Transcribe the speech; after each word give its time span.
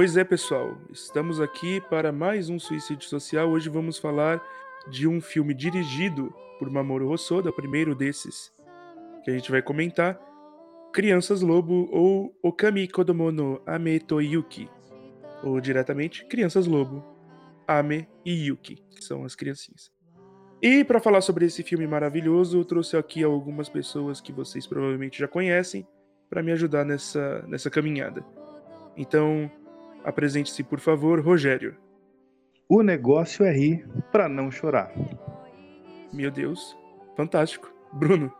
Pois 0.00 0.16
é, 0.16 0.24
pessoal, 0.24 0.78
estamos 0.90 1.42
aqui 1.42 1.78
para 1.78 2.10
mais 2.10 2.48
um 2.48 2.58
suicídio 2.58 3.06
social. 3.06 3.50
Hoje 3.50 3.68
vamos 3.68 3.98
falar 3.98 4.42
de 4.88 5.06
um 5.06 5.20
filme 5.20 5.52
dirigido 5.52 6.32
por 6.58 6.70
Mamoru 6.70 7.10
Hosoda, 7.10 7.50
o 7.50 7.52
primeiro 7.52 7.94
desses 7.94 8.50
que 9.22 9.30
a 9.30 9.34
gente 9.34 9.50
vai 9.50 9.60
comentar, 9.60 10.18
Crianças 10.90 11.42
Lobo 11.42 11.86
ou 11.92 12.34
Okami 12.42 12.88
Kodomo 12.88 13.30
no 13.30 13.60
Ame 13.66 14.00
to 14.00 14.22
Yuki, 14.22 14.70
ou 15.42 15.60
diretamente 15.60 16.24
Crianças 16.24 16.66
Lobo, 16.66 17.04
Ame 17.68 18.08
e 18.24 18.46
Yuki, 18.46 18.76
que 18.96 19.04
são 19.04 19.22
as 19.22 19.34
criancinhas. 19.34 19.92
E 20.62 20.82
para 20.82 20.98
falar 20.98 21.20
sobre 21.20 21.44
esse 21.44 21.62
filme 21.62 21.86
maravilhoso, 21.86 22.58
eu 22.58 22.64
trouxe 22.64 22.96
aqui 22.96 23.22
algumas 23.22 23.68
pessoas 23.68 24.18
que 24.18 24.32
vocês 24.32 24.66
provavelmente 24.66 25.18
já 25.18 25.28
conhecem 25.28 25.86
para 26.30 26.42
me 26.42 26.52
ajudar 26.52 26.86
nessa, 26.86 27.44
nessa 27.46 27.68
caminhada. 27.68 28.24
Então, 28.96 29.50
Apresente-se, 30.04 30.62
por 30.62 30.80
favor, 30.80 31.20
Rogério. 31.20 31.76
O 32.68 32.82
negócio 32.82 33.44
é 33.44 33.52
rir 33.52 33.88
para 34.12 34.28
não 34.28 34.50
chorar. 34.50 34.92
Meu 36.12 36.30
Deus, 36.30 36.76
fantástico. 37.16 37.72
Bruno. 37.92 38.32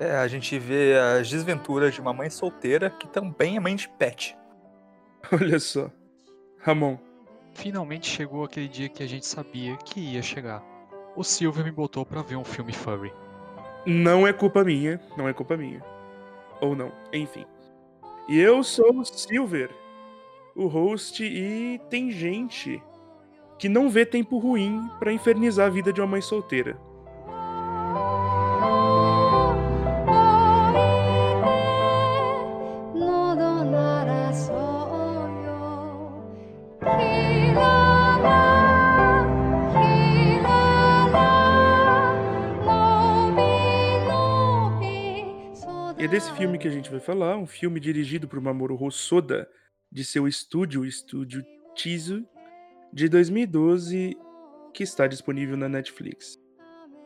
É, 0.00 0.16
a 0.16 0.28
gente 0.28 0.58
vê 0.58 0.96
as 0.96 1.28
desventuras 1.28 1.92
de 1.92 2.00
uma 2.00 2.12
mãe 2.12 2.30
solteira 2.30 2.88
que 2.88 3.08
também 3.08 3.56
é 3.56 3.60
mãe 3.60 3.74
de 3.74 3.88
pet. 3.88 4.36
Olha 5.32 5.58
só. 5.58 5.90
Ramon. 6.60 6.98
Finalmente 7.52 8.08
chegou 8.08 8.44
aquele 8.44 8.68
dia 8.68 8.88
que 8.88 9.02
a 9.02 9.06
gente 9.06 9.26
sabia 9.26 9.76
que 9.78 9.98
ia 9.98 10.22
chegar. 10.22 10.62
O 11.16 11.24
Silvio 11.24 11.64
me 11.64 11.72
botou 11.72 12.06
para 12.06 12.22
ver 12.22 12.36
um 12.36 12.44
filme 12.44 12.72
furry. 12.72 13.12
Não 13.84 14.26
é 14.26 14.32
culpa 14.32 14.62
minha, 14.62 15.00
não 15.16 15.28
é 15.28 15.32
culpa 15.32 15.56
minha. 15.56 15.82
Ou 16.60 16.76
não, 16.76 16.92
enfim. 17.12 17.44
E 18.28 18.38
eu 18.38 18.62
sou 18.62 19.00
o 19.00 19.04
Silver, 19.04 19.70
o 20.58 20.66
host 20.66 21.22
e 21.24 21.80
tem 21.88 22.10
gente 22.10 22.82
que 23.60 23.68
não 23.68 23.88
vê 23.88 24.04
tempo 24.04 24.38
ruim 24.38 24.90
para 24.98 25.12
infernizar 25.12 25.68
a 25.68 25.70
vida 25.70 25.92
de 25.92 26.00
uma 26.00 26.06
mãe 26.08 26.20
solteira. 26.20 26.76
E 45.96 46.04
é 46.04 46.08
desse 46.08 46.32
filme 46.32 46.58
que 46.58 46.66
a 46.66 46.70
gente 46.70 46.90
vai 46.90 47.00
falar, 47.00 47.36
um 47.36 47.46
filme 47.46 47.78
dirigido 47.78 48.26
por 48.26 48.40
Mamoru 48.40 48.80
Hosoda, 48.82 49.48
de 49.90 50.04
seu 50.04 50.28
estúdio, 50.28 50.82
o 50.82 50.86
estúdio 50.86 51.44
Tizu, 51.74 52.24
de 52.92 53.08
2012, 53.08 54.16
que 54.72 54.82
está 54.82 55.06
disponível 55.06 55.56
na 55.56 55.68
Netflix. 55.68 56.38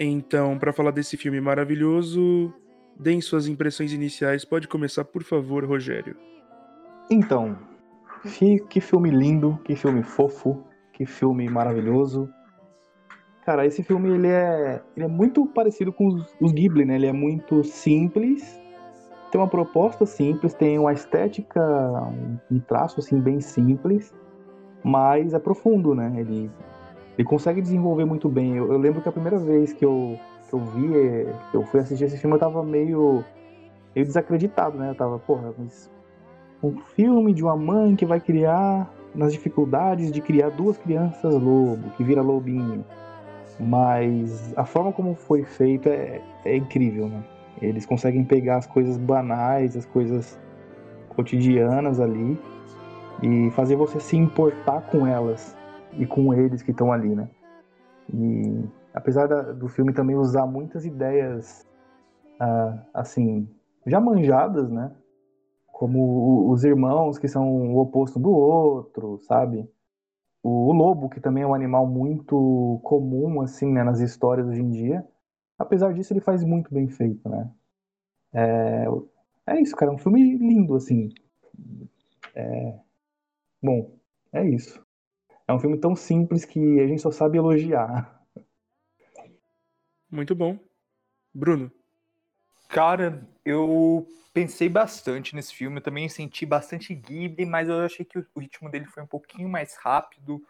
Então, 0.00 0.58
para 0.58 0.72
falar 0.72 0.90
desse 0.90 1.16
filme 1.16 1.40
maravilhoso, 1.40 2.52
deem 2.98 3.20
suas 3.20 3.46
impressões 3.46 3.92
iniciais. 3.92 4.44
Pode 4.44 4.66
começar, 4.68 5.04
por 5.04 5.22
favor, 5.22 5.64
Rogério. 5.64 6.16
Então, 7.10 7.58
que 8.68 8.80
filme 8.80 9.10
lindo, 9.10 9.58
que 9.64 9.74
filme 9.74 10.02
fofo, 10.02 10.64
que 10.92 11.04
filme 11.06 11.48
maravilhoso. 11.48 12.28
Cara, 13.44 13.66
esse 13.66 13.82
filme 13.82 14.10
ele 14.10 14.28
é, 14.28 14.80
ele 14.96 15.06
é 15.06 15.08
muito 15.08 15.44
parecido 15.46 15.92
com 15.92 16.06
os, 16.06 16.34
os 16.40 16.52
Ghibli, 16.52 16.84
né? 16.84 16.94
Ele 16.94 17.06
é 17.06 17.12
muito 17.12 17.64
simples, 17.64 18.60
tem 19.32 19.40
uma 19.40 19.48
proposta 19.48 20.04
simples, 20.04 20.52
tem 20.52 20.78
uma 20.78 20.92
estética, 20.92 21.58
um, 22.50 22.60
traço 22.60 23.00
assim 23.00 23.18
bem 23.18 23.40
simples, 23.40 24.14
mas 24.84 25.32
é 25.32 25.38
profundo, 25.38 25.94
né? 25.94 26.12
Ele, 26.18 26.50
ele 27.16 27.26
consegue 27.26 27.62
desenvolver 27.62 28.04
muito 28.04 28.28
bem. 28.28 28.54
Eu, 28.58 28.70
eu 28.70 28.78
lembro 28.78 29.00
que 29.00 29.08
a 29.08 29.12
primeira 29.12 29.38
vez 29.38 29.72
que 29.72 29.86
eu, 29.86 30.18
que 30.46 30.54
eu 30.54 30.58
vi, 30.58 30.98
é, 30.98 31.34
eu 31.54 31.62
fui 31.64 31.80
assistir 31.80 32.04
esse 32.04 32.18
filme, 32.18 32.36
eu 32.36 32.40
tava 32.40 32.62
meio, 32.62 33.24
meio 33.94 34.06
desacreditado, 34.06 34.76
né? 34.76 34.90
Eu 34.90 34.94
tava, 34.94 35.18
porra, 35.18 35.54
mas 35.56 35.90
um 36.62 36.76
filme 36.94 37.32
de 37.32 37.42
uma 37.42 37.56
mãe 37.56 37.96
que 37.96 38.04
vai 38.04 38.20
criar 38.20 38.92
nas 39.14 39.32
dificuldades 39.32 40.12
de 40.12 40.20
criar 40.20 40.50
duas 40.50 40.76
crianças 40.76 41.32
lobo, 41.32 41.88
que 41.96 42.04
vira 42.04 42.20
lobinho. 42.20 42.84
Mas 43.58 44.52
a 44.58 44.64
forma 44.66 44.92
como 44.92 45.14
foi 45.14 45.42
feito 45.42 45.88
é, 45.88 46.20
é 46.44 46.54
incrível, 46.54 47.08
né? 47.08 47.24
Eles 47.62 47.86
conseguem 47.86 48.24
pegar 48.24 48.56
as 48.56 48.66
coisas 48.66 48.98
banais, 48.98 49.76
as 49.76 49.86
coisas 49.86 50.38
cotidianas 51.10 52.00
ali 52.00 52.36
e 53.22 53.50
fazer 53.52 53.76
você 53.76 54.00
se 54.00 54.16
importar 54.16 54.80
com 54.90 55.06
elas 55.06 55.56
e 55.92 56.04
com 56.04 56.34
eles 56.34 56.60
que 56.60 56.72
estão 56.72 56.92
ali, 56.92 57.14
né? 57.14 57.30
E 58.12 58.64
apesar 58.92 59.28
da, 59.28 59.52
do 59.52 59.68
filme 59.68 59.92
também 59.92 60.16
usar 60.16 60.44
muitas 60.44 60.84
ideias 60.84 61.64
uh, 62.40 62.80
assim 62.92 63.48
já 63.86 64.00
manjadas, 64.00 64.68
né? 64.68 64.90
Como 65.68 66.50
os 66.50 66.64
irmãos 66.64 67.16
que 67.16 67.28
são 67.28 67.48
o 67.48 67.78
oposto 67.78 68.18
do 68.18 68.30
outro, 68.30 69.18
sabe? 69.20 69.68
O, 70.42 70.70
o 70.70 70.72
lobo 70.72 71.08
que 71.08 71.20
também 71.20 71.44
é 71.44 71.46
um 71.46 71.54
animal 71.54 71.86
muito 71.86 72.80
comum 72.82 73.40
assim 73.40 73.72
né, 73.72 73.84
nas 73.84 74.00
histórias 74.00 74.48
hoje 74.48 74.62
em 74.62 74.70
dia 74.70 75.06
apesar 75.62 75.92
disso, 75.94 76.12
ele 76.12 76.20
faz 76.20 76.44
muito 76.44 76.72
bem 76.72 76.88
feito, 76.88 77.28
né? 77.28 77.50
É, 78.32 78.84
é 79.46 79.60
isso, 79.60 79.74
cara. 79.76 79.90
É 79.90 79.94
um 79.94 79.98
filme 79.98 80.36
lindo, 80.36 80.74
assim. 80.74 81.10
É, 82.34 82.78
bom, 83.62 83.96
é 84.32 84.46
isso. 84.46 84.84
É 85.46 85.52
um 85.52 85.58
filme 85.58 85.78
tão 85.78 85.94
simples 85.94 86.44
que 86.44 86.80
a 86.80 86.86
gente 86.86 87.02
só 87.02 87.10
sabe 87.10 87.38
elogiar. 87.38 88.22
Muito 90.10 90.34
bom. 90.34 90.58
Bruno. 91.34 91.70
Cara, 92.68 93.26
eu 93.44 94.06
pensei 94.32 94.68
bastante 94.68 95.34
nesse 95.34 95.54
filme. 95.54 95.78
Eu 95.78 95.82
também 95.82 96.08
senti 96.08 96.46
bastante 96.46 96.94
Ghibli, 96.94 97.44
mas 97.44 97.68
eu 97.68 97.80
achei 97.80 98.04
que 98.04 98.18
o 98.18 98.40
ritmo 98.40 98.70
dele 98.70 98.86
foi 98.86 99.02
um 99.02 99.06
pouquinho 99.06 99.48
mais 99.48 99.74
rápido 99.76 100.42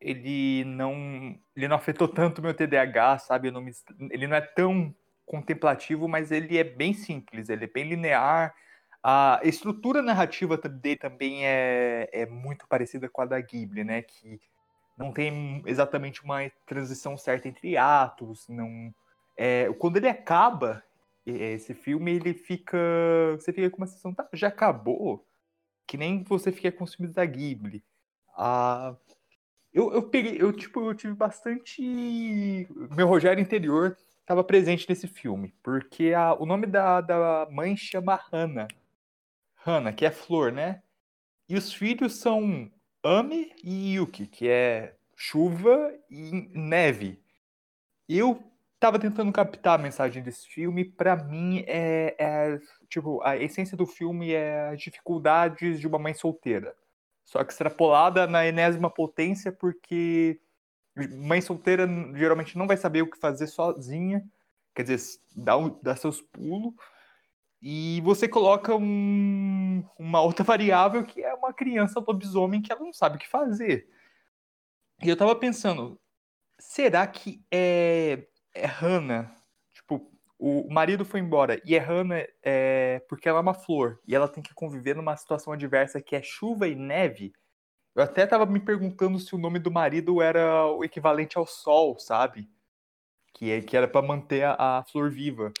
ele 0.00 0.64
não 0.64 1.38
ele 1.54 1.68
não 1.68 1.76
afetou 1.76 2.08
tanto 2.08 2.42
meu 2.42 2.54
TDAH, 2.54 3.18
sabe? 3.18 3.50
Não 3.50 3.60
me, 3.60 3.72
ele 4.10 4.26
não 4.26 4.36
é 4.36 4.40
tão 4.40 4.94
contemplativo, 5.26 6.08
mas 6.08 6.30
ele 6.30 6.58
é 6.58 6.64
bem 6.64 6.94
simples, 6.94 7.48
ele 7.48 7.64
é 7.64 7.68
bem 7.68 7.88
linear. 7.88 8.54
A 9.02 9.40
estrutura 9.44 10.02
narrativa 10.02 10.56
dele 10.56 10.96
também 10.96 11.46
é, 11.46 12.08
é 12.12 12.26
muito 12.26 12.66
parecida 12.68 13.08
com 13.08 13.22
a 13.22 13.26
da 13.26 13.40
Ghibli, 13.40 13.84
né? 13.84 14.02
Que 14.02 14.40
não 14.96 15.12
tem 15.12 15.62
exatamente 15.66 16.22
uma 16.24 16.50
transição 16.66 17.16
certa 17.16 17.48
entre 17.48 17.76
atos, 17.76 18.46
não 18.48 18.92
é, 19.42 19.72
quando 19.78 19.96
ele 19.96 20.06
acaba 20.06 20.82
esse 21.24 21.72
filme, 21.72 22.12
ele 22.12 22.34
fica 22.34 22.76
você 23.38 23.52
fica 23.54 23.70
com 23.70 23.78
uma 23.78 23.86
sensação, 23.86 24.12
tá, 24.12 24.28
já 24.34 24.48
acabou, 24.48 25.26
que 25.86 25.96
nem 25.96 26.22
você 26.24 26.52
fica 26.52 26.70
filmes 26.70 27.14
da 27.14 27.24
Ghibli. 27.24 27.82
A 28.36 28.94
eu, 29.72 29.92
eu 29.92 30.02
peguei, 30.02 30.40
eu, 30.40 30.52
tipo, 30.52 30.80
eu 30.80 30.94
tive 30.94 31.14
bastante. 31.14 31.80
Meu 32.90 33.06
Rogério 33.06 33.40
interior 33.40 33.96
estava 34.20 34.42
presente 34.44 34.88
nesse 34.88 35.06
filme, 35.06 35.54
porque 35.62 36.12
a, 36.12 36.34
o 36.34 36.46
nome 36.46 36.66
da, 36.66 37.00
da 37.00 37.48
mãe 37.50 37.76
chama 37.76 38.20
Hannah. 38.32 38.68
Hannah, 39.54 39.92
que 39.92 40.06
é 40.06 40.10
flor, 40.10 40.52
né? 40.52 40.82
E 41.48 41.56
os 41.56 41.72
filhos 41.72 42.14
são 42.16 42.70
Ame 43.02 43.52
e 43.62 43.94
Yuki, 43.94 44.26
que 44.26 44.48
é 44.48 44.96
chuva 45.16 45.92
e 46.08 46.48
neve. 46.54 47.22
Eu 48.08 48.42
tava 48.78 48.98
tentando 48.98 49.30
captar 49.32 49.78
a 49.78 49.82
mensagem 49.82 50.22
desse 50.22 50.48
filme, 50.48 50.84
para 50.84 51.14
mim 51.14 51.62
é, 51.66 52.16
é, 52.18 52.60
tipo, 52.88 53.22
a 53.22 53.36
essência 53.36 53.76
do 53.76 53.86
filme 53.86 54.32
é 54.32 54.70
as 54.70 54.80
dificuldades 54.80 55.78
de 55.78 55.86
uma 55.86 55.98
mãe 55.98 56.14
solteira. 56.14 56.74
Só 57.30 57.44
que 57.44 57.52
extrapolada 57.52 58.26
na 58.26 58.44
enésima 58.44 58.90
potência, 58.90 59.52
porque 59.52 60.40
mãe 60.96 61.40
solteira 61.40 61.86
geralmente 62.12 62.58
não 62.58 62.66
vai 62.66 62.76
saber 62.76 63.02
o 63.02 63.08
que 63.08 63.16
fazer 63.16 63.46
sozinha, 63.46 64.28
quer 64.74 64.82
dizer, 64.82 65.20
dá, 65.36 65.52
dá 65.80 65.94
seus 65.94 66.20
pulos, 66.20 66.74
e 67.62 68.00
você 68.00 68.26
coloca 68.26 68.74
um, 68.74 69.84
uma 69.96 70.20
outra 70.20 70.42
variável 70.44 71.04
que 71.04 71.22
é 71.22 71.32
uma 71.32 71.52
criança 71.52 72.00
lobisomem 72.00 72.60
que 72.60 72.72
ela 72.72 72.82
não 72.82 72.92
sabe 72.92 73.14
o 73.14 73.20
que 73.20 73.28
fazer. 73.28 73.88
E 75.00 75.08
eu 75.08 75.16
tava 75.16 75.36
pensando, 75.36 76.00
será 76.58 77.06
que 77.06 77.44
é, 77.48 78.26
é 78.52 78.66
Hannah 78.66 79.32
o 80.40 80.72
marido 80.72 81.04
foi 81.04 81.20
embora 81.20 81.60
e 81.66 81.78
a 81.78 81.82
Hannah 81.82 82.26
é 82.42 83.04
porque 83.08 83.28
ela 83.28 83.38
é 83.38 83.42
uma 83.42 83.52
flor 83.52 84.00
e 84.06 84.14
ela 84.14 84.26
tem 84.26 84.42
que 84.42 84.54
conviver 84.54 84.96
numa 84.96 85.14
situação 85.14 85.52
adversa 85.52 86.00
que 86.00 86.16
é 86.16 86.22
chuva 86.22 86.66
e 86.66 86.74
neve. 86.74 87.34
Eu 87.94 88.02
até 88.02 88.26
tava 88.26 88.46
me 88.46 88.58
perguntando 88.58 89.18
se 89.18 89.34
o 89.34 89.38
nome 89.38 89.58
do 89.58 89.70
marido 89.70 90.22
era 90.22 90.66
o 90.66 90.82
equivalente 90.82 91.36
ao 91.36 91.44
sol, 91.44 91.98
sabe? 91.98 92.48
Que, 93.34 93.50
é, 93.50 93.60
que 93.60 93.76
era 93.76 93.86
para 93.86 94.06
manter 94.06 94.44
a, 94.44 94.78
a, 94.78 94.84
flor 94.84 95.10
viva. 95.10 95.52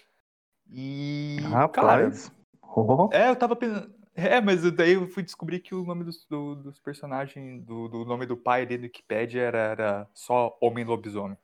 E. 0.70 1.36
Rapaz. 1.50 2.30
Cara. 2.30 3.08
É, 3.12 3.28
eu 3.28 3.36
tava 3.36 3.54
pensando. 3.54 3.92
É, 4.14 4.40
mas 4.40 4.62
daí 4.72 4.92
eu 4.92 5.06
fui 5.08 5.22
descobrir 5.22 5.60
que 5.60 5.74
o 5.74 5.84
nome 5.84 6.04
dos, 6.04 6.24
do, 6.26 6.54
dos 6.54 6.78
personagens, 6.78 7.62
do, 7.64 7.88
do, 7.88 8.04
nome 8.04 8.26
do 8.26 8.36
pai 8.36 8.62
ali 8.62 8.76
do 8.76 8.84
Wikipedia 8.84 9.42
era, 9.42 9.58
era 9.58 10.10
só 10.14 10.56
Homem 10.60 10.84
Lobisomem. 10.84 11.38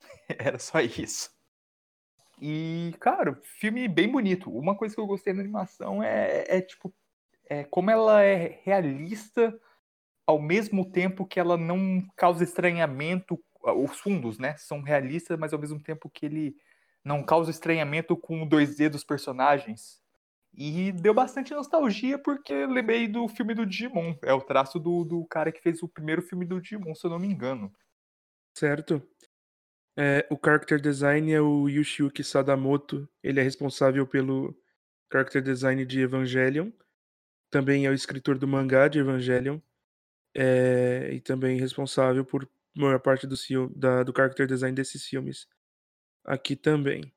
era 0.38 0.58
só 0.58 0.80
isso. 0.80 1.30
E, 2.40 2.94
cara, 2.98 3.38
filme 3.58 3.86
bem 3.86 4.10
bonito. 4.10 4.50
Uma 4.50 4.74
coisa 4.74 4.94
que 4.94 5.00
eu 5.00 5.06
gostei 5.06 5.32
na 5.32 5.40
animação 5.40 6.02
é, 6.02 6.44
é 6.48 6.60
tipo, 6.62 6.94
é 7.48 7.64
como 7.64 7.90
ela 7.90 8.22
é 8.22 8.60
realista 8.64 9.54
ao 10.26 10.40
mesmo 10.40 10.90
tempo 10.90 11.26
que 11.26 11.38
ela 11.38 11.56
não 11.56 12.00
causa 12.16 12.44
estranhamento. 12.44 13.38
Os 13.62 14.00
fundos, 14.00 14.38
né, 14.38 14.56
são 14.56 14.80
realistas, 14.80 15.38
mas 15.38 15.52
ao 15.52 15.58
mesmo 15.58 15.82
tempo 15.82 16.08
que 16.08 16.24
ele 16.24 16.56
não 17.04 17.22
causa 17.22 17.50
estranhamento 17.50 18.16
com 18.16 18.42
o 18.42 18.48
2D 18.48 18.88
dos 18.88 19.04
personagens. 19.04 20.00
E 20.52 20.92
deu 20.92 21.12
bastante 21.14 21.54
nostalgia 21.54 22.18
porque 22.18 22.66
lembrei 22.66 23.06
do 23.06 23.28
filme 23.28 23.54
do 23.54 23.66
Digimon. 23.66 24.14
É 24.22 24.32
o 24.32 24.40
traço 24.40 24.78
do, 24.78 25.04
do 25.04 25.24
cara 25.26 25.52
que 25.52 25.60
fez 25.60 25.82
o 25.82 25.88
primeiro 25.88 26.22
filme 26.22 26.46
do 26.46 26.60
Digimon, 26.60 26.94
se 26.94 27.06
eu 27.06 27.10
não 27.10 27.18
me 27.18 27.28
engano. 27.28 27.72
Certo. 28.54 29.02
É, 30.02 30.26
o 30.30 30.38
character 30.42 30.80
design 30.80 31.30
é 31.30 31.42
o 31.42 31.68
Yoshiyuki 31.68 32.24
Sadamoto. 32.24 33.06
Ele 33.22 33.38
é 33.38 33.42
responsável 33.42 34.06
pelo 34.06 34.58
character 35.12 35.42
design 35.42 35.84
de 35.84 36.00
Evangelion. 36.00 36.70
Também 37.50 37.84
é 37.84 37.90
o 37.90 37.92
escritor 37.92 38.38
do 38.38 38.48
mangá 38.48 38.88
de 38.88 38.98
Evangelion. 38.98 39.60
É, 40.34 41.10
e 41.12 41.20
também 41.20 41.60
responsável 41.60 42.24
por 42.24 42.48
maior 42.74 42.98
parte 42.98 43.26
do, 43.26 43.36
da, 43.76 44.02
do 44.02 44.14
character 44.16 44.46
design 44.46 44.74
desses 44.74 45.04
filmes. 45.04 45.46
Aqui 46.24 46.56
também. 46.56 47.12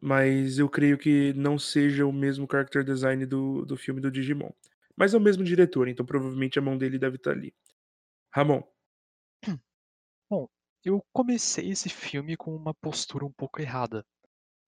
Mas 0.00 0.58
eu 0.58 0.70
creio 0.70 0.96
que 0.96 1.34
não 1.34 1.58
seja 1.58 2.06
o 2.06 2.12
mesmo 2.12 2.48
character 2.50 2.82
design 2.84 3.26
do, 3.26 3.66
do 3.66 3.76
filme 3.76 4.00
do 4.00 4.10
Digimon. 4.10 4.52
Mas 4.96 5.12
é 5.12 5.18
o 5.18 5.20
mesmo 5.20 5.44
diretor, 5.44 5.88
então 5.88 6.06
provavelmente 6.06 6.58
a 6.58 6.62
mão 6.62 6.78
dele 6.78 6.98
deve 6.98 7.16
estar 7.16 7.32
ali. 7.32 7.54
Ramon. 8.32 8.62
Bom, 10.30 10.48
eu 10.84 11.04
comecei 11.12 11.70
esse 11.70 11.88
filme 11.88 12.36
com 12.36 12.54
uma 12.54 12.74
postura 12.74 13.24
um 13.24 13.32
pouco 13.32 13.60
errada. 13.60 14.04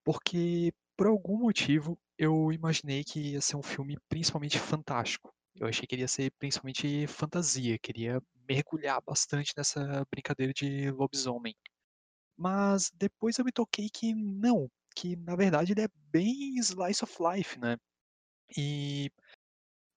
Porque, 0.05 0.73
por 0.97 1.07
algum 1.07 1.39
motivo, 1.39 1.99
eu 2.19 2.53
imaginei 2.53 3.05
que 3.05 3.33
ia 3.33 3.41
ser 3.41 3.57
um 3.57 3.63
filme 3.63 3.99
principalmente 4.09 4.59
fantástico. 4.59 5.33
Eu 5.57 5.67
achei 5.67 5.87
que 5.87 5.97
ia 5.97 6.09
ser 6.09 6.33
principalmente 6.39 7.07
fantasia, 7.07 7.79
queria 7.79 8.23
mergulhar 8.49 9.01
bastante 9.03 9.53
nessa 9.57 10.05
brincadeira 10.11 10.53
de 10.53 10.91
lobisomem. 10.91 11.55
Mas 12.37 12.91
depois 12.95 13.39
eu 13.39 13.45
me 13.45 13.53
toquei 13.53 13.89
que 13.91 14.15
não, 14.15 14.71
que 14.97 15.17
na 15.17 15.37
verdade 15.37 15.73
ele 15.73 15.83
é 15.83 15.89
bem 16.11 16.57
slice 16.59 17.05
of 17.05 17.17
life, 17.21 17.59
né? 17.59 17.77
E 18.57 19.11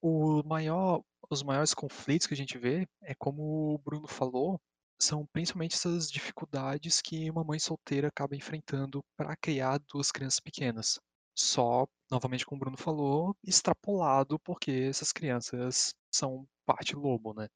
o 0.01 0.43
maior, 0.43 1.01
os 1.29 1.43
maiores 1.43 1.73
conflitos 1.73 2.27
que 2.27 2.33
a 2.33 2.37
gente 2.37 2.57
vê 2.57 2.87
é 3.01 3.15
como 3.15 3.73
o 3.73 3.77
Bruno 3.79 4.07
falou, 4.07 4.59
são 5.03 5.25
principalmente 5.27 5.75
essas 5.75 6.09
dificuldades 6.09 7.01
que 7.01 7.29
uma 7.29 7.43
mãe 7.43 7.59
solteira 7.59 8.07
acaba 8.07 8.35
enfrentando 8.35 9.03
para 9.17 9.35
criar 9.35 9.79
duas 9.79 10.11
crianças 10.11 10.39
pequenas. 10.39 10.99
Só, 11.35 11.87
novamente 12.11 12.45
como 12.45 12.57
o 12.57 12.59
Bruno 12.59 12.77
falou, 12.77 13.35
extrapolado 13.43 14.39
porque 14.39 14.71
essas 14.71 15.11
crianças 15.11 15.93
são 16.11 16.47
parte 16.65 16.95
lobo, 16.95 17.33
né? 17.33 17.47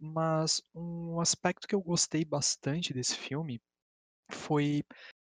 Mas 0.00 0.62
um 0.74 1.20
aspecto 1.20 1.66
que 1.66 1.74
eu 1.74 1.82
gostei 1.82 2.24
bastante 2.24 2.94
desse 2.94 3.16
filme 3.16 3.60
foi 4.30 4.82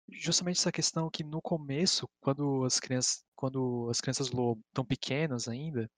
justamente 0.09 0.59
essa 0.59 0.71
questão 0.71 1.09
que 1.09 1.23
no 1.23 1.41
começo, 1.41 2.07
quando 2.21 2.63
as 2.65 2.79
crianças, 2.79 3.23
quando 3.35 3.89
as 3.89 4.01
crianças 4.01 4.31
lobo 4.31 4.61
estão 4.67 4.85
pequenas 4.85 5.47
ainda, 5.47 5.89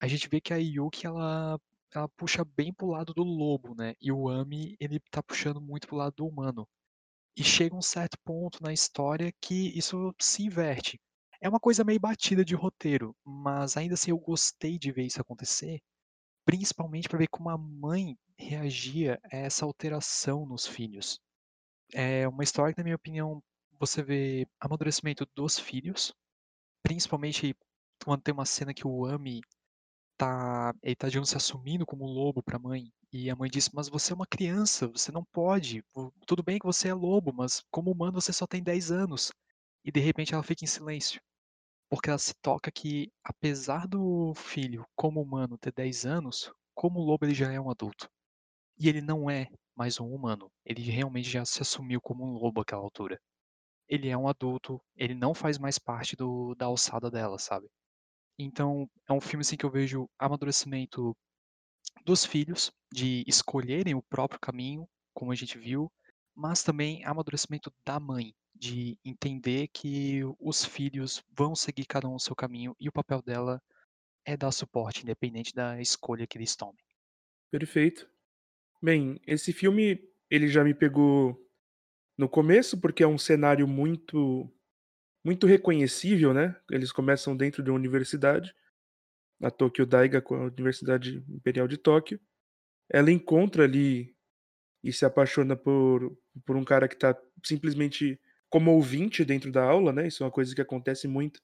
a 0.00 0.06
gente 0.06 0.28
vê 0.28 0.40
que 0.40 0.52
a 0.52 0.58
Yuki 0.58 1.06
ela 1.06 1.58
ela 1.94 2.08
puxa 2.08 2.44
bem 2.44 2.72
pro 2.72 2.88
lado 2.88 3.14
do 3.14 3.22
lobo, 3.22 3.74
né? 3.74 3.94
E 4.00 4.12
o 4.12 4.28
Ami 4.28 4.76
ele 4.80 5.00
tá 5.10 5.22
puxando 5.22 5.60
muito 5.60 5.86
pro 5.86 5.96
lado 5.96 6.14
do 6.16 6.26
humano. 6.26 6.68
E 7.36 7.42
chega 7.44 7.76
um 7.76 7.82
certo 7.82 8.18
ponto 8.24 8.62
na 8.62 8.72
história 8.72 9.32
que 9.40 9.76
isso 9.78 10.14
se 10.20 10.42
inverte. 10.42 11.00
É 11.40 11.48
uma 11.48 11.60
coisa 11.60 11.84
meio 11.84 12.00
batida 12.00 12.44
de 12.44 12.54
roteiro, 12.54 13.14
mas 13.24 13.76
ainda 13.76 13.94
assim 13.94 14.10
eu 14.10 14.18
gostei 14.18 14.76
de 14.78 14.90
ver 14.90 15.04
isso 15.06 15.20
acontecer, 15.20 15.80
principalmente 16.44 17.08
para 17.08 17.18
ver 17.18 17.28
como 17.28 17.48
a 17.48 17.56
mãe 17.56 18.16
reagia 18.36 19.20
a 19.32 19.36
essa 19.36 19.64
alteração 19.64 20.46
nos 20.46 20.66
filhos. 20.66 21.20
É 21.92 22.26
uma 22.28 22.42
história 22.42 22.74
que, 22.74 22.80
na 22.80 22.84
minha 22.84 22.96
opinião, 22.96 23.42
você 23.78 24.02
vê 24.02 24.46
amadurecimento 24.60 25.26
dos 25.34 25.58
filhos, 25.58 26.12
principalmente 26.82 27.56
quando 28.04 28.22
tem 28.22 28.34
uma 28.34 28.44
cena 28.44 28.74
que 28.74 28.86
o 28.86 29.06
Ami 29.06 29.40
tá, 30.18 30.74
ele 30.82 30.96
tá 30.96 31.08
digamos, 31.08 31.30
se 31.30 31.36
assumindo 31.38 31.86
como 31.86 32.04
lobo 32.06 32.42
para 32.42 32.56
a 32.56 32.60
mãe, 32.60 32.92
e 33.12 33.30
a 33.30 33.36
mãe 33.36 33.50
diz: 33.50 33.70
"Mas 33.70 33.88
você 33.88 34.12
é 34.12 34.16
uma 34.16 34.26
criança, 34.26 34.88
você 34.88 35.12
não 35.12 35.24
pode. 35.32 35.82
Tudo 36.26 36.42
bem 36.42 36.58
que 36.58 36.66
você 36.66 36.88
é 36.88 36.94
lobo, 36.94 37.32
mas 37.32 37.62
como 37.70 37.90
humano 37.92 38.20
você 38.20 38.32
só 38.32 38.46
tem 38.46 38.62
10 38.62 38.90
anos". 38.92 39.32
E 39.84 39.92
de 39.92 40.00
repente 40.00 40.34
ela 40.34 40.42
fica 40.42 40.64
em 40.64 40.68
silêncio, 40.68 41.20
porque 41.90 42.10
ela 42.10 42.18
se 42.18 42.34
toca 42.42 42.70
que 42.72 43.12
apesar 43.24 43.86
do 43.88 44.34
filho, 44.36 44.86
como 44.96 45.22
humano, 45.22 45.58
ter 45.58 45.72
10 45.74 46.06
anos, 46.06 46.52
como 46.74 47.00
lobo 47.00 47.26
ele 47.26 47.34
já 47.34 47.52
é 47.52 47.60
um 47.60 47.70
adulto. 47.70 48.08
E 48.78 48.88
ele 48.88 49.02
não 49.02 49.30
é 49.30 49.48
mais 49.76 50.00
um 50.00 50.12
humano, 50.14 50.50
ele 50.64 50.82
realmente 50.82 51.28
já 51.30 51.44
se 51.44 51.62
assumiu 51.62 52.00
como 52.00 52.24
um 52.24 52.32
lobo 52.38 52.62
àquela 52.62 52.82
altura 52.82 53.20
ele 53.88 54.08
é 54.08 54.16
um 54.16 54.28
adulto, 54.28 54.80
ele 54.96 55.14
não 55.14 55.34
faz 55.34 55.58
mais 55.58 55.78
parte 55.78 56.16
do, 56.16 56.54
da 56.54 56.66
alçada 56.66 57.10
dela, 57.10 57.38
sabe? 57.38 57.68
Então, 58.38 58.88
é 59.08 59.12
um 59.12 59.20
filme 59.20 59.40
assim 59.40 59.56
que 59.56 59.66
eu 59.66 59.70
vejo 59.70 60.08
amadurecimento 60.18 61.16
dos 62.04 62.24
filhos, 62.24 62.72
de 62.92 63.24
escolherem 63.26 63.94
o 63.94 64.02
próprio 64.02 64.40
caminho, 64.40 64.88
como 65.12 65.32
a 65.32 65.34
gente 65.34 65.58
viu, 65.58 65.90
mas 66.34 66.62
também 66.62 67.04
amadurecimento 67.04 67.72
da 67.84 67.98
mãe, 67.98 68.32
de 68.54 68.96
entender 69.04 69.68
que 69.68 70.20
os 70.38 70.64
filhos 70.64 71.22
vão 71.36 71.54
seguir 71.54 71.84
cada 71.86 72.08
um 72.08 72.14
o 72.14 72.20
seu 72.20 72.34
caminho 72.34 72.74
e 72.78 72.88
o 72.88 72.92
papel 72.92 73.20
dela 73.22 73.60
é 74.24 74.36
dar 74.36 74.52
suporte, 74.52 75.02
independente 75.02 75.54
da 75.54 75.80
escolha 75.80 76.26
que 76.26 76.38
eles 76.38 76.54
tomem. 76.54 76.84
Perfeito. 77.50 78.08
Bem, 78.82 79.20
esse 79.26 79.52
filme 79.52 80.00
ele 80.30 80.48
já 80.48 80.62
me 80.62 80.74
pegou 80.74 81.36
no 82.16 82.28
começo, 82.28 82.80
porque 82.80 83.02
é 83.02 83.06
um 83.06 83.18
cenário 83.18 83.66
muito 83.66 84.52
muito 85.28 85.46
reconhecível, 85.46 86.32
né? 86.32 86.56
Eles 86.70 86.90
começam 86.90 87.36
dentro 87.36 87.62
de 87.62 87.68
uma 87.68 87.78
universidade, 87.78 88.54
a 89.42 89.50
Tokyo 89.50 89.84
Daiga, 89.84 90.22
com 90.22 90.34
a 90.34 90.44
Universidade 90.44 91.22
Imperial 91.28 91.68
de 91.68 91.76
Tóquio. 91.76 92.18
Ela 92.90 93.12
encontra 93.12 93.64
ali 93.64 94.16
e 94.82 94.90
se 94.90 95.04
apaixona 95.04 95.54
por, 95.54 96.16
por 96.46 96.56
um 96.56 96.64
cara 96.64 96.88
que 96.88 96.94
está 96.94 97.14
simplesmente 97.44 98.18
como 98.48 98.72
ouvinte 98.72 99.22
dentro 99.22 99.52
da 99.52 99.62
aula, 99.62 99.92
né? 99.92 100.08
Isso 100.08 100.22
é 100.22 100.26
uma 100.26 100.32
coisa 100.32 100.54
que 100.54 100.62
acontece 100.62 101.06
muito 101.06 101.42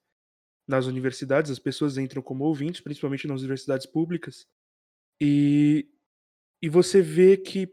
nas 0.67 0.87
universidades. 0.87 1.51
As 1.51 1.59
pessoas 1.59 1.95
entram 1.99 2.23
como 2.23 2.43
ouvintes, 2.43 2.81
principalmente 2.81 3.27
nas 3.27 3.41
universidades 3.41 3.85
públicas. 3.85 4.47
E, 5.21 5.87
e 6.59 6.67
você 6.69 7.03
vê 7.03 7.37
que 7.37 7.71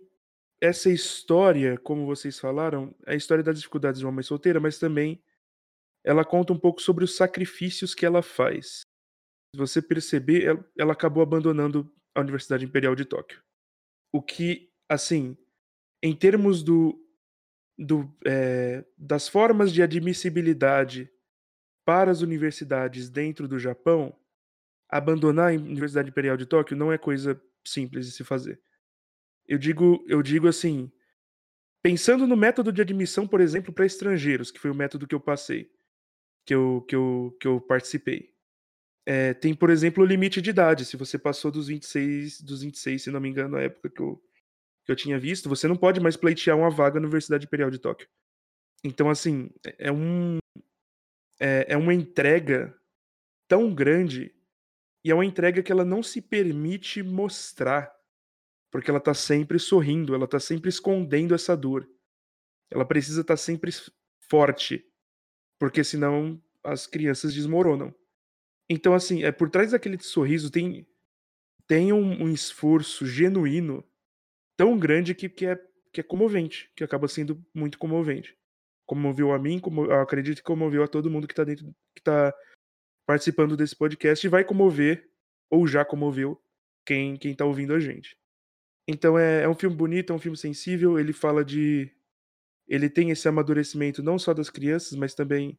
essa 0.61 0.91
história, 0.91 1.79
como 1.79 2.05
vocês 2.05 2.39
falaram, 2.39 2.95
é 3.07 3.15
a 3.15 3.17
história 3.17 3.43
das 3.43 3.57
dificuldades 3.57 4.01
de 4.01 4.05
uma 4.05 4.13
mãe 4.13 4.23
solteira, 4.23 4.61
mas 4.61 4.79
também 4.79 5.23
ela 6.05 6.25
conta 6.25 6.53
um 6.53 6.59
pouco 6.59 6.81
sobre 6.81 7.05
os 7.05 7.17
sacrifícios 7.17 7.95
que 7.95 8.05
ela 8.05 8.23
faz. 8.23 8.83
Se 9.55 9.59
você 9.59 9.81
perceber, 9.81 10.65
ela 10.77 10.93
acabou 10.93 11.23
abandonando 11.23 11.93
a 12.15 12.21
Universidade 12.21 12.65
Imperial 12.65 12.95
de 12.95 13.05
Tóquio. 13.05 13.43
O 14.13 14.23
que, 14.23 14.71
assim, 14.89 15.37
em 16.03 16.15
termos 16.15 16.63
do, 16.63 16.99
do 17.79 18.13
é, 18.27 18.85
das 18.97 19.29
formas 19.29 19.73
de 19.73 19.83
admissibilidade 19.83 21.11
para 21.85 22.11
as 22.11 22.21
universidades 22.21 23.09
dentro 23.09 23.47
do 23.47 23.59
Japão, 23.59 24.17
abandonar 24.89 25.51
a 25.51 25.57
Universidade 25.57 26.11
Imperial 26.11 26.37
de 26.37 26.47
Tóquio 26.47 26.77
não 26.77 26.93
é 26.93 26.99
coisa 26.99 27.41
simples 27.67 28.07
de 28.07 28.13
se 28.13 28.25
fazer. 28.25 28.61
Eu 29.47 29.59
digo, 29.59 30.05
eu 30.09 30.23
digo 30.23 30.49
assim, 30.49 30.91
pensando 31.83 32.27
no 32.27 32.37
método 32.37 32.73
de 32.73 32.81
admissão, 32.81 33.27
por 33.27 33.41
exemplo, 33.41 33.73
para 33.73 33.87
estrangeiros, 33.87 34.51
que 34.51 34.61
foi 34.61 34.71
o 34.71 34.75
método 34.75 35.07
que 35.07 35.15
eu 35.15 35.21
passei, 35.21 35.71
que 36.45 36.55
eu, 36.55 36.85
que 36.89 36.95
eu, 36.95 37.37
que 37.41 37.47
eu 37.47 37.61
participei. 37.61 38.33
É, 39.05 39.35
tem, 39.35 39.55
por 39.55 39.71
exemplo, 39.71 40.03
o 40.03 40.07
limite 40.07 40.41
de 40.41 40.51
idade. 40.51 40.85
Se 40.85 40.97
você 40.97 41.19
passou 41.19 41.51
dos 41.51 41.69
26, 41.69 42.41
dos 42.41 42.63
26, 42.63 43.03
se 43.03 43.11
não 43.11 43.21
me 43.21 43.29
engano, 43.29 43.57
na 43.57 43.63
época 43.63 43.91
que 43.91 44.01
eu, 44.01 44.23
que 44.85 44.93
eu 44.93 44.97
tinha 44.97 45.19
visto, 45.19 45.49
você 45.49 45.67
não 45.67 45.77
pode 45.77 46.01
mais 46.01 46.17
pleitear 46.17 46.57
uma 46.57 46.71
vaga 46.71 47.01
na 47.01 47.07
Universidade 47.07 47.47
Imperial 47.47 47.71
de 47.71 47.79
Tóquio. 47.79 48.09
Então, 48.85 49.11
assim, 49.11 49.51
é, 49.67 49.89
é 49.89 49.93
um 49.93 50.39
é, 51.41 51.67
é 51.73 51.77
uma 51.77 51.93
entrega 51.93 52.77
tão 53.49 53.75
grande 53.75 54.35
e 55.05 55.11
é 55.11 55.15
uma 55.15 55.25
entrega 55.25 55.63
que 55.63 55.73
ela 55.73 55.85
não 55.85 56.03
se 56.03 56.23
permite 56.23 57.03
mostrar 57.03 57.93
porque 58.71 58.91
ela 58.91 59.01
tá 59.01 59.13
sempre 59.13 59.59
sorrindo, 59.59 60.15
ela 60.15 60.27
tá 60.27 60.41
sempre 60.41 60.71
escondendo 60.71 61.35
essa 61.35 61.55
dor. 61.55 61.87
Ela 62.71 62.87
precisa 62.87 63.21
estar 63.21 63.35
tá 63.35 63.37
sempre 63.37 63.71
forte, 64.31 64.91
porque 65.63 65.85
senão 65.85 66.43
as 66.65 66.89
crianças 66.89 67.33
desmoronam. 67.33 67.95
Então, 68.69 68.95
assim, 68.95 69.23
é 69.23 69.31
por 69.31 69.49
trás 69.49 69.71
daquele 69.71 69.97
sorriso 70.03 70.51
tem, 70.51 70.85
tem 71.69 71.93
um, 71.93 72.25
um 72.25 72.33
esforço 72.33 73.07
genuíno 73.07 73.85
tão 74.57 74.77
grande 74.77 75.15
que, 75.15 75.29
que, 75.29 75.47
é, 75.47 75.57
que 75.93 76.01
é 76.01 76.03
comovente, 76.03 76.69
que 76.75 76.83
acaba 76.83 77.07
sendo 77.07 77.41
muito 77.55 77.79
comovente. 77.79 78.37
Comoveu 78.85 79.33
a 79.33 79.39
mim, 79.39 79.61
como, 79.61 79.85
eu 79.85 80.01
acredito 80.01 80.39
que 80.39 80.43
comoveu 80.43 80.83
a 80.83 80.89
todo 80.89 81.09
mundo 81.09 81.29
que 81.29 81.35
tá 81.35 81.45
dentro, 81.45 81.73
que 81.95 82.03
tá 82.03 82.35
participando 83.07 83.57
desse 83.57 83.77
podcast 83.77 84.27
e 84.27 84.31
vai 84.31 84.43
comover, 84.43 85.09
ou 85.49 85.65
já 85.65 85.85
comoveu, 85.85 86.43
quem, 86.85 87.17
quem 87.17 87.37
tá 87.37 87.45
ouvindo 87.45 87.73
a 87.73 87.79
gente. 87.79 88.19
Então 88.89 89.17
é, 89.17 89.45
é 89.45 89.49
um 89.49 89.55
filme 89.55 89.77
bonito, 89.77 90.13
é 90.13 90.17
um 90.17 90.19
filme 90.19 90.37
sensível, 90.37 90.99
ele 90.99 91.13
fala 91.13 91.45
de. 91.45 91.89
Ele 92.73 92.89
tem 92.89 93.11
esse 93.11 93.29
amadurecimento 93.29 94.03
não 94.03 94.19
só 94.19 94.33
das 94.33 94.49
crianças, 94.49 94.97
mas 94.97 95.15
também 95.15 95.59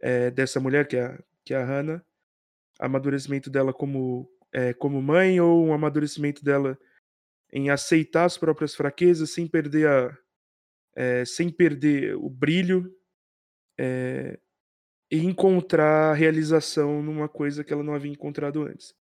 é, 0.00 0.30
dessa 0.30 0.60
mulher, 0.60 0.86
que 0.86 0.96
é, 0.96 1.06
a, 1.06 1.22
que 1.44 1.54
é 1.54 1.56
a 1.56 1.64
Hannah. 1.64 2.04
Amadurecimento 2.78 3.48
dela 3.48 3.72
como, 3.72 4.30
é, 4.52 4.72
como 4.74 5.00
mãe, 5.00 5.40
ou 5.40 5.64
um 5.64 5.72
amadurecimento 5.72 6.44
dela 6.44 6.78
em 7.52 7.70
aceitar 7.70 8.24
as 8.24 8.36
próprias 8.36 8.74
fraquezas 8.74 9.30
sem 9.30 9.46
perder 9.46 9.88
a. 9.88 10.18
É, 10.96 11.24
sem 11.24 11.50
perder 11.50 12.14
o 12.14 12.30
brilho 12.30 12.96
é, 13.76 14.38
e 15.10 15.24
encontrar 15.24 16.14
realização 16.14 17.02
numa 17.02 17.28
coisa 17.28 17.64
que 17.64 17.72
ela 17.72 17.82
não 17.82 17.94
havia 17.94 18.12
encontrado 18.12 18.62
antes. 18.62 18.94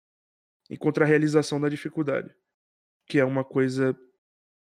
Encontrar 0.71 1.05
realização 1.05 1.59
na 1.59 1.69
dificuldade 1.69 2.33
que 3.05 3.19
é 3.19 3.25
uma 3.25 3.43
coisa 3.43 3.97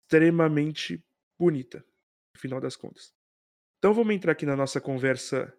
extremamente 0.02 1.04
bonita, 1.38 1.84
final 2.36 2.60
das 2.60 2.76
contas. 2.76 3.12
Então 3.78 3.92
vamos 3.92 4.14
entrar 4.14 4.32
aqui 4.32 4.46
na 4.46 4.56
nossa 4.56 4.80
conversa 4.80 5.52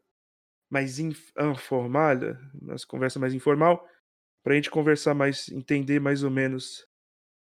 mais 0.70 1.00
informal, 1.00 2.16
nossa 2.62 2.86
conversa 2.88 3.20
mais 3.20 3.34
informal, 3.34 3.88
para 4.44 4.54
a 4.54 4.56
gente 4.56 4.72
conversar 4.72 5.14
mais, 5.14 5.50
entender 5.50 6.00
mais 6.00 6.24
ou 6.24 6.32
menos 6.32 6.88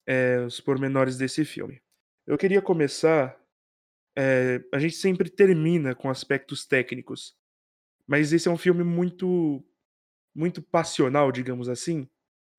é, 0.07 0.41
os 0.41 0.61
pormenores 0.61 1.17
desse 1.17 1.45
filme. 1.45 1.83
Eu 2.27 2.37
queria 2.39 2.61
começar. 2.61 3.41
É, 4.17 4.63
a 4.73 4.79
gente 4.79 4.95
sempre 4.95 5.29
termina 5.29 5.95
com 5.95 6.09
aspectos 6.09 6.65
técnicos, 6.65 7.37
mas 8.07 8.33
esse 8.33 8.47
é 8.47 8.51
um 8.51 8.57
filme 8.57 8.85
muito, 8.85 9.65
muito 10.33 10.63
passional, 10.63 11.33
digamos 11.33 11.69
assim, 11.69 12.09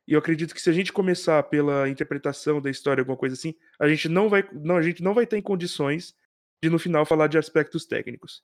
e 0.07 0.13
eu 0.13 0.19
acredito 0.19 0.53
que 0.53 0.61
se 0.61 0.69
a 0.69 0.73
gente 0.73 0.93
começar 0.93 1.41
pela 1.43 1.89
interpretação 1.89 2.61
da 2.61 2.69
história, 2.69 3.01
alguma 3.01 3.17
coisa 3.17 3.33
assim, 3.33 3.55
a 3.79 3.87
gente 3.87 4.07
não 4.07 4.29
vai, 4.29 4.47
não, 4.53 4.77
a 4.77 4.81
gente 4.81 5.01
não 5.01 5.13
vai 5.13 5.25
ter 5.25 5.37
em 5.37 5.41
condições 5.41 6.15
de 6.63 6.69
no 6.69 6.79
final 6.79 7.05
falar 7.05 7.27
de 7.27 7.37
aspectos 7.37 7.85
técnicos. 7.85 8.43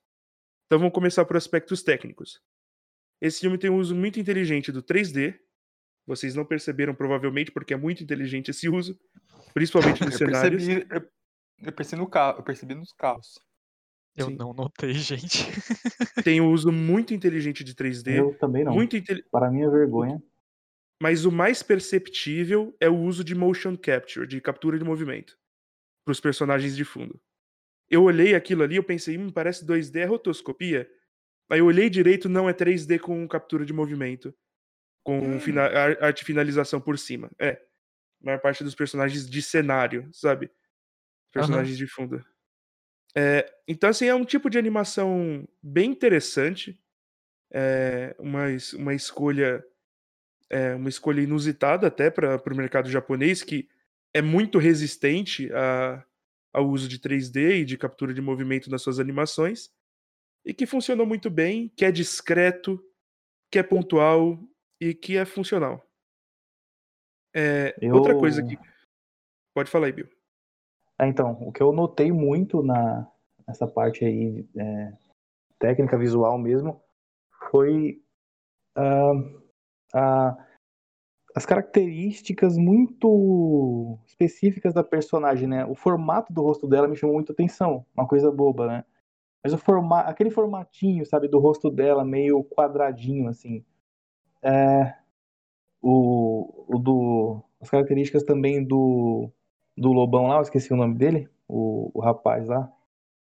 Então 0.65 0.79
vamos 0.79 0.93
começar 0.93 1.25
por 1.25 1.35
aspectos 1.35 1.83
técnicos. 1.83 2.41
Esse 3.21 3.41
filme 3.41 3.57
tem 3.57 3.69
um 3.69 3.77
uso 3.77 3.95
muito 3.95 4.19
inteligente 4.19 4.71
do 4.71 4.81
3D. 4.81 5.37
Vocês 6.07 6.35
não 6.35 6.45
perceberam 6.45 6.95
provavelmente 6.95 7.51
porque 7.51 7.73
é 7.73 7.77
muito 7.77 8.03
inteligente 8.03 8.49
esse 8.49 8.67
uso, 8.67 8.99
principalmente 9.53 10.03
nos 10.03 10.13
eu 10.13 10.17
cenários. 10.17 10.65
Percebi, 10.65 10.87
eu, 10.89 11.09
eu, 11.63 11.71
percebi 11.71 12.01
no 12.01 12.09
carro, 12.09 12.39
eu 12.39 12.43
percebi 12.43 12.75
nos 12.75 12.91
carros. 12.93 13.39
Eu 14.17 14.27
Sim. 14.27 14.35
não 14.35 14.53
notei, 14.53 14.93
gente. 14.93 15.45
Tem 16.23 16.41
um 16.41 16.51
uso 16.51 16.71
muito 16.71 17.13
inteligente 17.13 17.63
de 17.63 17.73
3D. 17.73 18.17
Eu 18.17 18.37
também 18.37 18.63
não. 18.63 18.73
Muito 18.73 18.97
inte... 18.97 19.23
Para 19.31 19.49
minha 19.49 19.69
vergonha 19.69 20.21
mas 21.01 21.25
o 21.25 21.31
mais 21.31 21.63
perceptível 21.63 22.77
é 22.79 22.87
o 22.87 22.95
uso 22.95 23.23
de 23.23 23.33
motion 23.33 23.75
capture, 23.75 24.27
de 24.27 24.39
captura 24.39 24.77
de 24.77 24.85
movimento, 24.85 25.35
para 26.05 26.11
os 26.11 26.19
personagens 26.19 26.75
de 26.75 26.85
fundo. 26.85 27.19
Eu 27.91 28.03
olhei 28.03 28.33
aquilo 28.33 28.63
ali, 28.63 28.77
eu 28.77 28.83
pensei, 28.83 29.17
hum, 29.17 29.29
parece 29.29 29.65
2D, 29.65 29.97
é 29.97 30.05
rotoscopia. 30.05 30.89
Aí 31.49 31.59
eu 31.59 31.65
olhei 31.65 31.89
direito, 31.89 32.29
não 32.29 32.49
é 32.49 32.53
3D 32.53 32.97
com 32.97 33.27
captura 33.27 33.65
de 33.65 33.73
movimento, 33.73 34.33
com 35.03 35.19
hum. 35.19 35.39
fina 35.41 35.63
arte 35.99 36.23
finalização 36.23 36.79
por 36.79 36.97
cima. 36.97 37.29
É, 37.37 37.61
a 38.21 38.25
maior 38.25 38.39
parte 38.39 38.63
dos 38.63 38.73
personagens 38.73 39.29
de 39.29 39.41
cenário, 39.41 40.09
sabe? 40.13 40.49
Personagens 41.33 41.77
uhum. 41.77 41.85
de 41.85 41.91
fundo. 41.91 42.25
É, 43.13 43.53
então, 43.67 43.89
assim, 43.89 44.07
é 44.07 44.15
um 44.15 44.23
tipo 44.23 44.49
de 44.49 44.57
animação 44.57 45.45
bem 45.61 45.91
interessante. 45.91 46.79
É 47.51 48.15
uma, 48.17 48.45
uma 48.75 48.93
escolha 48.93 49.61
é 50.49 50.75
uma 50.75 50.89
escolha 50.89 51.21
inusitada 51.21 51.87
até 51.87 52.09
para 52.09 52.35
o 52.35 52.55
mercado 52.55 52.89
japonês, 52.89 53.41
que 53.41 53.69
é 54.13 54.21
muito 54.21 54.59
resistente 54.59 55.49
a, 55.53 56.05
ao 56.53 56.67
uso 56.67 56.87
de 56.87 56.99
3D 56.99 57.61
e 57.61 57.65
de 57.65 57.77
captura 57.77 58.13
de 58.13 58.21
movimento 58.21 58.69
nas 58.69 58.81
suas 58.81 58.99
animações, 58.99 59.71
e 60.45 60.53
que 60.53 60.65
funcionou 60.65 61.05
muito 61.05 61.29
bem, 61.29 61.69
que 61.75 61.85
é 61.85 61.91
discreto, 61.91 62.83
que 63.51 63.59
é 63.59 63.63
pontual 63.63 64.39
e 64.79 64.93
que 64.93 65.17
é 65.17 65.25
funcional. 65.25 65.85
É, 67.33 67.75
eu... 67.81 67.95
Outra 67.95 68.17
coisa 68.17 68.43
que. 68.43 68.57
Pode 69.53 69.69
falar 69.69 69.87
aí, 69.87 69.91
Bill. 69.91 70.09
É, 70.99 71.07
então, 71.07 71.33
o 71.41 71.51
que 71.51 71.61
eu 71.61 71.71
notei 71.71 72.11
muito 72.11 72.63
na, 72.63 73.09
nessa 73.47 73.67
parte 73.67 74.05
aí, 74.05 74.47
é, 74.57 74.93
técnica 75.59 75.97
visual 75.97 76.37
mesmo, 76.37 76.81
foi 77.49 78.01
uh, 78.77 79.41
a, 79.93 80.47
as 81.35 81.45
características 81.45 82.57
muito 82.57 83.97
específicas 84.05 84.73
da 84.73 84.83
personagem, 84.83 85.47
né? 85.47 85.65
O 85.65 85.75
formato 85.75 86.31
do 86.33 86.41
rosto 86.41 86.67
dela 86.67 86.87
me 86.87 86.95
chamou 86.95 87.15
muita 87.15 87.33
atenção, 87.33 87.85
uma 87.95 88.07
coisa 88.07 88.31
boba, 88.31 88.67
né? 88.67 88.85
Mas 89.43 89.53
o 89.53 89.57
forma, 89.57 90.01
aquele 90.01 90.29
formatinho, 90.29 91.05
sabe, 91.05 91.27
do 91.27 91.39
rosto 91.39 91.69
dela 91.69 92.05
meio 92.05 92.43
quadradinho, 92.43 93.27
assim. 93.27 93.63
É, 94.43 94.93
o, 95.81 96.65
o 96.67 96.77
do, 96.77 97.41
as 97.59 97.69
características 97.69 98.23
também 98.23 98.63
do, 98.63 99.29
do 99.75 99.91
Lobão 99.91 100.27
lá, 100.27 100.35
eu 100.35 100.41
esqueci 100.41 100.71
o 100.71 100.77
nome 100.77 100.95
dele, 100.95 101.27
o, 101.47 101.91
o 101.93 102.01
rapaz 102.01 102.47
lá. 102.47 102.71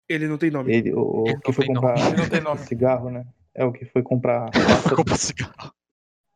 Ele 0.09 0.27
não 0.27 0.37
tem 0.37 0.51
nome. 0.51 0.73
Ele, 0.73 0.93
o, 0.93 1.23
Ele 1.25 1.39
que 1.39 1.53
foi 1.53 1.65
comprar 1.65 1.97
Ele 1.97 2.17
não 2.17 2.29
tem 2.29 2.41
nome. 2.41 2.59
cigarro, 2.67 3.09
né? 3.09 3.25
É 3.55 3.63
o 3.63 3.71
que 3.71 3.85
foi 3.85 4.03
comprar. 4.03 4.49
Comprar 4.95 5.17
cigarro 5.17 5.73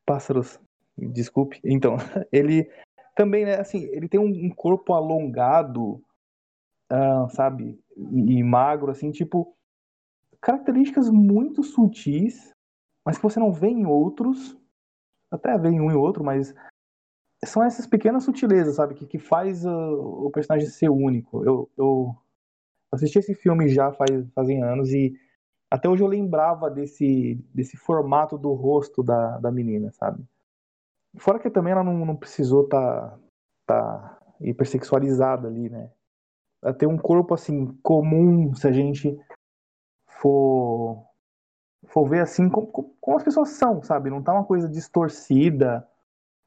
pássaros, 0.08 0.58
desculpe. 0.98 1.60
Então, 1.64 1.98
ele 2.32 2.70
também, 3.16 3.46
né, 3.46 3.60
assim, 3.60 3.84
ele 3.86 4.08
tem 4.08 4.20
um, 4.20 4.50
corpo 4.50 4.94
alongado, 4.94 6.02
uh, 6.92 7.30
sabe, 7.32 7.80
e, 7.96 8.38
e, 8.38 8.44
magro, 8.44 8.92
assim, 8.92 9.12
tipo, 9.12 9.56
características 10.40 11.10
muito 11.10 11.64
sutis, 11.64 12.52
mas 13.06 13.18
que 13.18 13.24
você 13.24 13.40
não 13.40 13.52
vê 13.52 13.70
em 13.70 13.86
outros, 13.86 14.58
até 15.32 15.58
vê 15.58 15.70
em 15.70 15.82
um 15.82 15.92
e 15.92 15.96
outro, 15.96 16.24
mas 16.24 16.54
são 17.44 17.64
essas 17.64 17.88
pequenas 17.88 18.24
sutilezas, 18.24 18.76
sabe, 18.76 18.96
que, 18.96 19.06
que 19.06 19.20
faz 19.20 19.66
uh, 19.66 19.70
o 19.70 20.32
personagem 20.32 20.68
ser 20.70 20.90
único. 20.90 21.44
Eu, 21.44 21.70
eu 21.78 22.16
assisti 22.92 23.20
esse 23.20 23.34
filme 23.36 23.70
já 23.70 23.92
faz, 23.92 24.30
fazem 24.34 24.64
anos 24.64 24.92
e 24.92 25.20
até 25.70 25.90
hoje 25.90 26.02
eu 26.02 26.08
lembrava 26.08 26.70
desse, 26.70 27.36
desse 27.54 27.76
formato 27.76 28.38
do 28.38 28.54
rosto 28.54 29.04
da, 29.04 29.38
da 29.38 29.52
menina, 29.52 29.92
sabe? 29.92 30.24
Fora 31.18 31.40
que 31.40 31.50
também 31.50 31.74
ela 31.74 31.84
não, 31.84 32.06
não 32.06 32.16
precisou 32.16 32.64
estar 32.66 33.18
tá, 33.66 34.18
tá 34.18 34.20
hipersexualizada 34.42 35.48
ali, 35.48 35.70
né? 35.70 35.92
Ela 36.62 36.74
tem 36.74 36.88
um 36.88 36.98
corpo, 36.98 37.34
assim, 37.34 37.74
comum, 37.84 38.54
se 38.54 38.68
a 38.68 38.72
gente 38.72 39.18
for, 40.08 41.04
for 41.88 42.08
ver 42.08 42.22
assim, 42.22 42.50
como, 42.50 42.68
como 43.00 43.18
as 43.18 43.24
pessoas 43.24 43.50
são, 43.50 43.82
sabe? 43.82 44.10
Não 44.10 44.22
tá 44.22 44.34
uma 44.34 44.46
coisa 44.46 44.68
distorcida. 44.68 45.88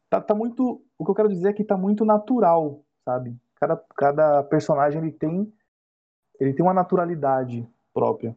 Tá, 0.08 0.20
tá 0.20 0.34
muito. 0.34 0.84
O 0.98 1.04
que 1.04 1.10
eu 1.10 1.14
quero 1.14 1.28
dizer 1.28 1.50
é 1.50 1.52
que 1.52 1.64
tá 1.64 1.76
muito 1.76 2.04
natural, 2.04 2.82
sabe? 3.04 3.36
Cada, 3.56 3.76
cada 3.96 4.42
personagem 4.44 5.00
ele 5.00 5.12
tem, 5.12 5.52
ele 6.38 6.54
tem 6.54 6.64
uma 6.64 6.74
naturalidade 6.74 7.68
própria 7.92 8.36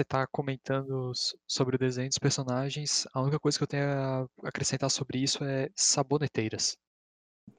você 0.00 0.02
está 0.02 0.26
comentando 0.26 1.12
sobre 1.46 1.76
o 1.76 1.78
desenho 1.78 2.08
dos 2.08 2.18
personagens, 2.18 3.06
a 3.12 3.20
única 3.20 3.38
coisa 3.38 3.58
que 3.58 3.64
eu 3.64 3.68
tenho 3.68 3.84
a 3.84 4.26
acrescentar 4.44 4.90
sobre 4.90 5.18
isso 5.18 5.44
é 5.44 5.68
saboneteiras. 5.76 6.76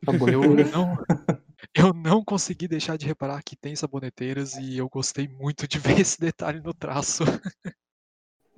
Eu 0.07 0.55
não, 0.71 0.98
eu 1.75 1.93
não 1.93 2.24
consegui 2.24 2.67
deixar 2.67 2.98
de 2.98 3.05
reparar 3.05 3.43
que 3.43 3.55
tem 3.55 3.75
saboneteiras 3.75 4.55
e 4.55 4.77
eu 4.77 4.89
gostei 4.89 5.27
muito 5.27 5.67
de 5.67 5.77
ver 5.77 6.00
esse 6.00 6.19
detalhe 6.19 6.60
no 6.60 6.74
traço. 6.74 7.24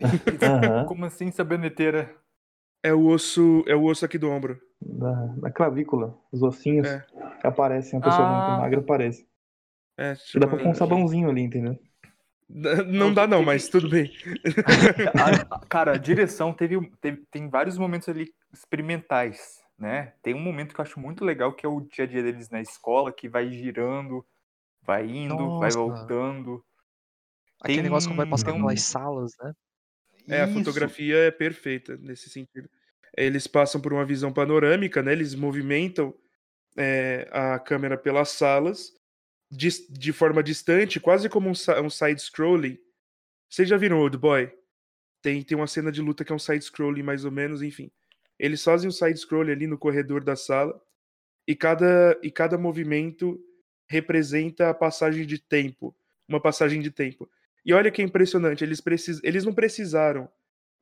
Uhum. 0.02 0.86
Como 0.86 1.06
assim 1.06 1.32
saboneteira? 1.32 2.14
É 2.84 2.94
o 2.94 3.06
osso, 3.06 3.64
é 3.68 3.76
o 3.76 3.86
osso 3.86 4.04
aqui 4.04 4.18
do 4.18 4.30
ombro. 4.30 4.60
Da, 4.82 5.12
da 5.38 5.52
clavícula. 5.52 6.20
Os 6.30 6.44
ossinhos 6.44 6.90
é. 6.90 7.06
aparecem, 7.42 8.00
a 8.00 8.02
pessoa 8.02 8.28
ah. 8.28 8.32
muito 8.32 8.62
magra 8.62 8.80
aparece. 8.82 9.26
É, 9.98 10.16
dá 10.36 10.48
pra 10.48 10.58
pôr 10.58 10.68
um 10.68 10.74
sabãozinho 10.74 11.30
ali, 11.30 11.42
entendeu? 11.42 11.80
Não 12.88 13.14
dá 13.14 13.26
não, 13.26 13.44
mas 13.44 13.68
tudo 13.68 13.90
bem. 13.90 14.12
A, 15.14 15.60
cara, 15.68 15.94
a 15.94 15.98
direção 15.98 16.54
teve, 16.54 16.80
teve, 17.02 17.26
tem 17.32 17.50
vários 17.50 17.78
momentos 17.78 18.08
ali 18.10 18.34
experimentais, 18.54 19.62
né? 19.78 20.14
Tem 20.22 20.34
um 20.34 20.40
momento 20.40 20.74
que 20.74 20.80
eu 20.80 20.84
acho 20.84 21.00
muito 21.00 21.26
legal 21.26 21.54
que 21.54 21.66
é 21.66 21.70
o 21.70 21.82
dia 21.82 22.06
a 22.06 22.08
dia 22.08 22.22
deles 22.22 22.50
na 22.50 22.62
escola, 22.62 23.12
que 23.12 23.28
vai 23.28 23.50
girando, 23.52 24.26
vai 24.82 25.06
indo, 25.06 25.36
Nossa. 25.36 25.60
vai 25.60 25.72
voltando. 25.72 26.64
Aquele 27.60 27.78
tem, 27.78 27.84
negócio 27.84 28.10
que 28.10 28.16
vai 28.16 28.26
passando 28.26 28.58
pelas 28.58 28.82
salas, 28.82 29.32
né? 29.42 29.54
É, 30.28 30.42
a 30.42 30.46
Isso. 30.46 30.54
fotografia 30.54 31.18
é 31.18 31.32
perfeita 31.32 31.98
nesse 31.98 32.30
sentido. 32.30 32.70
Eles 33.16 33.48
passam 33.48 33.80
por 33.80 33.94
uma 33.94 34.06
visão 34.06 34.32
panorâmica, 34.32 35.02
né? 35.02 35.12
Eles 35.12 35.36
movimentam 35.36 36.14
é, 36.78 37.28
a 37.32 37.60
câmera 37.60 37.98
pelas 37.98 38.30
salas 38.30 38.94
de, 39.56 39.70
de 39.88 40.12
forma 40.12 40.42
distante, 40.42 41.00
quase 41.00 41.30
como 41.30 41.48
um, 41.48 41.86
um 41.86 41.90
side-scrolling. 41.90 42.78
Vocês 43.48 43.70
já 43.70 43.78
viram 43.78 44.00
Old 44.00 44.18
Boy? 44.18 44.52
Tem, 45.22 45.44
tem 45.44 45.56
uma 45.56 45.68
cena 45.68 45.92
de 45.92 46.02
luta 46.02 46.26
que 46.26 46.32
é 46.32 46.36
um 46.36 46.40
side-scrolling, 46.40 47.04
mais 47.04 47.24
ou 47.24 47.32
menos, 47.32 47.62
enfim. 47.62 47.92
Eles 48.40 48.64
fazem 48.64 48.90
um 48.90 48.92
side-scrolling 48.92 49.52
ali 49.52 49.68
no 49.68 49.78
corredor 49.78 50.24
da 50.24 50.36
sala 50.36 50.82
e 51.48 51.56
cada, 51.56 52.20
e 52.24 52.32
cada 52.32 52.58
movimento 52.58 53.40
representa 53.88 54.70
a 54.70 54.74
passagem 54.74 55.26
de 55.26 55.38
tempo. 55.38 55.96
Uma 56.28 56.42
passagem 56.42 56.82
de 56.82 56.90
tempo. 56.90 57.30
E 57.64 57.74
olha 57.74 57.92
que 57.92 58.02
é 58.02 58.06
impressionante, 58.06 58.64
eles, 58.64 58.82
precis, 58.82 59.22
eles 59.24 59.46
não 59.46 59.54
precisaram 59.54 60.28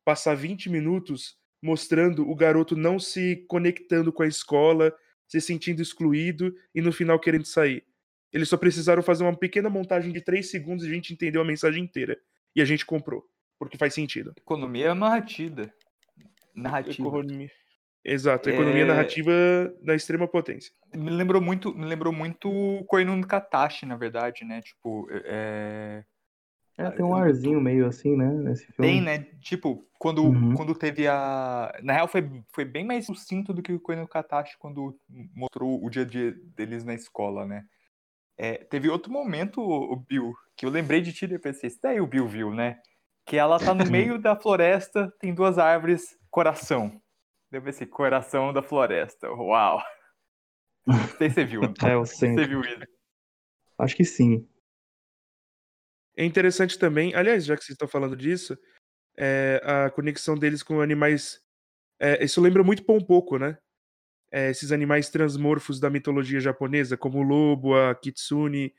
passar 0.05 0.33
20 0.33 0.69
minutos 0.69 1.37
mostrando 1.61 2.27
o 2.27 2.35
garoto 2.35 2.75
não 2.75 2.97
se 2.97 3.45
conectando 3.47 4.13
com 4.13 4.23
a 4.23 4.27
escola, 4.27 4.95
se 5.27 5.41
sentindo 5.41 5.81
excluído 5.81 6.55
e 6.73 6.81
no 6.81 6.91
final 6.91 7.19
querendo 7.19 7.45
sair. 7.45 7.85
Eles 8.31 8.47
só 8.49 8.57
precisaram 8.57 9.03
fazer 9.03 9.23
uma 9.23 9.35
pequena 9.35 9.69
montagem 9.69 10.11
de 10.11 10.21
3 10.21 10.49
segundos 10.49 10.85
e 10.85 10.89
a 10.89 10.93
gente 10.93 11.13
entendeu 11.13 11.41
a 11.41 11.45
mensagem 11.45 11.83
inteira. 11.83 12.17
E 12.55 12.61
a 12.61 12.65
gente 12.65 12.85
comprou, 12.85 13.25
porque 13.59 13.77
faz 13.77 13.93
sentido. 13.93 14.33
Economia 14.37 14.93
narrativa. 14.95 15.69
Narrativa. 16.55 17.07
Economia. 17.07 17.49
Exato, 18.03 18.49
economia 18.49 18.81
É- 18.81 18.85
narrativa 18.85 19.31
da 19.81 19.93
extrema 19.95 20.27
potência. 20.27 20.73
Me 20.93 21.09
lembrou 21.11 21.41
muito, 21.41 21.73
me 21.75 21.85
lembrou 21.85 22.11
muito 22.11 22.49
Koino 22.87 23.15
no 23.15 23.27
Katashi, 23.27 23.85
na 23.85 23.95
verdade, 23.95 24.43
né? 24.43 24.61
Tipo, 24.61 25.07
é... 25.11 26.03
É, 26.77 26.89
tem 26.89 27.05
um 27.05 27.13
arzinho 27.13 27.61
meio 27.61 27.85
assim, 27.85 28.15
né, 28.17 28.27
nesse 28.27 28.65
filme. 28.71 28.91
Tem, 28.91 29.01
né? 29.01 29.19
Tipo, 29.39 29.85
quando, 29.99 30.23
Uhum. 30.23 30.55
quando 30.55 30.73
teve 30.73 31.05
a. 31.07 31.71
Na 31.83 31.93
real, 31.93 32.07
foi, 32.07 32.27
foi 32.51 32.65
bem 32.65 32.83
mais 32.83 33.05
sucinto 33.05 33.53
do 33.53 33.61
que 33.61 33.71
o 33.71 33.79
Koino 33.79 34.07
Katashi 34.07 34.57
quando 34.57 34.97
mostrou 35.35 35.83
o 35.85 35.89
dia 35.91 36.01
a 36.01 36.05
dia 36.05 36.31
deles 36.55 36.83
na 36.83 36.95
escola, 36.95 37.45
né? 37.45 37.65
É, 38.43 38.57
teve 38.63 38.89
outro 38.89 39.11
momento, 39.11 39.61
o 39.61 39.95
Bill, 39.95 40.33
que 40.57 40.65
eu 40.65 40.71
lembrei 40.71 40.99
de 40.99 41.13
ti 41.13 41.25
e 41.25 41.37
pensei, 41.37 41.67
isso 41.67 41.77
daí 41.79 42.01
o 42.01 42.07
Bill 42.07 42.27
viu, 42.27 42.51
né? 42.51 42.79
Que 43.23 43.37
ela 43.37 43.59
tá 43.59 43.71
no 43.71 43.85
meio 43.85 44.19
da 44.19 44.35
floresta, 44.35 45.13
tem 45.19 45.31
duas 45.31 45.59
árvores, 45.59 46.17
coração. 46.31 46.99
Deve 47.51 47.71
ser 47.71 47.85
coração 47.85 48.51
da 48.51 48.63
floresta. 48.63 49.29
Uau! 49.29 49.79
Não 50.87 50.95
sei 51.19 51.29
se 51.29 51.35
você 51.35 51.45
viu. 51.45 51.61
É, 51.85 51.93
eu 51.93 51.99
Você 52.03 52.33
sei. 52.33 52.47
viu 52.47 52.61
isso. 52.61 52.79
Acho 53.77 53.95
que 53.95 54.03
sim. 54.03 54.47
É 56.17 56.25
interessante 56.25 56.79
também, 56.79 57.13
aliás, 57.13 57.45
já 57.45 57.55
que 57.55 57.63
vocês 57.63 57.75
estão 57.75 57.87
falando 57.87 58.15
disso, 58.15 58.57
é, 59.15 59.61
a 59.63 59.91
conexão 59.91 60.35
deles 60.35 60.63
com 60.63 60.81
animais. 60.81 61.39
é, 61.99 62.23
isso 62.23 62.41
lembra 62.41 62.63
muito 62.63 62.83
Pompoco, 62.83 63.37
né? 63.37 63.55
É, 64.31 64.49
esses 64.49 64.71
animais 64.71 65.09
transmorfos 65.09 65.79
da 65.79 65.89
mitologia 65.89 66.39
japonesa, 66.39 66.95
como 66.95 67.19
o 67.19 67.23
lobo, 67.23 67.75
a 67.75 67.93
kitsune, 67.93 68.73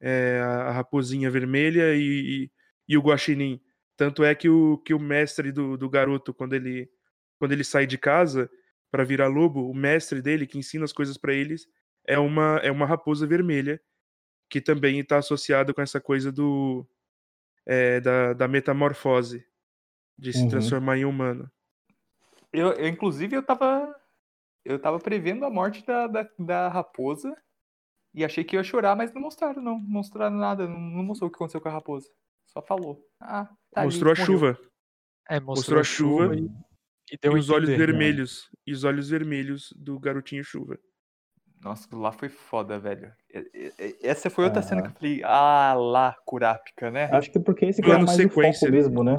é, 0.00 0.40
a 0.40 0.70
raposinha 0.70 1.30
vermelha 1.30 1.94
e, 1.94 2.44
e, 2.44 2.50
e 2.88 2.96
o 2.96 3.02
guaxinim. 3.02 3.60
Tanto 3.96 4.24
é 4.24 4.34
que 4.34 4.48
o, 4.48 4.78
que 4.78 4.94
o 4.94 4.98
mestre 4.98 5.52
do, 5.52 5.76
do 5.76 5.88
garoto, 5.90 6.32
quando 6.32 6.54
ele, 6.54 6.90
quando 7.38 7.52
ele 7.52 7.64
sai 7.64 7.86
de 7.86 7.98
casa 7.98 8.50
para 8.90 9.04
virar 9.04 9.28
lobo, 9.28 9.68
o 9.68 9.74
mestre 9.74 10.22
dele, 10.22 10.46
que 10.46 10.58
ensina 10.58 10.84
as 10.84 10.92
coisas 10.92 11.18
para 11.18 11.34
eles, 11.34 11.66
é 12.06 12.18
uma, 12.18 12.56
é 12.62 12.70
uma 12.70 12.86
raposa 12.86 13.26
vermelha, 13.26 13.80
que 14.48 14.60
também 14.60 15.00
está 15.00 15.18
associada 15.18 15.74
com 15.74 15.82
essa 15.82 16.00
coisa 16.00 16.32
do 16.32 16.86
é, 17.66 18.00
da, 18.00 18.32
da 18.32 18.48
metamorfose, 18.48 19.44
de 20.18 20.32
se 20.32 20.42
Uhum. 20.42 20.48
transformar 20.48 20.98
em 20.98 21.04
humano. 21.04 21.50
Eu, 22.52 22.72
eu, 22.72 22.86
inclusive, 22.88 23.34
eu 23.36 23.42
tava. 23.42 23.94
Eu 24.64 24.78
tava 24.78 24.98
prevendo 24.98 25.44
a 25.44 25.50
morte 25.50 25.84
da, 25.86 26.06
da, 26.06 26.28
da 26.38 26.68
raposa 26.68 27.36
e 28.14 28.24
achei 28.24 28.42
que 28.44 28.56
ia 28.56 28.62
chorar, 28.64 28.96
mas 28.96 29.12
não 29.12 29.20
mostraram, 29.22 29.62
não. 29.62 29.78
Não 29.78 29.80
mostraram 29.88 30.36
nada, 30.36 30.66
não, 30.66 30.78
não 30.80 31.04
mostrou 31.04 31.28
o 31.28 31.30
que 31.30 31.36
aconteceu 31.36 31.60
com 31.60 31.68
a 31.68 31.72
raposa. 31.72 32.08
Só 32.46 32.62
falou. 32.62 33.00
Ah, 33.20 33.46
tá 33.72 33.80
ali, 33.82 33.86
Mostrou 33.86 34.12
a 34.12 34.14
morreu. 34.14 34.26
chuva 34.26 34.58
É, 35.28 35.40
Mostrou 35.40 35.80
a 35.80 35.84
chuva 35.84 36.34
e, 36.36 36.48
e 37.12 37.18
deu 37.20 37.32
e 37.32 37.36
a 37.36 37.38
os 37.38 37.50
olhos 37.50 37.68
entender. 37.68 37.86
vermelhos. 37.86 38.50
E 38.66 38.72
os 38.72 38.84
olhos 38.84 39.10
vermelhos 39.10 39.72
do 39.76 39.98
garotinho 39.98 40.44
chuva. 40.44 40.78
Nossa, 41.62 41.88
lá 41.96 42.12
foi 42.12 42.28
foda, 42.28 42.78
velho. 42.78 43.10
Essa 44.02 44.28
foi 44.28 44.44
outra 44.44 44.60
cena 44.62 44.82
que 44.82 44.88
Ah. 44.88 44.90
eu 44.90 44.94
falei, 44.94 45.22
ah 45.24 45.74
lá, 45.74 46.14
Kurapika, 46.26 46.90
né? 46.90 47.04
Acho 47.10 47.30
que 47.32 47.40
porque 47.40 47.64
esse 47.66 47.80
era 47.80 47.88
Plano 47.90 48.04
mais 48.06 48.16
sequência. 48.18 48.68
o 48.68 48.70
foco 48.70 48.72
mesmo, 48.72 49.02
né? 49.02 49.16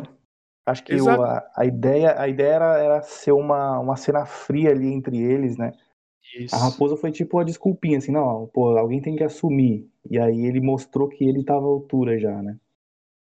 Acho 0.66 0.84
que 0.84 1.00
o- 1.00 1.24
a, 1.24 1.48
a 1.56 1.66
ideia, 1.66 2.20
a 2.20 2.28
ideia 2.28 2.54
era, 2.54 2.78
era 2.80 3.02
ser 3.02 3.32
uma, 3.32 3.80
uma 3.80 3.96
cena 3.96 4.26
fria 4.26 4.72
ali 4.72 4.88
entre 4.92 5.18
eles, 5.18 5.58
né? 5.58 5.74
Isso. 6.36 6.56
A 6.56 6.60
raposa 6.60 6.98
foi 6.98 7.12
tipo 7.12 7.38
a 7.40 7.44
desculpinha, 7.44 7.98
assim, 7.98 8.12
não, 8.12 8.48
pô, 8.48 8.76
alguém 8.78 9.02
tem 9.02 9.16
que 9.16 9.24
assumir. 9.24 9.90
E 10.10 10.20
aí 10.20 10.46
ele 10.46 10.60
mostrou 10.60 11.08
que 11.08 11.24
ele 11.24 11.44
tava 11.44 11.62
à 11.66 11.70
altura 11.70 12.20
já, 12.20 12.42
né? 12.42 12.58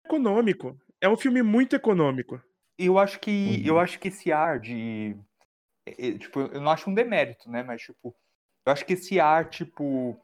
Econômico. 0.05 0.77
É 1.01 1.09
um 1.09 1.17
filme 1.17 1.41
muito 1.41 1.75
econômico. 1.75 2.41
Eu 2.77 2.97
acho 2.97 3.19
que 3.19 3.61
Uhum. 3.61 3.67
eu 3.67 3.79
acho 3.79 3.99
que 3.99 4.07
esse 4.07 4.31
ar 4.31 4.59
de 4.59 5.15
tipo, 6.19 6.39
eu 6.39 6.61
não 6.61 6.71
acho 6.71 6.89
um 6.89 6.93
demérito, 6.93 7.49
né, 7.49 7.61
mas 7.61 7.81
tipo, 7.81 8.15
eu 8.65 8.71
acho 8.71 8.85
que 8.85 8.93
esse 8.93 9.19
ar 9.19 9.49
tipo 9.49 10.17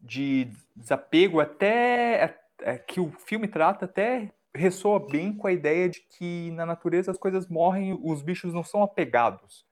de 0.00 0.48
desapego 0.74 1.38
até 1.38 2.24
é, 2.24 2.38
é, 2.62 2.78
que 2.78 2.98
o 2.98 3.10
filme 3.12 3.46
trata 3.46 3.84
até 3.84 4.32
ressoa 4.54 5.00
bem 5.08 5.36
com 5.36 5.46
a 5.46 5.52
ideia 5.52 5.88
de 5.88 6.00
que 6.02 6.50
na 6.52 6.66
natureza 6.66 7.10
as 7.10 7.18
coisas 7.18 7.48
morrem, 7.48 7.98
os 8.02 8.22
bichos 8.22 8.52
não 8.52 8.64
são 8.64 8.82
apegados. 8.82 9.66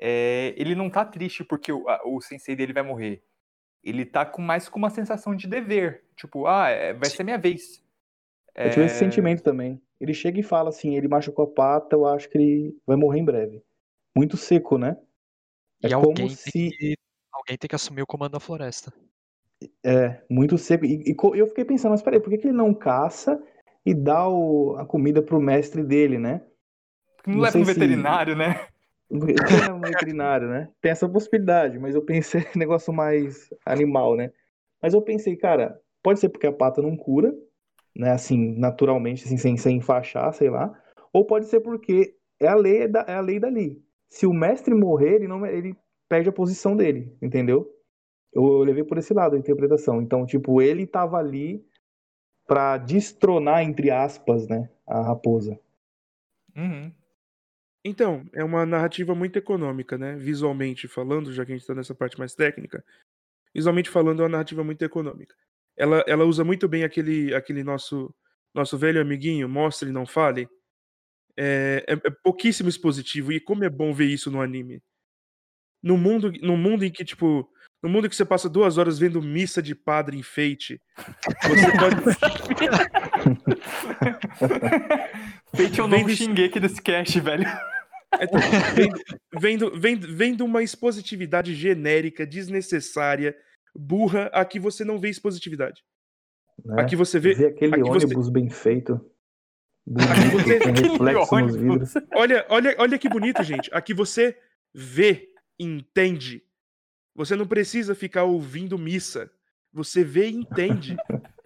É, 0.00 0.54
ele 0.56 0.74
não 0.74 0.90
tá 0.90 1.04
triste 1.04 1.44
porque 1.44 1.72
o, 1.72 1.88
a- 1.88 2.02
o 2.06 2.20
sensei 2.20 2.56
dele 2.56 2.72
vai 2.72 2.82
morrer. 2.82 3.22
Ele 3.84 4.04
tá 4.06 4.26
com 4.26 4.42
mais 4.42 4.68
com 4.68 4.78
uma 4.78 4.90
sensação 4.90 5.34
de 5.36 5.48
dever, 5.48 6.04
tipo, 6.16 6.46
ah, 6.46 6.68
é, 6.70 6.94
vai 6.94 7.10
ser 7.10 7.24
minha 7.24 7.38
vez. 7.38 7.84
Eu 8.62 8.70
tive 8.70 8.86
esse 8.86 8.96
É, 8.96 8.98
sentimento 8.98 9.42
também. 9.42 9.80
Ele 10.00 10.14
chega 10.14 10.40
e 10.40 10.42
fala 10.42 10.70
assim, 10.70 10.96
ele 10.96 11.08
machucou 11.08 11.44
a 11.44 11.48
pata, 11.48 11.96
eu 11.96 12.06
acho 12.06 12.28
que 12.28 12.38
ele 12.38 12.76
vai 12.86 12.96
morrer 12.96 13.20
em 13.20 13.24
breve. 13.24 13.62
Muito 14.16 14.36
seco, 14.36 14.78
né? 14.78 14.96
É 15.82 15.88
E 15.88 15.92
como 15.92 16.26
alguém, 16.26 16.28
se- 16.28 16.50
tem 16.52 16.70
que, 16.70 16.96
alguém 17.32 17.58
tem 17.58 17.68
que 17.68 17.74
assumir 17.76 18.02
o 18.02 18.06
comando 18.06 18.32
da 18.32 18.40
floresta. 18.40 18.92
É, 19.84 20.22
muito 20.30 20.56
seco. 20.58 20.84
E, 20.86 21.02
e 21.12 21.16
eu 21.38 21.46
fiquei 21.46 21.64
pensando, 21.64 21.90
mas 21.92 22.02
peraí, 22.02 22.20
por 22.20 22.30
que, 22.30 22.38
que 22.38 22.46
ele 22.48 22.56
não 22.56 22.72
caça 22.74 23.42
e 23.84 23.94
dá 23.94 24.28
o- 24.28 24.76
a 24.78 24.84
comida 24.86 25.22
pro 25.22 25.40
mestre 25.40 25.82
dele, 25.82 26.18
né? 26.18 26.42
Não, 27.26 27.34
não 27.36 27.42
leva 27.42 27.58
um 27.58 27.64
se- 27.64 27.74
veterinário, 27.74 28.36
né? 28.36 28.66
Tem 29.08 29.72
um 29.72 29.80
veterinário, 29.80 30.48
né? 30.48 30.68
Tem 30.80 30.92
essa 30.92 31.08
possibilidade, 31.08 31.78
mas 31.78 31.94
eu 31.94 32.02
pensei 32.02 32.42
negócio 32.56 32.92
mais 32.92 33.48
animal, 33.66 34.16
né? 34.16 34.32
Mas 34.82 34.94
eu 34.94 35.02
pensei, 35.02 35.36
cara, 35.36 35.78
pode 36.02 36.20
ser 36.20 36.28
porque 36.28 36.46
a 36.46 36.52
pata 36.52 36.80
não 36.80 36.96
cura, 36.96 37.34
né? 37.96 38.12
Assim, 38.12 38.54
naturalmente, 38.58 39.24
assim, 39.24 39.36
sem, 39.36 39.56
sem 39.56 39.76
enfaixar, 39.78 40.32
sei 40.32 40.50
lá. 40.50 40.72
Ou 41.12 41.24
pode 41.24 41.46
ser 41.46 41.60
porque 41.60 42.14
é 42.40 42.46
a 42.48 42.54
lei, 42.54 42.86
da, 42.88 43.00
é 43.08 43.14
a 43.14 43.20
lei 43.20 43.40
dali. 43.40 43.82
Se 44.08 44.26
o 44.26 44.32
mestre 44.32 44.74
morrer, 44.74 45.16
ele, 45.16 45.28
não, 45.28 45.44
ele 45.46 45.76
perde 46.08 46.28
a 46.28 46.32
posição 46.32 46.76
dele, 46.76 47.16
entendeu? 47.22 47.68
Eu, 48.32 48.44
eu 48.44 48.58
levei 48.60 48.84
por 48.84 48.98
esse 48.98 49.12
lado 49.14 49.36
a 49.36 49.38
interpretação. 49.38 50.00
Então, 50.02 50.26
tipo, 50.26 50.62
ele 50.62 50.86
tava 50.86 51.18
ali 51.18 51.64
pra 52.50 52.76
destronar, 52.78 53.62
entre 53.62 53.92
aspas, 53.92 54.48
né? 54.48 54.68
A 54.84 55.00
raposa. 55.02 55.56
Uhum. 56.56 56.92
Então, 57.84 58.28
é 58.34 58.42
uma 58.42 58.66
narrativa 58.66 59.14
muito 59.14 59.36
econômica, 59.36 59.96
né? 59.96 60.16
Visualmente 60.16 60.88
falando, 60.88 61.32
já 61.32 61.46
que 61.46 61.52
a 61.52 61.56
gente 61.56 61.64
tá 61.64 61.76
nessa 61.76 61.94
parte 61.94 62.18
mais 62.18 62.34
técnica. 62.34 62.84
Visualmente 63.54 63.88
falando, 63.88 64.18
é 64.18 64.24
uma 64.24 64.30
narrativa 64.30 64.64
muito 64.64 64.84
econômica. 64.84 65.32
Ela, 65.76 66.02
ela 66.08 66.24
usa 66.24 66.42
muito 66.42 66.66
bem 66.68 66.82
aquele, 66.82 67.32
aquele 67.36 67.62
nosso, 67.62 68.12
nosso 68.52 68.76
velho 68.76 69.00
amiguinho, 69.00 69.48
mostre 69.48 69.88
e 69.88 69.92
não 69.92 70.04
fale. 70.04 70.48
É, 71.36 71.84
é- 71.86 71.92
é 71.92 72.10
pouquíssimo 72.10 72.68
expositivo, 72.68 73.32
e 73.32 73.38
como 73.38 73.62
é 73.62 73.70
bom 73.70 73.92
ver 73.92 74.06
isso 74.06 74.28
no 74.28 74.42
anime. 74.42 74.82
No 75.80 75.96
mundo, 75.96 76.32
no 76.42 76.56
mundo 76.56 76.84
em 76.84 76.90
que, 76.90 77.04
tipo, 77.04 77.48
no 77.82 77.88
mundo 77.88 78.08
que 78.08 78.16
você 78.16 78.24
passa 78.24 78.48
duas 78.48 78.78
horas 78.78 78.98
vendo 78.98 79.22
missa 79.22 79.62
de 79.62 79.74
padre 79.74 80.16
enfeite, 80.18 80.80
você 81.42 81.72
pode. 81.78 81.96
Feito 85.54 85.80
é 85.80 85.84
o 85.84 85.88
Vem 85.88 85.98
novo 86.00 86.10
desse- 86.10 86.24
Shingeki 86.24 86.60
desse 86.60 86.82
cast, 86.82 87.20
velho. 87.20 87.44
Então, 88.20 88.40
vendo, 88.74 88.98
vendo, 89.40 89.80
vendo, 89.80 90.16
vendo 90.16 90.44
uma 90.44 90.62
expositividade 90.62 91.54
genérica, 91.54 92.26
desnecessária, 92.26 93.36
burra, 93.74 94.24
aqui 94.32 94.58
você 94.58 94.84
não 94.84 94.98
vê 94.98 95.08
expositividade. 95.08 95.82
Né? 96.64 96.82
Aqui 96.82 96.96
você 96.96 97.18
vê. 97.20 97.34
Ver 97.34 97.46
aquele 97.48 97.74
aqui 97.76 97.88
você- 97.88 98.06
ônibus 98.06 98.28
bem 98.28 98.50
feito. 98.50 99.00
Aqui 99.96 100.28
você- 100.32 100.60
com 100.60 100.72
reflexo 100.72 101.38
nos 101.40 101.56
vidros. 101.56 101.94
Olha, 102.14 102.44
olha, 102.48 102.74
olha 102.78 102.98
que 102.98 103.08
bonito, 103.08 103.42
gente. 103.42 103.70
Aqui 103.72 103.94
você 103.94 104.36
vê, 104.74 105.28
entende. 105.58 106.42
Você 107.20 107.36
não 107.36 107.46
precisa 107.46 107.94
ficar 107.94 108.24
ouvindo 108.24 108.78
missa. 108.78 109.30
Você 109.74 110.02
vê 110.02 110.30
e 110.30 110.36
entende. 110.36 110.96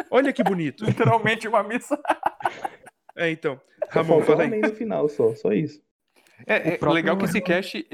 Olha 0.09 0.33
que 0.33 0.41
bonito. 0.45 0.85
Literalmente 0.87 1.49
uma 1.49 1.63
missa. 1.63 2.01
É, 3.17 3.31
então. 3.31 3.61
Ramon, 3.91 4.23
fala 4.23 4.43
aí. 4.43 4.61
No 4.61 4.75
final, 4.75 5.09
só, 5.09 5.37
só 5.37 5.53
isso. 5.53 5.81
É, 6.49 6.75
é 6.75 6.89
legal 6.89 7.17
que 7.17 7.27
esse 7.27 7.41
cast, 7.41 7.87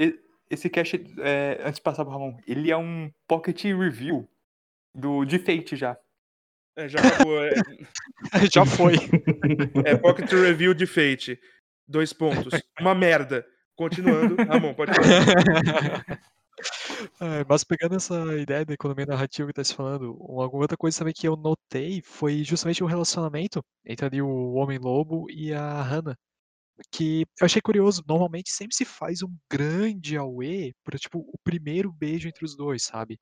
esse 0.49 0.67
cast, 0.67 0.99
é, 1.19 1.61
antes 1.63 1.75
de 1.75 1.83
passar 1.83 2.03
pro 2.03 2.11
Ramon, 2.11 2.35
ele 2.47 2.71
é 2.71 2.75
um 2.75 3.11
pocket 3.27 3.65
review 3.65 4.27
do, 4.95 5.23
de 5.23 5.37
Fate 5.37 5.75
já. 5.75 5.95
É, 6.75 6.89
já 6.89 6.97
acabou. 7.01 7.45
É, 7.45 7.51
Já 8.51 8.65
foi. 8.65 8.95
é 9.85 9.95
Pocket 9.95 10.31
Review 10.31 10.73
de 10.73 10.87
Fate. 10.87 11.39
Dois 11.87 12.11
pontos. 12.11 12.59
Uma 12.79 12.95
merda. 12.95 13.45
Continuando. 13.75 14.37
Ramon, 14.43 14.73
pode 14.73 14.91
falar. 14.95 16.19
É, 17.19 17.43
mas 17.47 17.63
pegando 17.63 17.95
essa 17.95 18.15
ideia 18.37 18.65
da 18.65 18.73
economia 18.73 19.05
narrativa 19.05 19.47
que 19.47 19.53
tá 19.53 19.63
se 19.63 19.73
falando, 19.73 20.15
uma 20.19 20.47
outra 20.53 20.75
coisa 20.77 20.97
também 20.99 21.13
que 21.13 21.27
eu 21.27 21.35
notei 21.35 22.01
foi 22.01 22.43
justamente 22.43 22.83
o 22.83 22.87
relacionamento 22.87 23.63
entre 23.85 24.05
ali 24.05 24.21
o 24.21 24.53
Homem-Lobo 24.53 25.27
e 25.29 25.53
a 25.53 25.81
Hannah. 25.81 26.15
Que 26.91 27.23
eu 27.41 27.45
achei 27.45 27.61
curioso, 27.61 28.03
normalmente 28.07 28.51
sempre 28.51 28.75
se 28.75 28.85
faz 28.85 29.23
um 29.23 29.35
grande 29.51 30.17
auê 30.17 30.73
para 30.83 30.97
tipo, 30.99 31.19
o 31.19 31.37
primeiro 31.43 31.91
beijo 31.93 32.27
entre 32.29 32.45
os 32.45 32.55
dois, 32.57 32.83
sabe? 32.83 33.19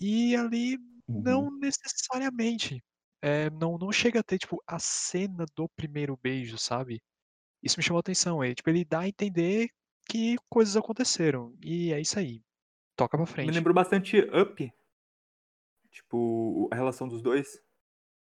E 0.00 0.36
ali 0.36 0.78
Uhum. 1.08 1.22
não 1.24 1.50
necessariamente. 1.58 2.82
É, 3.22 3.50
não, 3.50 3.78
não 3.78 3.92
chega 3.92 4.20
a 4.20 4.22
ter, 4.22 4.38
tipo, 4.38 4.62
a 4.66 4.78
cena 4.78 5.46
do 5.56 5.68
primeiro 5.76 6.16
beijo, 6.22 6.58
sabe? 6.58 7.00
Isso 7.62 7.78
me 7.78 7.84
chamou 7.84 7.98
a 7.98 8.02
atenção. 8.02 8.44
Ele, 8.44 8.54
tipo, 8.56 8.70
ele 8.70 8.84
dá 8.84 9.00
a 9.00 9.08
entender 9.08 9.68
que 10.10 10.36
coisas 10.50 10.76
aconteceram. 10.76 11.54
E 11.64 11.92
é 11.92 12.00
isso 12.00 12.18
aí. 12.18 12.42
Toca 12.96 13.16
pra 13.16 13.26
Me 13.26 13.32
frente. 13.32 13.54
lembrou 13.54 13.74
bastante 13.74 14.18
Up. 14.18 14.72
Tipo, 15.90 16.68
a 16.72 16.74
relação 16.74 17.06
dos 17.08 17.22
dois. 17.22 17.60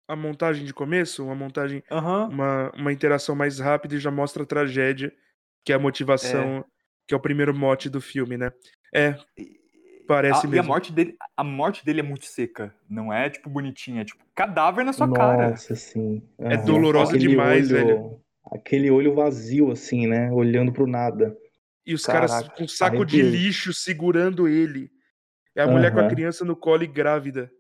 A 0.09 0.15
montagem 0.15 0.65
de 0.65 0.73
começo, 0.73 1.25
uma 1.25 1.35
montagem, 1.35 1.83
Aham. 1.91 2.29
uma, 2.29 2.71
uma 2.77 2.93
interação 2.93 3.35
mais 3.35 3.59
rápida 3.59 3.97
e 3.97 4.01
já 4.01 4.11
mostra 4.11 4.43
a 4.43 4.47
tragédia, 4.47 5.13
que 5.65 5.73
é 5.73 5.77
a 5.77 5.79
motivação, 5.81 6.65
que 7.09 7.15
é 7.15 7.17
o 7.17 7.21
primeiro 7.21 7.53
mote 7.55 7.91
do 7.91 8.01
filme, 8.01 8.37
né? 8.37 8.53
É, 8.95 9.17
Parece 10.07 10.47
a, 10.47 10.49
E 10.49 10.53
a 10.53 10.53
mesmo. 10.53 10.69
morte, 10.69 10.93
dele, 10.93 11.17
a 11.37 11.43
morte 11.43 11.85
dele 11.85 11.99
é 11.99 12.03
muito 12.05 12.27
seca. 12.27 12.73
Não 12.89 13.13
é, 13.13 13.29
tipo, 13.29 13.51
bonitinha. 13.51 14.03
É, 14.03 14.05
tipo, 14.05 14.25
cadáver 14.37 14.85
na 14.85 14.93
sua 14.93 15.13
cara. 15.13 15.51
Nossa, 15.51 15.75
sim. 15.75 16.23
É 16.39 16.55
Aham. 16.55 16.65
dolorosa 16.65 17.17
Aquele 17.17 17.29
demais, 17.31 17.73
olho- 17.73 17.87
velho. 17.87 18.21
Aquele 18.53 18.89
olho 18.93 19.13
vazio, 19.17 19.73
assim, 19.73 20.07
né? 20.07 20.31
Olhando 20.31 20.73
pro 20.73 20.87
nada. 20.87 21.37
E 21.87 21.95
os 21.95 22.05
caras 22.05 22.33
Caraca, 22.33 22.57
com 22.57 22.67
saco 22.67 23.05
de 23.07 23.23
lixo 23.23 23.73
segurando 23.73 24.49
ele. 24.49 24.91
É 25.55 25.63
a 25.63 25.69
mulher 25.69 25.93
com 25.93 26.01
a 26.01 26.09
criança 26.09 26.45
no 26.45 26.57
colo 26.57 26.83
e 26.83 26.87
grávida. 26.87 27.51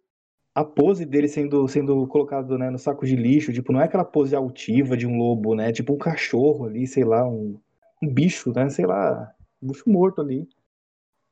A 0.55 0.65
pose 0.65 1.05
dele 1.07 1.29
sendo, 1.29 1.67
sendo 1.69 2.07
colocado 2.09 2.59
né, 2.59 2.71
no 2.71 2.79
saco 2.79 3.07
de 3.07 3.15
lixo, 3.15 3.53
tipo, 3.53 3.73
não 3.73 3.81
é 3.81 3.85
aquela 3.85 4.05
pose 4.05 4.35
altiva 4.35 4.97
de 4.97 5.07
um 5.07 5.17
lobo, 5.17 5.55
né? 5.55 5.71
Tipo 5.71 5.93
um 5.93 5.99
cachorro 5.99 6.65
ali, 6.67 6.87
sei 6.87 7.05
lá, 7.05 7.27
um, 7.27 7.61
um 8.03 8.12
bicho, 8.12 8.53
né? 8.53 8.69
Sei 8.69 8.85
lá, 8.87 9.33
um 9.62 9.69
bicho 9.69 9.89
morto 9.89 10.21
ali. 10.21 10.49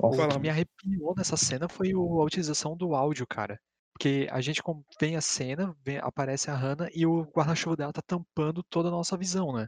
Nossa, 0.00 0.26
O 0.26 0.28
que 0.28 0.38
me 0.38 0.48
arrepiou 0.48 1.14
nessa 1.16 1.37
cena 1.37 1.68
foi 1.68 1.94
o- 1.94 2.20
a 2.20 2.24
utilização 2.24 2.76
do 2.76 2.94
áudio, 2.94 3.26
cara. 3.26 3.59
Porque 3.94 4.28
a 4.30 4.40
gente 4.40 4.61
vem 5.00 5.16
a 5.16 5.20
cena, 5.20 5.74
vem- 5.85 5.98
aparece 5.98 6.50
a 6.50 6.54
Hannah 6.54 6.88
e 6.94 7.07
o 7.07 7.22
guarda-chuva 7.22 7.76
dela 7.76 7.92
tá 7.92 8.02
tampando 8.02 8.62
toda 8.62 8.88
a 8.88 8.92
nossa 8.92 9.16
visão, 9.16 9.52
né? 9.52 9.66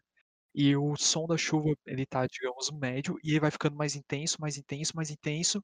E 0.56 0.74
o 0.74 0.96
som 0.96 1.26
da 1.26 1.36
chuva, 1.36 1.74
ele 1.86 2.06
tá, 2.06 2.26
digamos, 2.26 2.70
médio, 2.72 3.18
e 3.22 3.32
ele 3.32 3.40
vai 3.40 3.50
ficando 3.50 3.76
mais 3.76 3.94
intenso, 3.94 4.38
mais 4.40 4.56
intenso, 4.56 4.96
mais 4.96 5.10
intenso. 5.10 5.62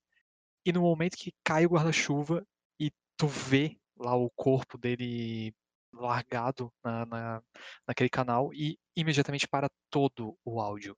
E 0.66 0.72
no 0.72 0.82
momento 0.82 1.16
que 1.16 1.32
cai 1.42 1.64
o 1.66 1.70
guarda-chuva 1.70 2.46
e 2.78 2.90
tu 3.16 3.26
vê 3.26 3.78
lá 3.96 4.14
o 4.14 4.30
corpo 4.36 4.76
dele 4.78 5.54
largado 5.94 6.70
na, 6.84 7.06
na- 7.06 7.42
naquele 7.88 8.10
canal 8.10 8.52
e 8.52 8.78
imediatamente 8.96 9.48
para 9.48 9.70
todo 9.90 10.36
o 10.44 10.60
áudio. 10.60 10.96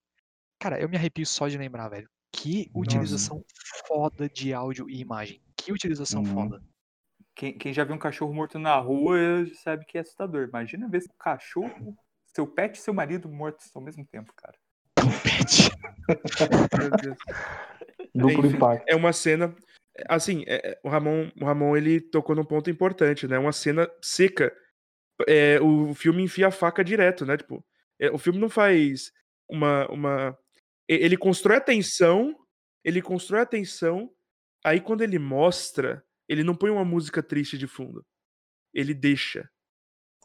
Cara, 0.59 0.80
eu 0.80 0.88
me 0.88 0.96
arrepio 0.96 1.26
só 1.26 1.46
de 1.48 1.57
lembrar, 1.59 1.88
velho. 1.88 2.09
Que 2.33 2.66
Nossa. 2.74 2.78
utilização 2.80 3.44
foda 3.87 4.28
de 4.28 4.52
áudio 4.52 4.90
e 4.90 5.00
imagem. 5.00 5.40
Que 5.57 5.72
utilização 5.72 6.22
Uhum. 6.22 6.35
foda. 6.35 6.62
Quem, 7.35 7.57
quem 7.57 7.72
já 7.72 7.85
viu 7.85 7.94
um 7.94 7.98
cachorro 7.98 8.33
morto 8.35 8.59
na 8.59 8.76
rua 8.78 9.46
sabe 9.54 9.85
que 9.87 9.98
é 9.98 10.00
assustador. 10.00 10.48
Imagina 10.48 10.88
ver 10.88 11.02
seu 11.02 11.14
cachorro, 11.18 11.96
seu 12.35 12.47
pet 12.47 12.77
e 12.77 12.83
seu 12.83 12.92
marido 12.92 13.29
mortos 13.29 13.70
ao 13.75 13.83
mesmo 13.83 14.05
tempo, 14.05 14.33
cara. 14.35 14.59
Pet. 15.23 15.70
Meu 16.79 16.90
Deus. 16.90 17.18
duplo 18.14 18.47
enfim, 18.47 18.57
impacto. 18.57 18.85
É 18.88 18.97
uma 18.97 19.12
cena. 19.12 19.55
Assim, 20.09 20.42
é- 20.47 20.73
é, 20.73 20.81
o, 20.83 20.88
Ramon, 20.88 21.31
o 21.40 21.44
Ramon 21.44 21.77
ele 21.77 22.01
tocou 22.01 22.35
num 22.35 22.44
ponto 22.44 22.68
importante, 22.68 23.29
né? 23.29 23.38
Uma 23.38 23.53
cena 23.53 23.88
seca. 24.03 24.55
É, 25.29 25.61
o 25.61 25.94
filme 25.94 26.23
enfia 26.25 26.49
a 26.49 26.51
faca 26.51 26.83
direto, 26.83 27.25
né? 27.25 27.37
Tipo, 27.37 27.64
é, 28.01 28.11
o 28.11 28.18
filme 28.18 28.38
não 28.38 28.49
faz 28.49 29.12
uma, 29.49 29.87
uma. 29.88 30.38
Ele 30.88 31.16
constrói 31.16 31.57
a 31.59 31.61
tensão, 31.61 32.37
ele 32.83 33.01
constrói 33.01 33.42
a 33.42 33.47
tensão, 33.47 34.12
aí 34.64 34.81
quando 34.81 35.03
ele 35.03 35.18
mostra, 35.18 36.05
ele 36.29 36.42
não 36.42 36.57
põe 36.57 36.70
uma 36.70 36.85
música 36.85 37.23
triste 37.23 37.57
de 37.57 37.66
fundo. 37.66 38.05
Ele 38.75 38.92
deixa. 38.92 39.49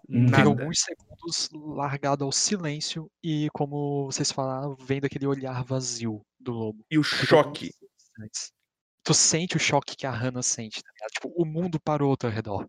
Hum. 0.10 0.26
Fica 0.26 0.40
Nada. 0.40 0.50
alguns 0.50 0.80
segundos 0.80 1.50
largado 1.54 2.26
ao 2.26 2.32
silêncio 2.32 3.10
e, 3.24 3.48
como 3.54 4.06
vocês 4.06 4.32
falaram, 4.32 4.76
vendo 4.80 5.06
aquele 5.06 5.28
olhar 5.28 5.64
vazio 5.64 6.22
do 6.40 6.52
lobo. 6.52 6.84
E 6.90 6.98
o 6.98 7.04
Fica 7.04 7.28
choque. 7.28 7.70
Tu 9.04 9.14
sente 9.14 9.56
o 9.56 9.60
choque 9.60 9.96
que 9.96 10.08
a 10.08 10.12
Hannah 10.12 10.42
sente, 10.42 10.84
tá 10.84 10.90
ligado? 10.94 11.12
Tipo, 11.12 11.30
o 11.36 11.46
mundo 11.46 11.80
parou 11.80 12.10
ao 12.10 12.18
teu 12.18 12.30
redor. 12.30 12.68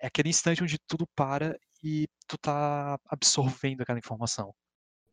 É 0.00 0.06
aquele 0.06 0.30
instante 0.30 0.62
onde 0.62 0.78
tudo 0.86 1.06
para 1.14 1.58
e 1.82 2.06
tu 2.26 2.38
tá 2.38 2.98
absorvendo 3.06 3.82
aquela 3.82 3.98
informação. 3.98 4.54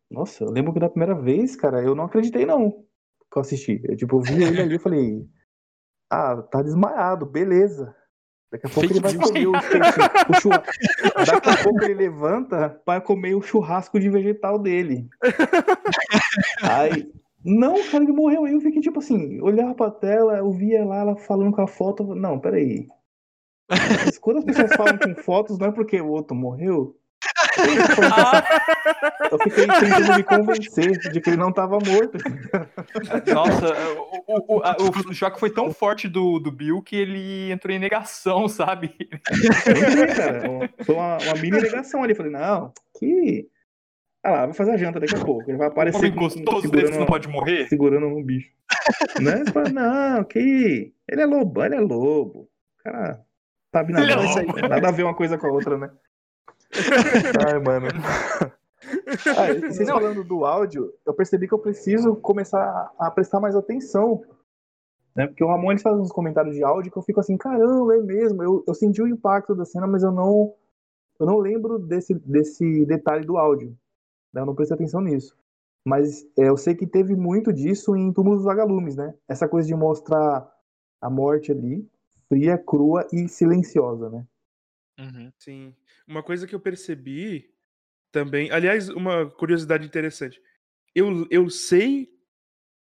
Nossa, 0.10 0.44
eu 0.44 0.52
lembro 0.52 0.74
que 0.74 0.80
da 0.80 0.90
primeira 0.90 1.20
vez, 1.20 1.56
cara, 1.56 1.84
eu 1.84 1.94
não 1.94 2.06
acreditei, 2.06 2.46
não, 2.46 2.72
que 2.72 3.38
eu 3.38 3.42
assisti. 3.42 3.82
Eu, 3.84 3.98
tipo, 3.98 4.18
eu 4.18 4.22
vi 4.22 4.44
ele 4.44 4.62
ali 4.62 4.76
e 4.76 4.80
falei, 4.80 5.30
ah, 6.10 6.42
tá 6.44 6.62
desmaiado, 6.62 7.26
beleza. 7.26 7.94
Daqui 8.52 8.66
a 8.66 8.70
pouco 8.70 8.88
Fake 8.88 8.94
ele 8.94 9.00
vai 9.02 9.14
news. 9.14 9.26
comer 9.26 9.48
o, 9.48 9.52
o 10.32 10.42
churrasco. 10.42 10.74
Daqui 11.16 11.50
a 11.50 11.64
pouco 11.64 11.84
ele 11.84 11.94
levanta 11.96 12.70
para 12.86 13.02
comer 13.02 13.36
o 13.36 13.42
churrasco 13.42 14.00
de 14.00 14.10
vegetal 14.10 14.58
dele. 14.58 15.08
Aí, 16.64 17.12
não, 17.44 17.76
cara, 17.90 18.04
ele 18.04 18.14
morreu. 18.14 18.46
Aí 18.46 18.54
eu 18.54 18.62
fiquei 18.62 18.82
tipo 18.82 19.00
assim, 19.00 19.42
olhava 19.42 19.76
pra 19.76 19.92
tela, 19.92 20.38
eu 20.38 20.52
via 20.52 20.84
lá 20.86 20.98
ela 20.98 21.16
falando 21.16 21.54
com 21.54 21.62
a 21.62 21.68
foto. 21.68 22.04
Não, 22.16 22.40
peraí. 22.40 22.88
Mas 23.70 24.18
Quando 24.20 24.38
as 24.38 24.46
pessoas 24.46 24.74
falam 24.76 24.98
com 24.98 25.16
fotos, 25.16 25.58
não 25.60 25.68
é 25.68 25.72
porque 25.72 26.00
o 26.02 26.10
outro 26.10 26.36
morreu. 26.36 26.97
Eu 29.32 29.40
fiquei 29.40 29.68
tentando 29.68 30.16
me 30.16 30.24
convencer 30.24 30.92
de 31.12 31.20
que 31.22 31.30
ele 31.30 31.38
não 31.38 31.52
tava 31.52 31.78
morto. 31.80 32.18
Nossa, 33.34 33.74
o, 34.28 34.58
o, 34.58 34.64
a- 34.64 34.76
o 34.80 35.14
choque 35.14 35.40
foi 35.40 35.50
tão 35.50 35.72
forte 35.74 36.08
do, 36.08 36.40
do 36.40 36.52
Bill 36.52 36.82
que 36.82 36.96
ele 36.96 37.52
entrou 37.52 37.76
em 37.76 37.80
negação, 37.80 38.48
sabe? 38.48 38.96
Entrei, 39.00 40.08
cara. 40.16 40.70
Foi 40.86 40.96
uma, 40.96 41.18
uma 41.18 41.34
mini 41.36 41.62
negação 41.62 42.04
ali. 42.04 42.16
Falei, 42.16 42.32
não, 42.32 42.72
que. 43.00 43.48
Ah 44.24 44.32
lá, 44.32 44.46
vai 44.46 44.54
fazer 44.54 44.72
a 44.72 44.78
janta 44.78 45.00
daqui 45.00 45.16
a 45.16 45.24
pouco. 45.24 45.50
Ele 45.50 45.58
vai 45.58 45.68
aparecer 45.68 45.98
Homem 46.00 46.12
gostoso 46.16 46.62
segurando, 46.62 46.86
desse 46.88 47.00
não 47.00 47.06
pode 47.06 47.28
morrer? 47.30 47.68
segurando 47.68 48.08
um 48.08 48.24
bicho. 48.24 48.52
Né? 49.22 49.44
Fala, 49.54 49.70
não, 49.70 50.24
que. 50.24 50.92
Ele 51.08 51.22
é 51.22 51.26
lobo, 51.26 51.64
ele 51.64 51.76
é 51.76 51.80
lobo. 51.80 52.50
Cara, 52.84 53.22
sabe 53.74 53.94
nada. 53.94 54.06
Ele 54.06 54.60
é. 54.66 54.68
Nada 54.68 54.88
a 54.88 54.92
ver 54.92 55.04
uma 55.04 55.14
coisa 55.16 55.38
com 55.38 55.48
a 55.48 55.52
outra, 55.52 55.78
né? 55.78 55.90
Ai, 57.46 57.60
mano. 57.60 57.88
Ah, 59.36 59.54
vocês 59.54 59.88
Não. 59.88 59.96
falando 59.96 60.24
do 60.24 60.46
áudio, 60.46 60.94
eu 61.06 61.14
percebi 61.14 61.46
que 61.48 61.54
eu 61.54 61.60
preciso 61.60 62.16
começar 62.16 62.90
a 62.98 63.12
prestar 63.12 63.40
mais 63.40 63.54
atenção. 63.56 64.24
Né? 65.14 65.28
Porque 65.28 65.44
o 65.44 65.48
Ramon 65.48 65.72
ele 65.72 65.82
faz 65.82 65.98
uns 65.98 66.12
comentários 66.12 66.56
de 66.56 66.64
áudio 66.64 66.92
que 66.92 66.98
eu 66.98 67.02
fico 67.02 67.20
assim, 67.20 67.36
caramba, 67.36 67.96
é 67.96 68.02
mesmo. 68.02 68.42
Eu, 68.44 68.64
eu 68.66 68.74
senti 68.74 69.02
o 69.02 69.08
impacto 69.08 69.54
da 69.56 69.66
cena, 69.66 69.88
mas 69.88 70.04
eu 70.04 70.12
não, 70.12 70.54
eu 71.20 71.26
não 71.26 71.38
lembro 71.38 71.78
desse, 71.80 72.14
desse 72.14 72.86
detalhe 72.86 73.26
do 73.26 73.38
áudio. 73.38 73.76
né? 74.34 74.42
Eu 74.42 74.46
não 74.46 74.56
prestei 74.56 74.76
atenção 74.76 75.02
nisso. 75.02 75.36
Mas 75.86 76.24
é, 76.38 76.48
eu 76.48 76.56
sei 76.56 76.74
que 76.76 76.88
teve 76.88 77.16
muito 77.16 77.52
disso 77.52 77.96
em 77.96 78.14
Túmulos 78.14 78.40
dos 78.40 78.46
Vagalumes, 78.46 78.96
né? 78.96 79.14
Essa 79.28 79.50
coisa 79.50 79.68
de 79.68 79.76
mostrar 79.76 80.50
a 81.02 81.10
morte 81.10 81.52
ali, 81.52 81.86
fria, 82.30 82.58
crua 82.58 83.06
e 83.12 83.28
silenciosa, 83.28 84.10
né? 84.10 84.26
Uhum. 85.00 85.32
Sim. 85.40 85.76
Uma 86.08 86.24
coisa 86.24 86.48
que 86.48 86.56
eu 86.56 86.60
percebi 86.60 87.54
também. 88.12 88.50
Aliás, 88.52 88.90
uma 88.90 89.30
curiosidade 89.30 89.86
interessante. 89.86 90.42
Eu, 90.96 91.28
eu 91.30 91.50
sei 91.50 92.10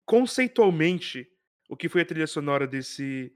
conceitualmente 0.05 1.29
o 1.69 1.75
que 1.75 1.89
foi 1.89 2.01
a 2.01 2.05
trilha 2.05 2.27
sonora 2.27 2.65
desse, 2.65 3.35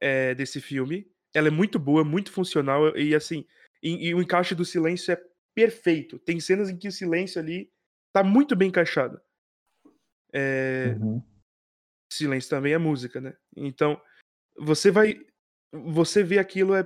é, 0.00 0.34
desse 0.34 0.60
filme. 0.60 1.10
Ela 1.32 1.48
é 1.48 1.50
muito 1.50 1.78
boa, 1.78 2.02
muito 2.04 2.32
funcional 2.32 2.96
e 2.96 3.14
assim. 3.14 3.46
E, 3.82 4.08
e 4.08 4.14
o 4.14 4.20
encaixe 4.20 4.54
do 4.54 4.64
silêncio 4.64 5.12
é 5.12 5.24
perfeito. 5.54 6.18
Tem 6.18 6.40
cenas 6.40 6.68
em 6.68 6.76
que 6.76 6.88
o 6.88 6.92
silêncio 6.92 7.40
ali 7.40 7.70
tá 8.12 8.24
muito 8.24 8.56
bem 8.56 8.68
encaixado. 8.68 9.20
É, 10.32 10.96
Uhum. 11.00 11.22
silêncio 12.12 12.50
também 12.50 12.72
é 12.72 12.78
música, 12.78 13.20
né? 13.20 13.36
Então, 13.56 14.00
você 14.56 14.90
vai. 14.90 15.18
Você 15.72 16.22
vê 16.22 16.38
aquilo 16.38 16.74
é, 16.74 16.82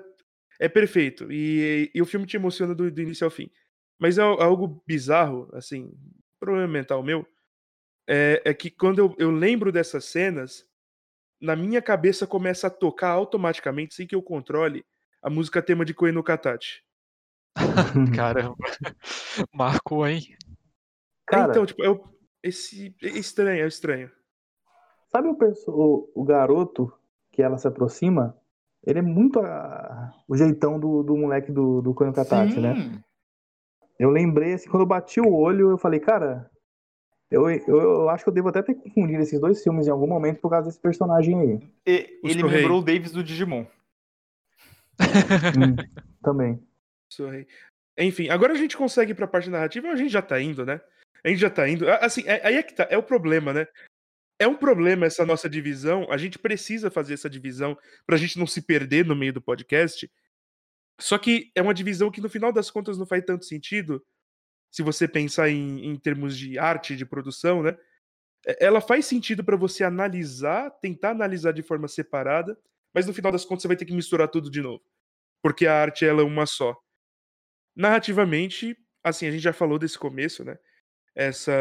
é 0.65 0.69
perfeito. 0.69 1.27
E, 1.31 1.91
e 1.93 2.01
o 2.01 2.07
filme 2.07 2.25
te 2.27 2.37
emociona 2.37 2.75
do, 2.75 2.89
do 2.91 3.03
início 3.03 3.25
ao 3.25 3.31
fim. 3.31 3.51
Mas 3.99 4.17
é 4.17 4.23
al- 4.23 4.41
algo 4.41 4.83
bizarro, 4.87 5.49
assim. 5.53 5.93
problema 6.39 6.69
mental 6.69 7.03
meu, 7.03 7.27
é, 8.09 8.41
é 8.45 8.55
que 8.55 8.71
quando 8.71 8.99
eu, 9.01 9.15
eu 9.19 9.31
lembro 9.31 9.73
dessas 9.73 10.05
cenas, 10.05 10.65
na 11.41 11.57
minha 11.57 11.83
cabeça 11.83 12.27
começa 12.27 12.69
a 12.69 12.71
tocar 12.71 13.11
automaticamente, 13.11 13.95
sem 13.95 14.07
que 14.07 14.15
eu 14.15 14.23
controle, 14.23 14.85
a 15.21 15.29
música 15.29 15.61
tema 15.63 15.85
de 15.85 15.95
Koe 15.95 16.13
no 16.13 16.23
Katachi. 16.23 16.83
Caramba. 18.15 18.57
Marcou, 19.53 20.07
hein? 20.07 20.23
É, 20.31 20.45
Cara, 21.27 21.51
então, 21.51 21.67
tipo, 21.67 21.83
eu, 21.83 22.05
esse, 22.43 22.95
é 23.03 23.09
estranho, 23.19 23.65
é 23.65 23.67
estranho. 23.67 24.11
sabe 25.09 25.29
o, 25.29 25.35
perso- 25.35 25.71
o, 25.71 26.13
o 26.15 26.25
garoto 26.25 26.93
que 27.33 27.43
ela 27.43 27.59
se 27.59 27.67
aproxima? 27.67 28.37
Ele 28.85 28.99
é 28.99 29.03
muito 29.03 29.39
a- 29.41 30.13
o 30.29 30.37
jeitão 30.37 30.79
do, 30.79 31.03
do 31.03 31.17
moleque 31.17 31.53
do, 31.53 31.81
do 31.81 31.95
Kono 31.95 32.13
Katachi, 32.13 32.61
né? 32.61 32.75
Eu 33.99 34.11
lembrei, 34.11 34.55
assim, 34.55 34.69
quando 34.69 34.83
eu 34.83 34.87
bati 34.89 35.21
o 35.21 35.33
olho, 35.33 35.71
eu 35.71 35.79
falei, 35.79 36.01
cara, 36.01 36.51
eu, 37.31 37.49
eu, 37.49 37.67
eu 37.81 38.09
acho 38.09 38.25
que 38.25 38.31
eu 38.31 38.35
devo 38.35 38.49
até 38.49 38.63
ter 38.63 38.75
confundido 38.75 39.23
esses 39.23 39.39
dois 39.41 39.63
filmes 39.63 39.87
em 39.87 39.91
algum 39.91 40.09
momento 40.09 40.41
por 40.41 40.51
causa 40.51 40.67
desse 40.69 40.81
personagem 40.81 41.39
aí. 41.41 41.71
E- 41.87 42.21
ele 42.25 42.43
me 42.43 42.51
lembrou 42.51 42.81
o 42.81 42.85
Davis 42.85 43.13
do 43.13 43.23
Digimon. 43.23 43.65
Hum, 45.57 45.77
também. 46.23 46.61
Sorry. 47.11 47.47
Enfim, 47.99 48.29
agora 48.31 48.53
a 48.53 48.57
gente 48.57 48.77
consegue 48.77 49.13
ir 49.13 49.15
pra 49.15 49.27
parte 49.27 49.51
narrativa, 49.51 49.89
a 49.89 49.97
gente 49.97 50.11
já 50.11 50.23
tá 50.23 50.41
indo, 50.41 50.65
né? 50.65 50.81
A 51.25 51.29
gente 51.29 51.39
já 51.41 51.51
tá 51.51 51.69
indo. 51.69 51.89
Assim, 51.89 52.23
é- 52.27 52.45
aí 52.47 52.57
é 52.57 52.63
que 52.63 52.75
tá, 52.75 52.87
é 52.91 52.99
o 52.99 53.03
problema, 53.03 53.53
né? 53.53 53.67
É 54.39 54.47
um 54.47 54.57
problema 54.57 55.07
essa 55.07 55.25
nossa 55.25 55.49
divisão, 55.49 56.07
a 56.11 56.17
gente 56.17 56.39
precisa 56.39 56.91
fazer 56.91 57.15
essa 57.15 57.31
divisão 57.31 57.77
pra 58.07 58.17
gente 58.17 58.39
não 58.39 58.47
se 58.47 58.61
perder 58.63 59.05
no 59.07 59.15
meio 59.15 59.33
do 59.33 59.41
podcast. 59.43 60.11
Só 61.01 61.19
que 61.19 61.51
é 61.55 61.63
uma 61.63 61.75
divisão 61.75 62.11
que 62.11 62.21
no 62.21 62.29
final 62.31 62.53
das 62.53 62.71
contas 62.71 62.99
não 62.99 63.07
faz 63.07 63.25
tanto 63.25 63.45
sentido, 63.45 64.05
se 64.73 64.83
você 64.83 65.09
pensar 65.09 65.51
em, 65.51 65.87
em 65.87 65.97
termos 65.97 66.37
de 66.39 66.59
arte, 66.59 66.97
de 66.97 67.07
produção, 67.07 67.63
né? 67.63 67.77
É- 68.47 68.67
Ela 68.67 68.81
faz 68.81 69.07
sentido 69.07 69.45
pra 69.45 69.57
você 69.57 69.85
analisar, 69.85 70.71
tentar 70.83 71.11
analisar 71.11 71.53
de 71.53 71.63
forma 71.63 71.89
separada, 71.89 72.59
mas 72.95 73.07
no 73.07 73.15
final 73.15 73.33
das 73.33 73.45
contas 73.45 73.63
você 73.63 73.69
vai 73.69 73.77
ter 73.79 73.87
que 73.87 73.95
misturar 73.95 74.29
tudo 74.29 74.51
de 74.51 74.61
novo. 74.63 74.83
Porque 75.43 75.67
a 75.67 75.75
arte 75.83 76.05
ela 76.07 76.23
é 76.23 76.25
uma 76.25 76.47
só 76.47 76.77
narrativamente, 77.77 78.77
assim, 79.03 79.27
a 79.27 79.31
gente 79.31 79.43
já 79.43 79.53
falou 79.53 79.79
desse 79.79 79.99
começo, 79.99 80.45
né? 80.45 80.59
Essa 81.15 81.53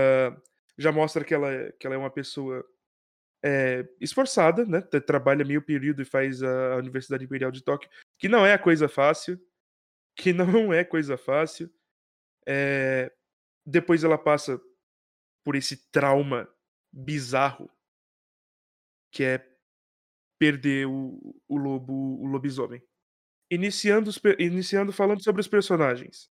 já 0.77 0.91
mostra 0.91 1.23
que 1.23 1.33
ela, 1.33 1.71
que 1.73 1.85
ela 1.85 1.95
é 1.95 1.99
uma 1.99 2.09
pessoa 2.11 2.65
é, 3.43 3.87
esforçada, 3.99 4.65
né? 4.65 4.81
tra- 4.81 5.01
Trabalha 5.01 5.45
meio 5.45 5.61
período 5.61 6.01
e 6.01 6.05
faz 6.05 6.43
a 6.43 6.75
Universidade 6.77 7.23
Imperial 7.25 7.51
de 7.51 7.63
Tóquio, 7.63 7.89
que 8.17 8.29
não 8.29 8.45
é 8.45 8.57
coisa 8.57 8.87
fácil, 8.89 9.39
que 10.15 10.33
não 10.33 10.73
é 10.73 10.83
coisa 10.83 11.17
fácil. 11.17 11.69
É, 12.47 13.11
depois 13.65 14.03
ela 14.03 14.17
passa 14.17 14.59
por 15.43 15.55
esse 15.55 15.89
trauma 15.91 16.47
bizarro 16.91 17.69
que 19.11 19.23
é 19.23 19.45
perder 20.39 20.87
o, 20.87 21.35
o 21.47 21.57
lobo, 21.57 21.93
o 22.21 22.25
lobisomem. 22.25 22.81
Iniciando, 23.51 24.09
os 24.09 24.19
iniciando 24.39 24.93
falando 24.93 25.23
sobre 25.23 25.41
os 25.41 25.47
personagens. 25.47 26.29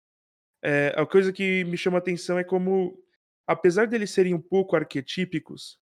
É, 0.63 0.93
a 0.97 1.05
coisa 1.05 1.31
que 1.31 1.63
me 1.65 1.77
chama 1.77 1.97
atenção 1.97 2.37
é 2.37 2.43
como, 2.43 3.01
apesar 3.47 3.87
deles 3.87 4.11
serem 4.11 4.33
um 4.33 4.41
pouco 4.41 4.75
arquetípicos, 4.75 5.79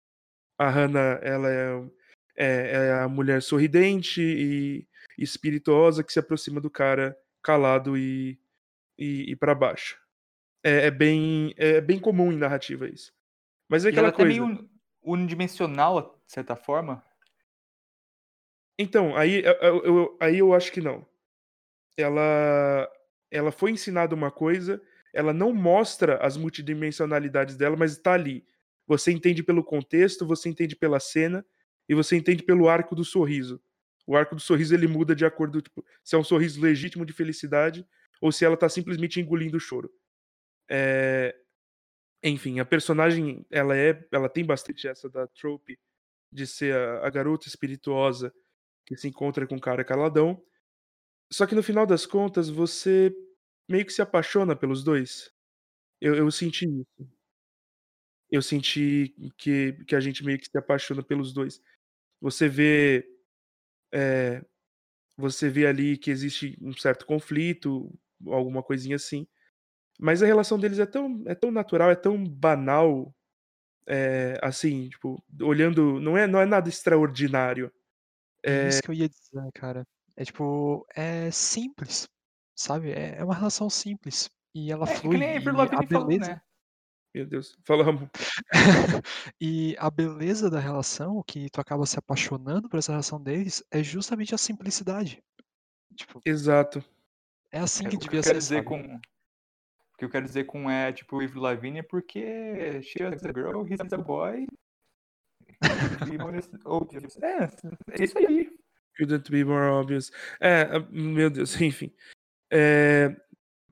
a 0.57 0.69
Hannah 0.69 1.19
ela 1.23 1.49
é, 1.49 1.83
é- 2.35 2.71
é 2.87 2.93
a 2.93 3.07
mulher 3.07 3.41
sorridente 3.41 4.21
e 4.21 4.87
espirituosa 5.17 6.03
que 6.03 6.11
se 6.13 6.19
aproxima 6.19 6.59
do 6.61 6.69
cara 6.69 7.17
calado 7.41 7.97
e, 7.97 8.39
e, 8.97 9.31
e 9.31 9.35
para 9.35 9.53
baixo. 9.55 9.99
É, 10.63 10.87
é 10.87 10.91
bem, 10.91 11.53
é 11.57 11.81
bem 11.81 11.99
comum 11.99 12.31
em 12.31 12.37
narrativa 12.37 12.87
isso. 12.87 13.13
Mas 13.69 13.85
é 13.85 13.89
ela 13.89 13.93
aquela 13.93 14.07
é 14.07 14.09
até 14.09 14.23
coisa. 14.23 14.41
meio 14.45 14.69
unidimensional, 15.01 16.21
de 16.25 16.31
certa 16.33 16.55
forma. 16.55 17.03
Então, 18.79 19.15
aí 19.15 19.43
eu, 19.43 19.53
eu- 19.53 19.85
eu- 19.85 20.17
aí 20.19 20.39
eu 20.39 20.53
acho 20.53 20.71
que 20.71 20.81
não. 20.81 21.05
Ela, 21.97 22.89
ela 23.29 23.51
foi 23.51 23.71
ensinada 23.71 24.15
uma 24.15 24.31
coisa, 24.31 24.81
ela 25.13 25.33
não 25.33 25.53
mostra 25.53 26.17
as 26.17 26.37
multidimensionalidades 26.37 27.55
dela, 27.55 27.75
mas 27.77 27.93
está 27.93 28.13
ali. 28.13 28.45
Você 28.87 29.11
entende 29.11 29.43
pelo 29.43 29.63
contexto, 29.63 30.25
você 30.25 30.49
entende 30.49 30.75
pela 30.75 30.99
cena 30.99 31.45
e 31.87 31.95
você 31.95 32.15
entende 32.17 32.43
pelo 32.43 32.67
arco 32.67 32.95
do 32.95 33.05
sorriso. 33.05 33.61
O 34.05 34.15
arco 34.17 34.35
do 34.35 34.41
sorriso 34.41 34.73
ele 34.75 34.87
muda 34.87 35.15
de 35.15 35.25
acordo 35.25 35.61
tipo, 35.61 35.85
se 36.03 36.15
é 36.15 36.17
um 36.19 36.23
sorriso 36.23 36.61
legítimo 36.61 37.05
de 37.05 37.13
felicidade 37.13 37.85
ou 38.21 38.31
se 38.31 38.43
ela 38.45 38.57
tá 38.57 38.67
simplesmente 38.69 39.19
engolindo 39.21 39.57
o 39.57 39.59
choro. 39.59 39.91
É, 40.69 41.35
Enfim, 42.23 42.59
a 42.59 42.65
personagem 42.65 43.45
ela 43.51 43.75
é, 43.77 44.05
ela 44.11 44.29
tem 44.29 44.45
bastante 44.45 44.87
essa 44.87 45.09
da 45.09 45.27
trope 45.27 45.77
de 46.31 46.47
ser 46.47 46.75
a, 46.75 47.07
a 47.07 47.09
garota 47.09 47.47
espirituosa 47.47 48.33
que 48.85 48.95
se 48.97 49.07
encontra 49.07 49.45
com 49.47 49.55
um 49.55 49.59
cara 49.59 49.83
caladão. 49.83 50.41
Só 51.31 51.45
que 51.45 51.55
no 51.55 51.63
final 51.63 51.85
das 51.85 52.05
contas, 52.05 52.49
você 52.49 53.13
meio 53.69 53.85
que 53.85 53.93
se 53.93 54.01
apaixona 54.01 54.55
pelos 54.55 54.83
dois. 54.83 55.31
Eu, 56.01 56.15
eu 56.15 56.31
senti 56.31 56.65
isso. 56.67 57.09
Eu 58.31 58.41
senti 58.41 59.15
que, 59.37 59.73
que 59.85 59.95
a 59.95 59.99
gente 59.99 60.23
meio 60.23 60.39
que 60.39 60.45
se 60.49 60.57
apaixona 60.57 61.03
pelos 61.03 61.33
dois. 61.33 61.61
Você 62.21 62.49
vê. 62.49 63.07
é, 63.93 64.43
você 65.17 65.49
vê 65.49 65.67
ali 65.67 65.97
que 65.97 66.11
existe 66.11 66.57
um 66.61 66.73
certo 66.73 67.05
conflito, 67.05 67.91
alguma 68.27 68.63
coisinha 68.63 68.95
assim. 68.97 69.27
Mas 69.99 70.23
a 70.23 70.27
relação 70.27 70.59
deles 70.59 70.79
é 70.79 70.85
tão, 70.85 71.23
é 71.27 71.35
tão 71.35 71.51
natural, 71.51 71.91
é 71.91 71.95
tão 71.95 72.23
banal. 72.23 73.15
é, 73.87 74.39
assim, 74.41 74.89
tipo, 74.89 75.23
olhando. 75.41 75.99
Não 75.99 76.17
é, 76.17 76.27
não 76.27 76.39
é 76.41 76.45
nada 76.45 76.69
extraordinário. 76.69 77.71
É 78.43 78.67
isso 78.69 78.81
que 78.83 78.89
eu 78.91 78.95
ia 78.95 79.09
dizer, 79.09 79.51
cara. 79.53 79.85
É 80.15 80.25
tipo, 80.25 80.85
é 80.95 81.31
simples, 81.31 82.07
sabe? 82.55 82.91
É 82.91 83.15
é 83.17 83.23
uma 83.23 83.35
relação 83.35 83.69
simples. 83.69 84.29
E 84.55 84.71
ela 84.71 84.85
É, 84.87 84.93
que 84.93 84.99
flui. 85.01 85.17
nem 85.17 85.33
a 85.35 85.37
Avril 85.37 85.53
E 85.53 85.55
a 85.55 85.57
Lavigne 85.57 85.87
falou, 85.87 86.07
beleza. 86.07 86.31
né? 86.31 86.41
Meu 87.15 87.25
Deus. 87.27 87.57
Fala, 87.63 87.83
Ramon. 87.83 88.07
E 89.39 89.75
a 89.79 89.89
beleza 89.89 90.49
da 90.49 90.59
relação, 90.59 91.23
que 91.27 91.49
tu 91.49 91.59
acaba 91.61 91.85
se 91.85 91.97
apaixonando 91.99 92.67
por 92.69 92.77
essa 92.79 92.91
relação 92.91 93.21
deles, 93.21 93.63
é 93.71 93.83
justamente 93.83 94.33
a 94.33 94.37
simplicidade. 94.37 95.23
Tipo, 95.95 96.21
Exato. 96.25 96.83
é 97.51 97.59
assim 97.59 97.85
É, 97.85 97.89
que 97.89 97.95
o 97.97 97.99
que 97.99 98.05
eu 98.07 98.09
devia 98.11 98.21
quero 98.23 98.33
ser, 98.35 98.39
dizer 98.39 98.55
sabe? 98.63 98.67
com. 98.67 98.95
O 98.95 99.97
que 99.97 100.05
eu 100.05 100.09
quero 100.09 100.25
dizer 100.25 100.45
com 100.45 100.69
é 100.69 100.91
tipo 100.91 101.21
Avril 101.21 101.41
Lavigne 101.41 101.79
é 101.79 101.83
porque 101.83 102.81
she 102.81 102.97
is 103.03 103.23
a 103.23 103.31
girl, 103.31 103.63
he's 103.67 103.79
a 103.93 103.97
boy. 103.97 104.47
É, 107.21 107.43
é 107.99 108.03
isso 108.03 108.17
aí. 108.17 108.49
Couldn't 108.97 109.29
be 109.31 109.43
more 109.43 109.67
obvious. 109.69 110.11
É, 110.39 110.63
ah, 110.63 110.79
meu 110.91 111.29
Deus, 111.29 111.53
enfim. 111.61 111.91
É, 112.53 113.15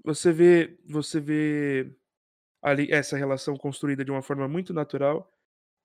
você 0.04 0.32
vê, 0.34 0.80
você 0.90 1.20
vê 1.20 1.96
ali 2.64 2.92
essa 2.92 3.16
relação 3.16 3.56
construída 3.56 4.04
de 4.04 4.12
uma 4.12 4.24
forma 4.24 4.48
muito 4.48 4.74
natural 4.74 5.32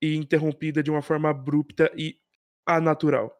e 0.01 0.15
interrompida 0.15 0.81
de 0.81 0.89
uma 0.89 1.01
forma 1.03 1.29
abrupta 1.29 1.91
e 1.95 2.19
anatural. 2.65 3.31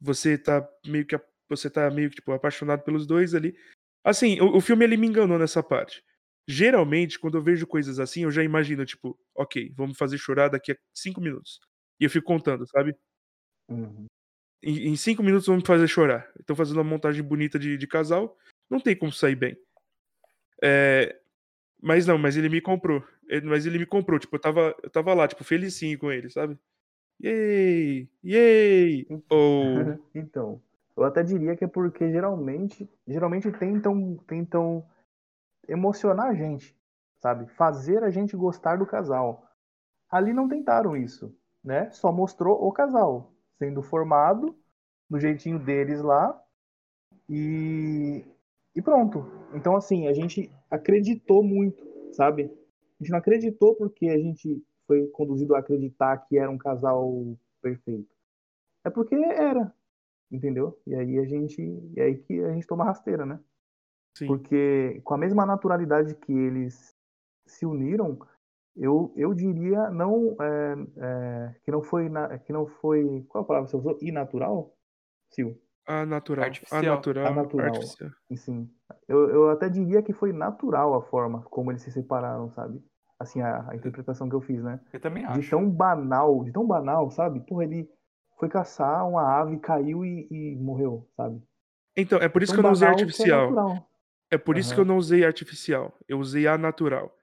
Você 0.00 0.38
tá 0.38 0.66
meio 0.86 1.06
que 1.06 1.20
você 1.48 1.70
tá 1.70 1.90
meio 1.90 2.10
que 2.10 2.16
tipo 2.16 2.32
apaixonado 2.32 2.82
pelos 2.82 3.06
dois 3.06 3.34
ali. 3.34 3.56
Assim, 4.04 4.40
o, 4.40 4.56
o 4.56 4.60
filme 4.60 4.84
ele 4.84 4.96
me 4.96 5.06
enganou 5.06 5.38
nessa 5.38 5.62
parte. 5.62 6.02
Geralmente, 6.48 7.18
quando 7.18 7.38
eu 7.38 7.42
vejo 7.42 7.66
coisas 7.66 7.98
assim, 8.00 8.22
eu 8.24 8.30
já 8.30 8.42
imagino 8.42 8.86
tipo, 8.86 9.18
ok, 9.34 9.72
vamos 9.76 9.98
fazer 9.98 10.18
chorar 10.18 10.48
daqui 10.48 10.72
a 10.72 10.76
cinco 10.94 11.20
minutos. 11.20 11.60
E 12.00 12.04
eu 12.04 12.10
fico 12.10 12.26
contando, 12.26 12.66
sabe? 12.66 12.96
Uhum. 13.68 14.06
em, 14.62 14.88
em 14.88 14.96
cinco 14.96 15.22
minutos 15.22 15.48
me 15.48 15.62
fazer 15.64 15.88
chorar. 15.88 16.30
Estão 16.40 16.56
fazendo 16.56 16.78
uma 16.78 16.84
montagem 16.84 17.22
bonita 17.22 17.58
de, 17.58 17.76
de 17.76 17.86
casal, 17.86 18.36
não 18.70 18.80
tem 18.80 18.96
como 18.96 19.12
sair 19.12 19.36
bem. 19.36 19.56
É, 20.62 21.18
mas 21.80 22.06
não, 22.06 22.18
mas 22.18 22.36
ele 22.36 22.48
me 22.48 22.60
comprou. 22.60 23.02
Ele- 23.28 23.46
mas 23.46 23.66
ele 23.66 23.78
me 23.78 23.86
comprou, 23.86 24.18
tipo, 24.18 24.34
eu 24.36 24.40
tava, 24.40 24.74
eu 24.82 24.90
tava 24.90 25.14
lá, 25.14 25.28
tipo, 25.28 25.44
felicinho 25.44 25.98
com 25.98 26.10
ele, 26.10 26.30
sabe? 26.30 26.58
Yay! 27.22 28.08
Yay! 28.24 29.06
Ou. 29.28 29.98
Então, 30.14 30.60
eu 30.96 31.04
até 31.04 31.22
diria 31.22 31.56
que 31.56 31.64
é 31.64 31.68
porque 31.68 32.10
geralmente, 32.10 32.88
geralmente 33.06 33.50
tentam, 33.52 34.16
tentam 34.26 34.84
emocionar 35.68 36.26
a 36.30 36.34
gente, 36.34 36.76
sabe? 37.20 37.46
Fazer 37.54 38.02
a 38.02 38.10
gente 38.10 38.36
gostar 38.36 38.76
do 38.78 38.86
casal. 38.86 39.46
Ali 40.10 40.32
não 40.32 40.48
tentaram 40.48 40.96
isso, 40.96 41.36
né? 41.62 41.90
Só 41.90 42.10
mostrou 42.10 42.66
o 42.66 42.72
casal 42.72 43.32
sendo 43.58 43.82
formado 43.82 44.56
do 45.10 45.18
jeitinho 45.20 45.58
deles 45.58 46.00
lá 46.00 46.40
e 47.28 48.24
e 48.78 48.82
pronto. 48.82 49.26
Então 49.52 49.76
assim, 49.76 50.06
a 50.06 50.12
gente 50.14 50.50
acreditou 50.70 51.42
muito, 51.42 51.82
sabe? 52.12 52.44
A 52.44 53.02
gente 53.02 53.10
não 53.10 53.18
acreditou 53.18 53.74
porque 53.74 54.08
a 54.08 54.18
gente 54.18 54.64
foi 54.86 55.06
conduzido 55.08 55.54
a 55.54 55.58
acreditar 55.58 56.16
que 56.18 56.38
era 56.38 56.50
um 56.50 56.58
casal 56.58 57.36
perfeito. 57.60 58.14
É 58.84 58.90
porque 58.90 59.14
era, 59.14 59.74
entendeu? 60.30 60.80
E 60.86 60.94
aí 60.94 61.18
a 61.18 61.24
gente, 61.24 61.60
e 61.96 62.00
aí 62.00 62.16
que 62.16 62.40
a 62.40 62.52
gente 62.52 62.66
toma 62.66 62.84
rasteira, 62.84 63.26
né? 63.26 63.40
Sim. 64.16 64.26
Porque 64.26 65.00
com 65.04 65.14
a 65.14 65.18
mesma 65.18 65.44
naturalidade 65.44 66.14
que 66.14 66.32
eles 66.32 66.96
se 67.46 67.66
uniram, 67.66 68.18
Eu, 68.80 69.12
eu 69.16 69.34
diria 69.34 69.90
não 69.90 70.36
é, 70.40 70.74
é, 71.06 71.54
que 71.64 71.70
não 71.72 71.82
foi 71.82 72.08
na, 72.08 72.38
que 72.38 72.52
não 72.52 72.64
foi 72.64 73.26
qual 73.28 73.42
a 73.42 73.46
palavra 73.46 73.68
você 73.68 73.76
usou? 73.76 73.98
Inatural? 74.00 74.72
Sil. 75.34 75.58
A 75.88 76.04
natural. 76.04 76.44
Artificial. 76.44 76.78
A 76.80 76.82
natural. 76.96 77.26
A 77.26 77.30
natural. 77.34 77.66
Artificial. 77.66 78.10
Sim. 78.36 78.70
Eu, 79.08 79.30
eu 79.30 79.50
até 79.50 79.70
diria 79.70 80.02
que 80.02 80.12
foi 80.12 80.32
natural 80.34 80.94
a 80.94 81.02
forma 81.02 81.42
como 81.44 81.72
eles 81.72 81.82
se 81.82 81.90
separaram, 81.90 82.50
sabe? 82.50 82.78
Assim, 83.18 83.40
a, 83.40 83.70
a 83.70 83.74
interpretação 83.74 84.28
que 84.28 84.34
eu 84.34 84.40
fiz, 84.42 84.62
né? 84.62 84.78
Eu 84.92 85.00
também 85.00 85.24
De 85.26 85.38
acho. 85.40 85.50
tão 85.50 85.68
banal, 85.68 86.44
de 86.44 86.52
tão 86.52 86.66
banal, 86.66 87.10
sabe? 87.10 87.40
Porra, 87.40 87.64
ele 87.64 87.88
foi 88.38 88.50
caçar 88.50 89.08
uma 89.08 89.22
ave, 89.40 89.58
caiu 89.58 90.04
e, 90.04 90.28
e 90.30 90.56
morreu, 90.56 91.08
sabe? 91.16 91.42
Então, 91.96 92.18
é 92.18 92.28
por 92.28 92.42
isso 92.42 92.52
Tão 92.52 92.60
que 92.60 92.66
eu 92.66 92.68
não 92.68 92.72
usei 92.72 92.86
é 92.86 92.90
artificial. 92.90 93.50
natural. 93.50 93.88
É 94.30 94.38
por 94.38 94.58
isso 94.58 94.74
que 94.74 94.80
eu 94.80 94.84
não 94.84 94.98
usei 94.98 95.24
artificial. 95.24 95.96
Eu 96.06 96.18
usei 96.18 96.46
a 96.46 96.58
natural. 96.58 97.16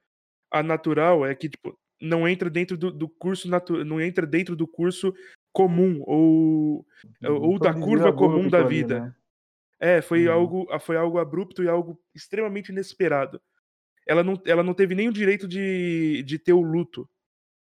A 0.51 0.63
natural 0.63 1.23
é 1.25 1.33
que, 1.35 1.47
tipo, 1.47 1.77
não 2.01 2.27
entra 2.27 2.49
dentro 2.49 2.75
do, 2.77 2.91
do 2.91 3.07
curso 3.07 3.47
natu... 3.47 3.85
não 3.85 4.01
entra 4.01 4.25
dentro 4.25 4.55
do 4.55 4.67
curso 4.67 5.13
comum 5.55 6.03
ou, 6.05 6.85
ou 7.23 7.57
Foi 7.57 7.59
da 7.59 7.73
curva 7.73 8.11
comum 8.13 8.49
da 8.49 8.61
vida. 8.63 8.99
né? 8.99 9.15
É, 9.79 10.01
foi 10.01 10.27
Uhum. 10.27 10.33
algo, 10.33 10.79
foi 10.79 10.97
algo 10.97 11.17
abrupto 11.17 11.63
e 11.63 11.69
algo 11.69 11.97
extremamente 12.13 12.69
inesperado. 12.73 13.41
Ela 14.05 14.23
não, 14.23 14.39
ela 14.45 14.61
não 14.63 14.73
teve 14.73 14.93
nem 14.93 15.07
o 15.07 15.13
direito 15.13 15.47
de, 15.47 16.21
de 16.23 16.37
ter 16.37 16.53
o 16.53 16.61
luto. 16.61 17.09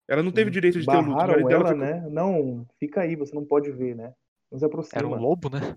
Ela 0.09 0.23
não 0.23 0.31
teve 0.33 0.51
o 0.51 0.53
direito 0.53 0.79
de 0.81 0.87
ter 0.87 0.97
o 0.97 1.01
luto. 1.01 1.13
Barraram 1.15 1.49
ela, 1.51 1.67
foi 1.67 1.75
co- 1.75 1.81
né? 1.85 2.07
Não, 2.11 2.67
fica 2.79 3.01
aí, 3.03 3.17
você 3.17 3.35
não 3.35 3.45
pode 3.45 3.71
ver, 3.71 3.95
né? 3.97 4.13
Não 4.51 4.59
se 4.59 4.65
aproxima. 4.65 4.99
Era 4.99 5.09
um 5.09 5.19
lobo, 5.21 5.49
né? 5.49 5.77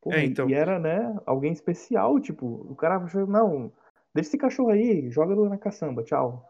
Porra, 0.00 0.18
É, 0.18 0.24
então. 0.24 0.48
E 0.48 0.54
era, 0.54 0.78
né, 0.78 1.18
alguém 1.26 1.52
especial, 1.52 2.18
tipo, 2.20 2.46
o 2.46 2.74
cara 2.74 2.96
achou, 2.96 3.26
não, 3.26 3.70
deixa 4.14 4.30
esse 4.30 4.38
cachorro 4.38 4.70
aí, 4.70 5.10
joga 5.10 5.34
ele 5.34 5.48
na 5.48 5.58
caçamba, 5.58 6.02
tchau. 6.02 6.46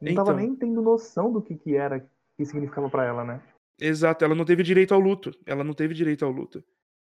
Não 0.00 0.14
tava 0.14 0.30
Então. 0.32 0.36
nem 0.36 0.56
tendo 0.56 0.80
noção 0.80 1.30
do 1.30 1.42
que 1.42 1.54
que 1.54 1.76
era, 1.76 2.00
que 2.36 2.44
significava 2.46 2.88
pra 2.88 3.04
ela, 3.04 3.24
né? 3.24 3.42
Exato, 3.78 4.24
ela 4.24 4.34
não 4.34 4.44
teve 4.44 4.62
direito 4.62 4.94
ao 4.94 5.00
luto. 5.00 5.30
Ela 5.46 5.64
não 5.64 5.74
teve 5.74 5.94
direito 5.94 6.24
ao 6.24 6.30
luto. 6.30 6.64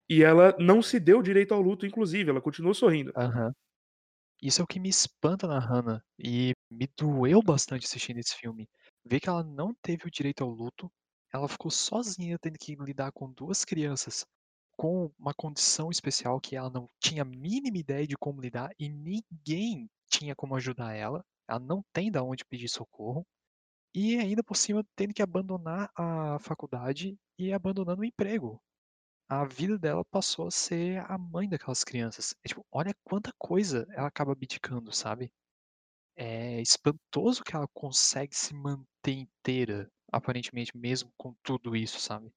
E 0.08 0.22
ela 0.22 0.54
não 0.58 0.82
se 0.82 1.00
deu 1.00 1.22
direito 1.22 1.54
ao 1.54 1.60
luto, 1.62 1.86
inclusive, 1.86 2.30
ela 2.30 2.40
continuou 2.40 2.74
sorrindo. 2.74 3.12
Isso 4.42 4.60
é 4.60 4.64
o 4.64 4.66
que 4.66 4.80
me 4.80 4.88
espanta 4.88 5.46
na 5.46 5.58
Hannah 5.58 6.02
e 6.18 6.52
me 6.70 6.86
doeu 6.96 7.40
bastante 7.42 7.86
assistindo 7.86 8.18
esse 8.18 8.34
filme. 8.36 8.68
Ver 9.04 9.20
que 9.20 9.28
ela 9.28 9.42
não 9.42 9.74
teve 9.82 10.06
o 10.06 10.10
direito 10.10 10.42
ao 10.42 10.50
luto, 10.50 10.90
ela 11.32 11.48
ficou 11.48 11.70
sozinha 11.70 12.38
tendo 12.38 12.58
que 12.58 12.74
lidar 12.74 13.12
com 13.12 13.32
duas 13.32 13.64
crianças 13.64 14.26
com 14.76 15.10
uma 15.18 15.32
condição 15.34 15.90
especial 15.90 16.40
que 16.40 16.56
ela 16.56 16.70
não 16.70 16.88
tinha 17.00 17.22
a 17.22 17.24
mínima 17.24 17.78
ideia 17.78 18.06
de 18.06 18.16
como 18.16 18.40
lidar 18.40 18.70
e 18.78 18.88
ninguém 18.88 19.88
tinha 20.10 20.34
como 20.34 20.56
ajudar 20.56 20.94
ela. 20.94 21.24
Ela 21.48 21.60
não 21.60 21.82
tem 21.92 22.10
da 22.10 22.22
onde 22.22 22.44
pedir 22.44 22.68
socorro. 22.68 23.24
E 23.94 24.18
ainda 24.18 24.42
por 24.42 24.56
cima 24.56 24.84
tendo 24.96 25.14
que 25.14 25.22
abandonar 25.22 25.90
a 25.96 26.38
faculdade 26.40 27.16
e 27.38 27.52
abandonando 27.52 28.02
o 28.02 28.04
emprego 28.04 28.60
a 29.32 29.46
vida 29.46 29.78
dela 29.78 30.04
passou 30.04 30.46
a 30.46 30.50
ser 30.50 30.98
a 31.10 31.16
mãe 31.16 31.48
daquelas 31.48 31.82
crianças. 31.82 32.34
É, 32.44 32.48
tipo, 32.48 32.66
olha 32.70 32.94
quanta 33.02 33.32
coisa 33.38 33.86
ela 33.92 34.06
acaba 34.06 34.32
abdicando, 34.32 34.92
sabe? 34.92 35.32
É 36.14 36.60
espantoso 36.60 37.42
que 37.42 37.56
ela 37.56 37.66
consegue 37.72 38.36
se 38.36 38.52
manter 38.54 39.12
inteira, 39.12 39.90
aparentemente, 40.12 40.76
mesmo 40.76 41.10
com 41.16 41.34
tudo 41.42 41.74
isso, 41.74 41.98
sabe? 41.98 42.30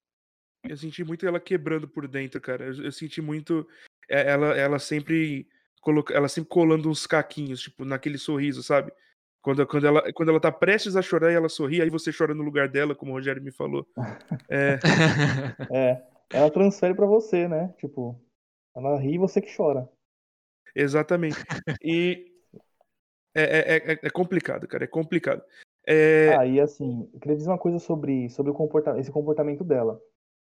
Eu 0.63 0.77
senti 0.77 1.03
muito 1.03 1.27
ela 1.27 1.37
quebrando 1.37 1.85
por 1.85 2.07
dentro, 2.07 2.39
cara. 2.39 2.63
Eu, 2.65 2.85
eu 2.85 2.91
senti 2.93 3.21
muito 3.21 3.67
é, 4.09 4.31
ela, 4.31 4.55
ela 4.55 4.79
sempre 4.79 5.49
coloca, 5.81 6.13
ela 6.13 6.29
sempre 6.29 6.49
colando 6.49 6.89
uns 6.89 7.05
caquinhos, 7.05 7.61
tipo, 7.61 7.83
naquele 7.83 8.17
sorriso, 8.17 8.63
sabe? 8.63 8.93
Quando, 9.45 9.67
quando, 9.67 9.85
ela, 9.85 10.13
quando 10.13 10.29
ela 10.29 10.39
tá 10.39 10.51
prestes 10.51 10.95
a 10.95 11.03
chorar 11.03 11.31
e 11.31 11.35
ela 11.35 11.47
sorri, 11.47 11.79
aí 11.79 11.87
você 11.87 12.11
chora 12.11 12.33
no 12.33 12.41
lugar 12.41 12.67
dela, 12.67 12.95
como 12.95 13.11
o 13.11 13.13
Rogério 13.13 13.43
me 13.43 13.51
falou. 13.51 13.85
É, 14.49 14.79
É, 15.71 16.01
ela 16.33 16.49
transfere 16.49 16.95
pra 16.95 17.05
você, 17.05 17.47
né? 17.47 17.71
Tipo, 17.77 18.19
ela 18.75 18.97
ri 18.97 19.13
e 19.13 19.17
você 19.19 19.39
que 19.39 19.55
chora. 19.55 19.87
exatamente. 20.75 21.37
E 21.83 22.25
é, 23.35 23.43
é, 23.43 23.77
é- 23.93 23.99
é 24.01 24.09
complicado, 24.09 24.67
cara, 24.67 24.85
é 24.85 24.87
complicado. 24.87 25.43
É, 25.87 26.33
Ah, 26.35 26.45
e 26.47 26.59
assim, 26.59 27.07
eu 27.13 27.19
queria 27.19 27.37
dizer 27.37 27.49
uma 27.49 27.59
coisa 27.59 27.77
sobre, 27.77 28.27
sobre 28.31 28.51
o 28.51 28.55
comporta 28.55 28.97
esse 28.97 29.11
comportamento 29.11 29.63
dela. 29.63 30.01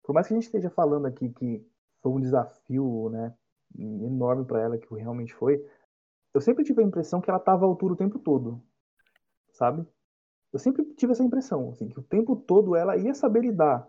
Por 0.05 0.15
mais 0.15 0.29
que 0.29 0.35
a 0.35 0.37
gente 0.37 0.47
esteja 0.47 0.71
falando 0.71 1.07
aqui 1.07 1.31
que 1.31 1.67
foi 2.01 2.13
um 2.13 2.21
desafio, 2.21 3.09
né, 3.11 3.35
enorme 3.77 4.45
pra 4.45 4.61
ela, 4.61 4.79
que 4.79 4.95
realmente 4.95 5.35
foi, 5.35 5.61
eu 6.35 6.41
sempre 6.41 6.65
tive 6.65 6.83
a 6.83 6.87
impressão 6.87 7.21
que 7.21 7.31
ela 7.31 7.39
tava 7.41 7.65
à 7.65 7.69
altura 7.69 7.95
o 7.95 7.97
tempo 7.97 8.19
todo, 8.19 8.63
sabe? 9.55 9.87
Eu 10.53 10.59
sempre 10.59 10.85
tive 10.95 11.13
essa 11.13 11.25
impressão, 11.25 11.71
assim, 11.71 11.89
que 11.89 11.99
o 11.99 12.03
tempo 12.03 12.37
todo 12.37 12.77
ela 12.77 12.97
ia 12.97 13.15
saber 13.15 13.41
lidar. 13.41 13.89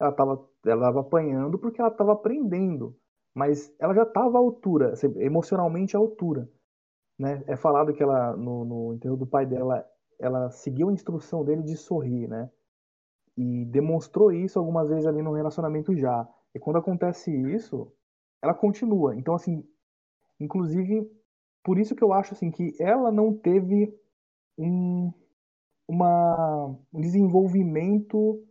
Ela 0.00 0.12
tava, 0.12 0.48
ela 0.64 0.86
tava 0.86 1.00
apanhando 1.00 1.58
porque 1.58 1.80
ela 1.80 1.90
tava 1.90 2.12
aprendendo, 2.12 2.96
mas 3.34 3.74
ela 3.78 3.94
já 3.94 4.06
tava 4.06 4.38
à 4.38 4.40
altura, 4.40 4.92
assim, 4.92 5.12
emocionalmente 5.20 5.96
à 5.96 5.98
altura, 5.98 6.48
né? 7.18 7.42
É 7.46 7.56
falado 7.56 7.92
que 7.92 8.02
ela, 8.02 8.36
no, 8.36 8.64
no 8.64 8.94
enterro 8.94 9.16
do 9.16 9.26
pai 9.26 9.44
dela, 9.46 9.86
ela 10.18 10.50
seguiu 10.50 10.88
a 10.88 10.92
instrução 10.92 11.44
dele 11.44 11.62
de 11.62 11.76
sorrir, 11.76 12.28
né? 12.28 12.50
E 13.36 13.66
demonstrou 13.66 14.32
isso 14.32 14.58
algumas 14.58 14.88
vezes 14.88 15.06
ali 15.06 15.20
no 15.22 15.32
relacionamento 15.32 15.94
já. 15.94 16.26
E 16.54 16.58
quando 16.58 16.78
acontece 16.78 17.30
isso, 17.54 17.92
ela 18.42 18.54
continua. 18.54 19.14
Então, 19.14 19.34
assim, 19.34 19.62
inclusive, 20.40 21.10
por 21.62 21.78
isso 21.78 21.94
que 21.94 22.02
eu 22.02 22.12
acho 22.12 22.32
assim 22.32 22.50
que 22.50 22.74
ela 22.80 23.12
não 23.12 23.34
teve 23.34 23.94
um, 24.58 25.12
uma, 25.88 26.76
um 26.92 27.00
desenvolvimento. 27.00 28.42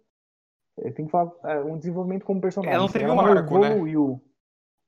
eh, 0.80 0.92
Tem 0.92 1.06
que 1.06 1.12
falar, 1.12 1.32
é, 1.46 1.60
um 1.62 1.78
desenvolvimento 1.78 2.26
como 2.26 2.42
personagem. 2.42 2.74
Ela 2.76 2.84
não 2.84 2.92
teve 2.92 3.06
ela 3.06 3.14
um 3.14 3.18
não 3.18 3.26
arco, 3.26 3.60
né? 3.60 3.72
evoluiu. 3.72 4.22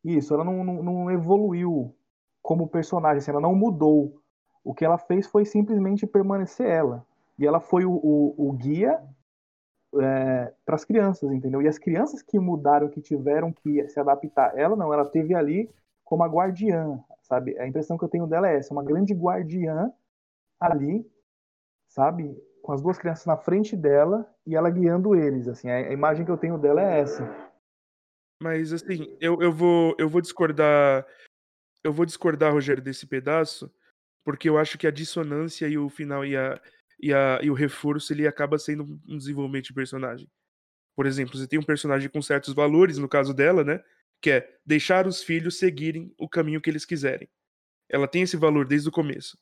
Isso, 0.04 0.34
ela 0.34 0.44
não, 0.44 0.64
não, 0.64 0.84
não 0.84 1.12
evoluiu 1.12 1.94
como 2.42 2.68
personagem, 2.68 3.18
assim, 3.18 3.32
ela 3.32 3.42
não 3.42 3.56
mudou. 3.56 4.22
O 4.64 4.74
que 4.74 4.86
ela 4.86 4.98
fez 4.98 5.28
foi 5.28 5.46
simplesmente 5.46 6.06
permanecer 6.08 6.68
ela. 6.68 7.06
E 7.38 7.46
ela 7.46 7.60
foi 7.60 7.86
o, 7.86 7.92
o, 7.92 8.50
o 8.50 8.52
guia 8.54 9.02
para 9.92 10.76
as 10.76 10.86
crianças, 10.86 11.32
entendeu? 11.32 11.62
E 11.62 11.68
as 11.68 11.78
crianças 11.78 12.22
que 12.22 12.40
mudaram, 12.40 12.90
que 12.90 13.02
tiveram 13.02 13.52
que 13.52 13.88
se 13.88 14.00
adaptar, 14.00 14.58
ela 14.58 14.76
não, 14.76 14.94
ela 14.94 15.06
teve 15.06 15.34
ali 15.34 15.70
como 16.04 16.24
a 16.24 16.28
guardiã, 16.28 17.04
sabe? 17.24 17.58
A 17.60 17.68
impressão 17.68 17.98
que 17.98 18.04
eu 18.04 18.10
tenho 18.10 18.28
dela 18.28 18.50
é 18.50 18.58
essa, 18.58 18.74
uma 18.74 18.84
grande 18.84 19.14
guardiã 19.14 19.92
ali, 20.60 21.06
sabe? 21.88 22.36
Com 22.62 22.72
as 22.72 22.82
duas 22.82 22.98
crianças 22.98 23.26
na 23.26 23.38
frente 23.38 23.76
dela 23.76 24.30
e 24.46 24.56
ela 24.56 24.70
guiando 24.70 25.16
eles, 25.16 25.48
assim. 25.48 25.70
A, 25.70 25.92
imagem 25.92 26.26
que 26.26 26.32
eu 26.32 26.38
tenho 26.38 26.58
dela 26.58 26.82
é 26.82 27.00
essa. 27.00 27.24
Mas 28.42 28.72
assim, 28.72 29.18
eu, 29.20 29.42
eu 29.42 29.52
vou 29.52 29.96
eu 29.98 30.10
vou 30.10 30.22
discordar. 30.22 31.06
Eu 31.84 31.94
vou 31.94 32.06
discordar, 32.06 32.52
Rogério, 32.52 32.84
desse 32.84 33.06
pedaço, 33.08 33.72
porque 34.26 34.50
eu 34.50 34.58
acho 34.58 34.78
que 34.78 34.88
a 34.88 34.92
dissonância 34.92 35.68
e 35.68 35.78
o 35.78 35.90
final 35.90 36.26
e, 36.26 36.36
a, 36.36 36.60
e, 37.00 37.14
a, 37.14 37.40
e 37.42 37.50
o 37.50 37.54
reforço 37.54 38.12
ele 38.12 38.28
acaba 38.28 38.58
sendo 38.60 38.84
um 39.08 39.18
desenvolvimento 39.18 39.68
de 39.68 39.74
personagem. 39.74 40.30
Por 40.96 41.06
exemplo, 41.06 41.38
você 41.38 41.48
tem 41.48 41.60
um 41.60 41.64
personagem 41.64 42.10
com 42.10 42.22
certos 42.22 42.54
valores, 42.54 42.98
no 42.98 43.08
caso 43.08 43.34
dela, 43.34 43.64
né? 43.64 43.82
Que 44.20 44.32
é 44.32 44.60
deixar 44.66 45.08
os 45.08 45.24
filhos 45.24 45.60
seguirem 45.60 46.14
o 46.18 46.28
caminho 46.28 46.60
que 46.60 46.70
eles 46.70 46.84
quiserem. 46.84 47.30
Ela 47.88 48.08
tem 48.08 48.24
esse 48.24 48.36
valor 48.36 48.68
desde 48.68 48.90
o 48.90 48.92
começo. 48.92 49.38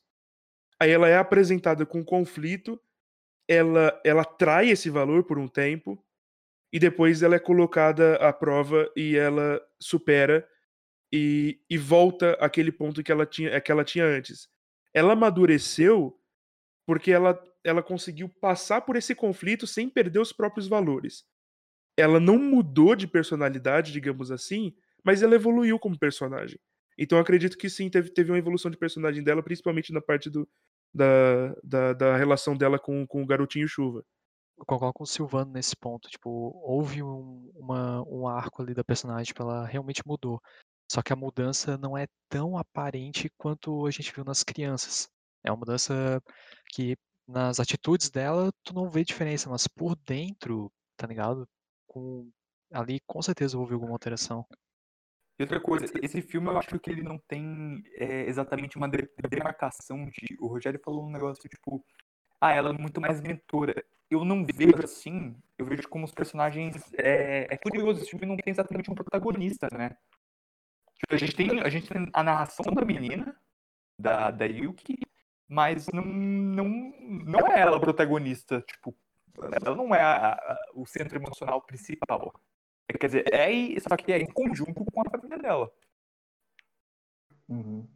Aí 0.80 0.90
ela 0.90 1.08
é 1.08 1.16
apresentada 1.16 1.86
com 1.86 2.04
conflito, 2.04 2.80
ela, 3.48 3.98
ela 4.04 4.24
trai 4.24 4.70
esse 4.70 4.90
valor 4.90 5.24
por 5.24 5.38
um 5.38 5.48
tempo, 5.48 6.02
e 6.72 6.78
depois 6.78 7.22
ela 7.22 7.36
é 7.36 7.38
colocada 7.38 8.16
à 8.16 8.32
prova 8.32 8.90
e 8.96 9.16
ela 9.16 9.60
supera 9.80 10.46
e, 11.12 11.60
e 11.70 11.78
volta 11.78 12.32
àquele 12.32 12.72
ponto 12.72 13.02
que 13.02 13.12
ela 13.12 13.24
tinha, 13.24 13.60
que 13.60 13.72
ela 13.72 13.84
tinha 13.84 14.04
antes. 14.04 14.48
Ela 14.92 15.12
amadureceu 15.12 16.18
porque 16.86 17.10
ela, 17.10 17.42
ela 17.64 17.82
conseguiu 17.82 18.28
passar 18.28 18.82
por 18.82 18.96
esse 18.96 19.14
conflito 19.14 19.66
sem 19.66 19.88
perder 19.88 20.18
os 20.18 20.32
próprios 20.32 20.68
valores. 20.68 21.24
Ela 21.96 22.20
não 22.20 22.38
mudou 22.38 22.94
de 22.94 23.06
personalidade, 23.06 23.92
digamos 23.92 24.30
assim, 24.30 24.76
mas 25.02 25.22
ela 25.22 25.34
evoluiu 25.34 25.78
como 25.78 25.98
personagem. 25.98 26.58
Então 26.98 27.18
acredito 27.18 27.58
que 27.58 27.68
sim, 27.68 27.90
teve, 27.90 28.10
teve 28.10 28.30
uma 28.30 28.38
evolução 28.38 28.70
de 28.70 28.76
personagem 28.76 29.22
dela, 29.22 29.42
principalmente 29.42 29.92
na 29.92 30.00
parte 30.00 30.30
do, 30.30 30.48
da, 30.94 31.54
da, 31.62 31.92
da 31.92 32.16
relação 32.16 32.56
dela 32.56 32.78
com, 32.78 33.06
com 33.06 33.22
o 33.22 33.26
garotinho 33.26 33.68
chuva. 33.68 34.02
Eu 34.58 34.64
com 34.64 35.04
o 35.04 35.06
Silvano 35.06 35.52
nesse 35.52 35.76
ponto. 35.76 36.08
Tipo, 36.08 36.30
houve 36.64 37.02
um, 37.02 37.50
uma, 37.54 38.02
um 38.08 38.26
arco 38.26 38.62
ali 38.62 38.72
da 38.72 38.82
personagem, 38.82 39.26
tipo, 39.26 39.42
ela 39.42 39.66
realmente 39.66 40.02
mudou. 40.06 40.40
Só 40.90 41.02
que 41.02 41.12
a 41.12 41.16
mudança 41.16 41.76
não 41.76 41.96
é 41.98 42.06
tão 42.28 42.56
aparente 42.56 43.28
quanto 43.36 43.86
a 43.86 43.90
gente 43.90 44.12
viu 44.14 44.24
nas 44.24 44.42
crianças. 44.42 45.08
É 45.44 45.50
uma 45.50 45.58
mudança 45.58 46.22
que 46.72 46.96
nas 47.28 47.60
atitudes 47.60 48.08
dela 48.08 48.50
tu 48.64 48.72
não 48.72 48.88
vê 48.88 49.04
diferença, 49.04 49.50
mas 49.50 49.66
por 49.66 49.96
dentro, 50.06 50.72
tá 50.96 51.06
ligado? 51.06 51.46
Com, 51.86 52.30
ali 52.72 53.00
com 53.06 53.20
certeza 53.20 53.58
houve 53.58 53.74
alguma 53.74 53.92
alteração. 53.92 54.46
E 55.38 55.42
outra 55.42 55.60
coisa, 55.60 55.86
esse 56.02 56.22
filme 56.22 56.48
eu 56.48 56.58
acho 56.58 56.78
que 56.78 56.90
ele 56.90 57.02
não 57.02 57.18
tem 57.18 57.82
é, 57.94 58.22
exatamente 58.22 58.76
uma 58.76 58.88
de- 58.88 59.08
demarcação 59.28 60.06
de. 60.06 60.36
O 60.40 60.46
Rogério 60.46 60.80
falou 60.82 61.04
um 61.06 61.10
negócio 61.10 61.48
tipo. 61.48 61.84
ah, 62.40 62.52
ela 62.52 62.70
é 62.70 62.72
muito 62.72 63.00
mais 63.00 63.20
mentora. 63.20 63.84
Eu 64.10 64.24
não 64.24 64.44
vejo 64.44 64.82
assim, 64.82 65.36
eu 65.58 65.66
vejo 65.66 65.88
como 65.88 66.04
os 66.04 66.12
personagens. 66.12 66.76
É, 66.94 67.48
é 67.50 67.56
curioso, 67.58 68.00
esse 68.00 68.10
filme 68.10 68.24
não 68.24 68.36
tem 68.36 68.50
exatamente 68.50 68.90
um 68.90 68.94
protagonista, 68.94 69.68
né? 69.72 69.96
Tipo, 70.94 71.14
a 71.14 71.18
gente 71.18 71.36
tem 71.36 71.60
a, 71.60 71.68
gente 71.68 71.88
tem 71.88 72.08
a 72.12 72.22
narração 72.22 72.72
da 72.72 72.84
menina, 72.84 73.36
da, 73.98 74.30
da 74.30 74.46
Yuki, 74.46 74.96
mas 75.46 75.86
não, 75.88 76.04
não, 76.04 76.68
não 77.24 77.46
é 77.46 77.60
ela 77.60 77.78
protagonista. 77.78 78.62
Tipo, 78.62 78.96
ela 79.62 79.76
não 79.76 79.94
é 79.94 80.00
a, 80.00 80.32
a, 80.32 80.58
o 80.74 80.86
centro 80.86 81.18
emocional 81.18 81.60
principal. 81.60 82.32
Quer 82.98 83.06
dizer, 83.06 83.34
é 83.34 83.80
só 83.80 83.96
que 83.96 84.12
é 84.12 84.18
em 84.18 84.26
conjunto 84.26 84.84
com 84.84 85.00
a 85.00 85.15
dela. 85.46 85.70
Uhum. 87.48 87.86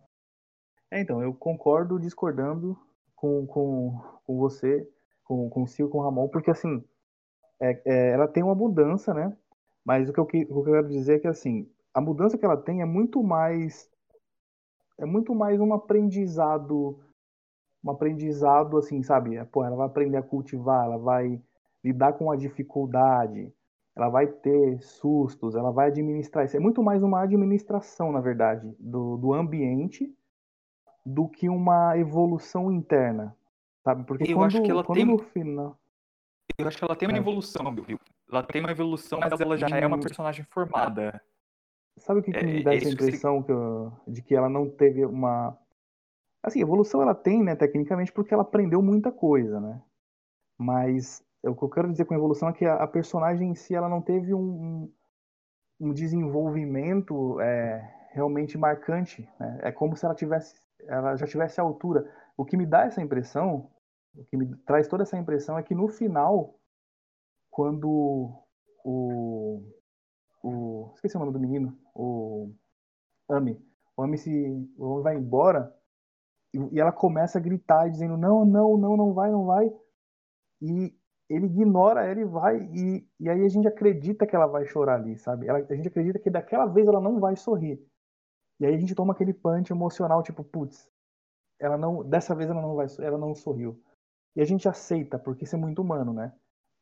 É, 0.92 1.00
então, 1.00 1.20
eu 1.20 1.34
concordo 1.34 1.98
discordando 1.98 2.78
com, 3.16 3.44
com, 3.46 4.00
com 4.24 4.38
você, 4.38 4.88
com, 5.24 5.50
com 5.50 5.62
o 5.64 5.66
Sil, 5.66 5.90
com 5.90 5.98
o 5.98 6.02
Ramon, 6.02 6.28
porque 6.28 6.50
assim, 6.50 6.82
é, 7.60 7.82
é, 7.84 8.10
ela 8.12 8.28
tem 8.28 8.42
uma 8.42 8.54
mudança, 8.54 9.12
né? 9.12 9.36
Mas 9.84 10.08
o 10.08 10.12
que, 10.12 10.20
eu, 10.20 10.24
o 10.24 10.26
que 10.26 10.46
eu 10.48 10.64
quero 10.64 10.88
dizer 10.88 11.16
é 11.16 11.18
que 11.18 11.28
assim, 11.28 11.68
a 11.92 12.00
mudança 12.00 12.38
que 12.38 12.44
ela 12.44 12.56
tem 12.56 12.82
é 12.82 12.84
muito 12.84 13.22
mais 13.22 13.90
é 14.98 15.06
muito 15.06 15.34
mais 15.34 15.58
um 15.58 15.72
aprendizado 15.72 17.02
um 17.82 17.90
aprendizado 17.90 18.76
assim, 18.76 19.02
sabe? 19.02 19.36
É, 19.36 19.44
pô, 19.44 19.64
ela 19.64 19.74
vai 19.74 19.86
aprender 19.86 20.18
a 20.18 20.22
cultivar, 20.22 20.84
ela 20.84 20.98
vai 20.98 21.40
lidar 21.82 22.12
com 22.12 22.30
a 22.30 22.36
dificuldade, 22.36 23.52
ela 23.96 24.08
vai 24.08 24.26
ter 24.26 24.80
sustos, 24.82 25.54
ela 25.54 25.70
vai 25.70 25.88
administrar 25.88 26.44
isso. 26.44 26.56
É 26.56 26.60
muito 26.60 26.82
mais 26.82 27.02
uma 27.02 27.22
administração, 27.22 28.12
na 28.12 28.20
verdade, 28.20 28.74
do, 28.78 29.16
do 29.16 29.34
ambiente 29.34 30.14
do 31.04 31.28
que 31.28 31.48
uma 31.48 31.96
evolução 31.98 32.70
interna, 32.70 33.36
sabe? 33.82 34.04
Porque 34.04 34.30
eu 34.32 34.36
quando, 34.36 34.46
acho 34.46 34.62
que 34.62 34.70
ela 34.70 34.84
quando 34.84 34.98
tem... 34.98 35.06
no 35.06 35.18
final... 35.18 35.76
Eu 36.58 36.68
acho 36.68 36.76
que 36.76 36.84
ela 36.84 36.94
tem 36.96 37.08
uma 37.08 37.16
É. 37.16 37.20
evolução, 37.20 37.74
viu? 37.74 37.98
Ela 38.30 38.42
tem 38.42 38.60
uma 38.60 38.70
evolução, 38.70 39.18
mas 39.18 39.40
ela 39.40 39.56
já 39.56 39.66
é 39.68 39.86
uma 39.86 39.98
personagem 39.98 40.44
formada. 40.44 41.20
Sabe 41.96 42.20
o 42.20 42.22
que, 42.22 42.32
que 42.32 42.38
É- 42.38 42.42
me 42.42 42.62
dá 42.62 42.72
é 42.74 42.76
essa 42.76 42.86
que 42.86 42.92
impressão 42.92 43.42
que 43.42 43.50
eu- 43.50 43.92
de 44.06 44.22
que 44.22 44.34
ela 44.34 44.48
não 44.48 44.68
teve 44.68 45.04
uma. 45.04 45.56
Assim, 46.42 46.60
evolução 46.60 47.02
ela 47.02 47.14
tem, 47.14 47.42
né, 47.42 47.56
tecnicamente, 47.56 48.12
porque 48.12 48.32
ela 48.32 48.42
aprendeu 48.42 48.82
muita 48.82 49.10
coisa, 49.10 49.60
né? 49.60 49.80
Mas 50.58 51.22
o 51.44 51.54
que 51.54 51.62
eu 51.64 51.68
quero 51.70 51.90
dizer 51.90 52.04
com 52.04 52.14
evolução 52.14 52.48
é 52.48 52.52
que 52.52 52.64
a, 52.66 52.74
a 52.74 52.86
personagem 52.86 53.50
em 53.50 53.54
si 53.54 53.74
ela 53.74 53.88
não 53.88 54.02
teve 54.02 54.34
um, 54.34 54.90
um- 55.80 55.92
desenvolvimento 55.92 57.40
é, 57.40 58.08
realmente 58.12 58.58
marcante. 58.58 59.28
Né? 59.38 59.60
É 59.62 59.72
como 59.72 59.96
se 59.96 60.04
ela 60.04 60.14
tivesse, 60.14 60.60
ela 60.86 61.16
já 61.16 61.26
tivesse 61.26 61.60
a 61.60 61.64
altura. 61.64 62.10
O 62.36 62.44
que 62.44 62.56
me 62.56 62.66
dá 62.66 62.84
essa 62.84 63.00
impressão, 63.02 63.70
o 64.14 64.24
que 64.24 64.36
me 64.36 64.54
traz 64.66 64.88
toda 64.88 65.02
essa 65.02 65.16
impressão 65.16 65.58
é 65.58 65.62
que 65.62 65.74
no 65.74 65.88
final, 65.88 66.58
quando 67.50 67.88
o 68.84 69.62
o. 70.42 70.92
Esqueci 70.94 71.16
o 71.16 71.20
nome 71.20 71.32
do 71.32 71.40
menino. 71.40 71.76
O. 71.94 72.52
Ami. 73.28 73.60
O 73.96 74.02
Ami 74.02 74.18
se. 74.18 74.30
O 74.78 74.94
Ami 74.94 75.02
vai 75.02 75.16
embora. 75.16 75.74
E 76.52 76.80
ela 76.80 76.92
começa 76.92 77.38
a 77.38 77.40
gritar, 77.40 77.88
dizendo: 77.88 78.16
Não, 78.16 78.44
não, 78.44 78.76
não, 78.76 78.96
não 78.96 79.12
vai, 79.12 79.30
não 79.30 79.44
vai. 79.46 79.70
E 80.62 80.94
ele 81.30 81.46
ignora 81.46 82.04
ela 82.06 82.20
e 82.20 82.26
vai. 82.26 82.58
E, 82.74 83.08
e 83.20 83.30
aí 83.30 83.44
a 83.44 83.48
gente 83.48 83.68
acredita 83.68 84.26
que 84.26 84.36
ela 84.36 84.48
vai 84.48 84.66
chorar 84.66 84.96
ali, 84.96 85.18
sabe? 85.18 85.48
Ela- 85.48 85.66
a 85.70 85.76
gente 85.76 85.88
acredita 85.88 86.20
que 86.20 86.30
daquela 86.30 86.66
vez 86.66 86.88
ela 86.88 87.00
não 87.00 87.20
vai 87.20 87.36
sorrir. 87.36 87.80
E 88.60 88.66
aí 88.66 88.74
a 88.74 88.78
gente 88.78 88.94
toma 88.94 89.12
aquele 89.12 89.32
punch 89.34 89.72
emocional, 89.72 90.22
tipo, 90.22 90.44
putz, 90.44 90.88
ela 91.60 91.78
não. 91.78 92.04
Dessa 92.04 92.34
vez 92.34 92.50
ela 92.50 92.62
não 92.62 92.76
vai, 92.76 92.86
ela 93.00 93.18
não 93.18 93.34
sorriu. 93.34 93.82
E 94.36 94.42
a 94.42 94.44
gente 94.44 94.68
aceita, 94.68 95.18
porque 95.18 95.44
isso 95.44 95.56
é 95.56 95.58
muito 95.58 95.82
humano, 95.82 96.12
né? 96.14 96.32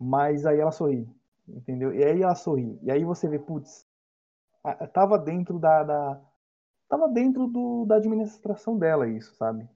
Mas 0.01 0.47
aí 0.47 0.61
ela 0.61 0.73
sorri 0.73 1.09
entendeu? 1.49 1.95
E 1.95 2.05
aí 2.05 2.23
ela 2.23 2.35
sorri. 2.35 2.79
E 2.83 2.91
aí 2.91 3.05
você 3.05 3.29
vê, 3.29 3.39
putz, 3.39 3.87
tava 4.93 5.19
dentro 5.19 5.59
da, 5.59 5.83
da 5.85 6.21
tava 6.89 7.09
dentro 7.09 7.47
do, 7.49 7.87
da 7.87 7.97
administração 7.97 8.79
dela 8.79 9.09
isso, 9.09 9.35
sabe? 9.37 9.69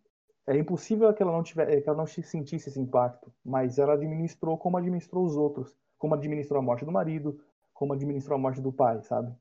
É 0.47 0.57
impossível 0.57 1.13
que 1.15 1.23
ela 1.23 1.33
não 1.33 1.43
tiver, 1.43 1.81
que 1.81 1.89
ela 1.89 1.97
não 1.99 2.07
sentisse 2.07 2.69
esse 2.69 2.81
impacto, 2.81 3.33
mas 3.45 3.79
ela 3.79 3.95
administrou 3.95 4.59
como 4.59 4.77
administrou 4.77 5.25
os 5.25 5.37
outros, 5.37 5.77
como 5.99 6.15
administrou 6.15 6.59
a 6.59 6.63
morte 6.63 6.85
do 6.85 6.91
marido, 6.91 7.41
como 7.73 7.93
administrou 7.93 8.37
a 8.37 8.41
morte 8.41 8.61
do 8.61 8.73
pai, 8.73 9.01
sabe? 9.03 9.33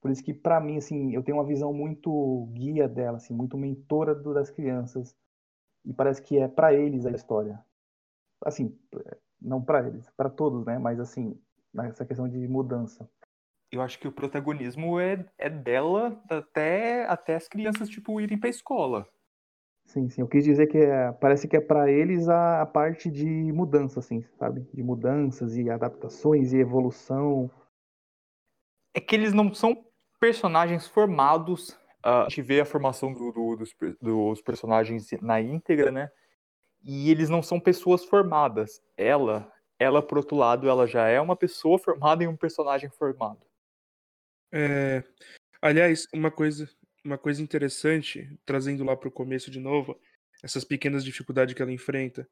Por 0.00 0.12
isso 0.12 0.22
que 0.22 0.32
pra 0.32 0.60
mim 0.60 0.76
assim, 0.76 1.12
eu 1.12 1.24
tenho 1.24 1.36
uma 1.38 1.44
visão 1.44 1.72
muito 1.72 2.48
guia 2.52 2.88
dela, 2.88 3.16
assim, 3.16 3.34
muito 3.34 3.58
mentora 3.58 4.14
do- 4.14 4.32
das 4.32 4.48
crianças. 4.48 5.16
E 5.84 5.92
parece 5.92 6.22
que 6.22 6.38
é 6.38 6.46
pra 6.46 6.72
eles 6.72 7.04
a 7.04 7.10
história. 7.10 7.58
Assim, 8.44 8.78
não 9.42 9.60
pra 9.60 9.84
eles, 9.86 10.08
pra 10.16 10.30
todos, 10.30 10.64
né? 10.64 10.78
Mas 10.78 11.00
assim, 11.00 11.36
nessa 11.74 12.04
questão 12.04 12.28
de 12.28 12.46
mudança. 12.46 13.08
Eu 13.72 13.82
acho 13.82 13.98
que 13.98 14.06
o 14.06 14.12
protagonismo 14.12 15.00
é, 15.00 15.26
é 15.36 15.50
dela 15.50 16.22
até, 16.30 17.04
até 17.06 17.34
as 17.34 17.48
crianças, 17.48 17.88
tipo, 17.88 18.20
irem 18.20 18.38
pra 18.38 18.48
escola. 18.48 19.06
Sim, 19.88 20.08
sim. 20.10 20.20
Eu 20.20 20.28
quis 20.28 20.44
dizer 20.44 20.66
que 20.66 20.76
é, 20.78 21.10
parece 21.12 21.48
que 21.48 21.56
é 21.56 21.60
para 21.60 21.90
eles 21.90 22.28
a, 22.28 22.60
a 22.62 22.66
parte 22.66 23.10
de 23.10 23.24
mudança, 23.26 24.00
assim, 24.00 24.22
sabe? 24.38 24.60
De 24.72 24.82
mudanças 24.82 25.56
e 25.56 25.68
adaptações 25.70 26.52
e 26.52 26.58
evolução. 26.58 27.50
É 28.94 29.00
que 29.00 29.16
eles 29.16 29.32
não 29.32 29.52
são 29.54 29.84
personagens 30.20 30.86
formados. 30.86 31.76
ah, 32.02 32.26
a 32.26 32.28
gente 32.28 32.42
vê 32.42 32.60
a 32.60 32.64
formação 32.66 33.12
do- 33.12 33.32
do- 33.32 33.56
dos, 33.56 33.74
dos 34.00 34.42
personagens 34.42 35.10
na 35.22 35.40
íntegra, 35.40 35.90
né? 35.90 36.10
E 36.84 37.10
eles 37.10 37.28
não 37.30 37.42
são 37.42 37.60
pessoas 37.60 38.04
formadas. 38.04 38.82
Ela, 38.96 39.50
ela, 39.78 40.02
por 40.02 40.18
outro 40.18 40.36
lado, 40.36 40.68
ela 40.68 40.86
já 40.86 41.08
é 41.08 41.20
uma 41.20 41.36
pessoa 41.36 41.78
formada 41.78 42.24
em 42.24 42.28
um 42.28 42.36
personagem 42.36 42.90
formado. 42.90 43.40
É, 44.52 45.02
aliás, 45.62 46.06
uma 46.14 46.30
coisa, 46.30 46.68
uma 47.08 47.18
coisa 47.18 47.42
interessante, 47.42 48.30
trazendo 48.44 48.84
lá 48.84 48.96
para 48.96 49.08
o 49.08 49.12
começo 49.12 49.50
de 49.50 49.58
novo, 49.58 49.98
essas 50.42 50.62
pequenas 50.62 51.04
dificuldades 51.04 51.54
que 51.54 51.62
ela 51.62 51.72
enfrenta, 51.72 52.28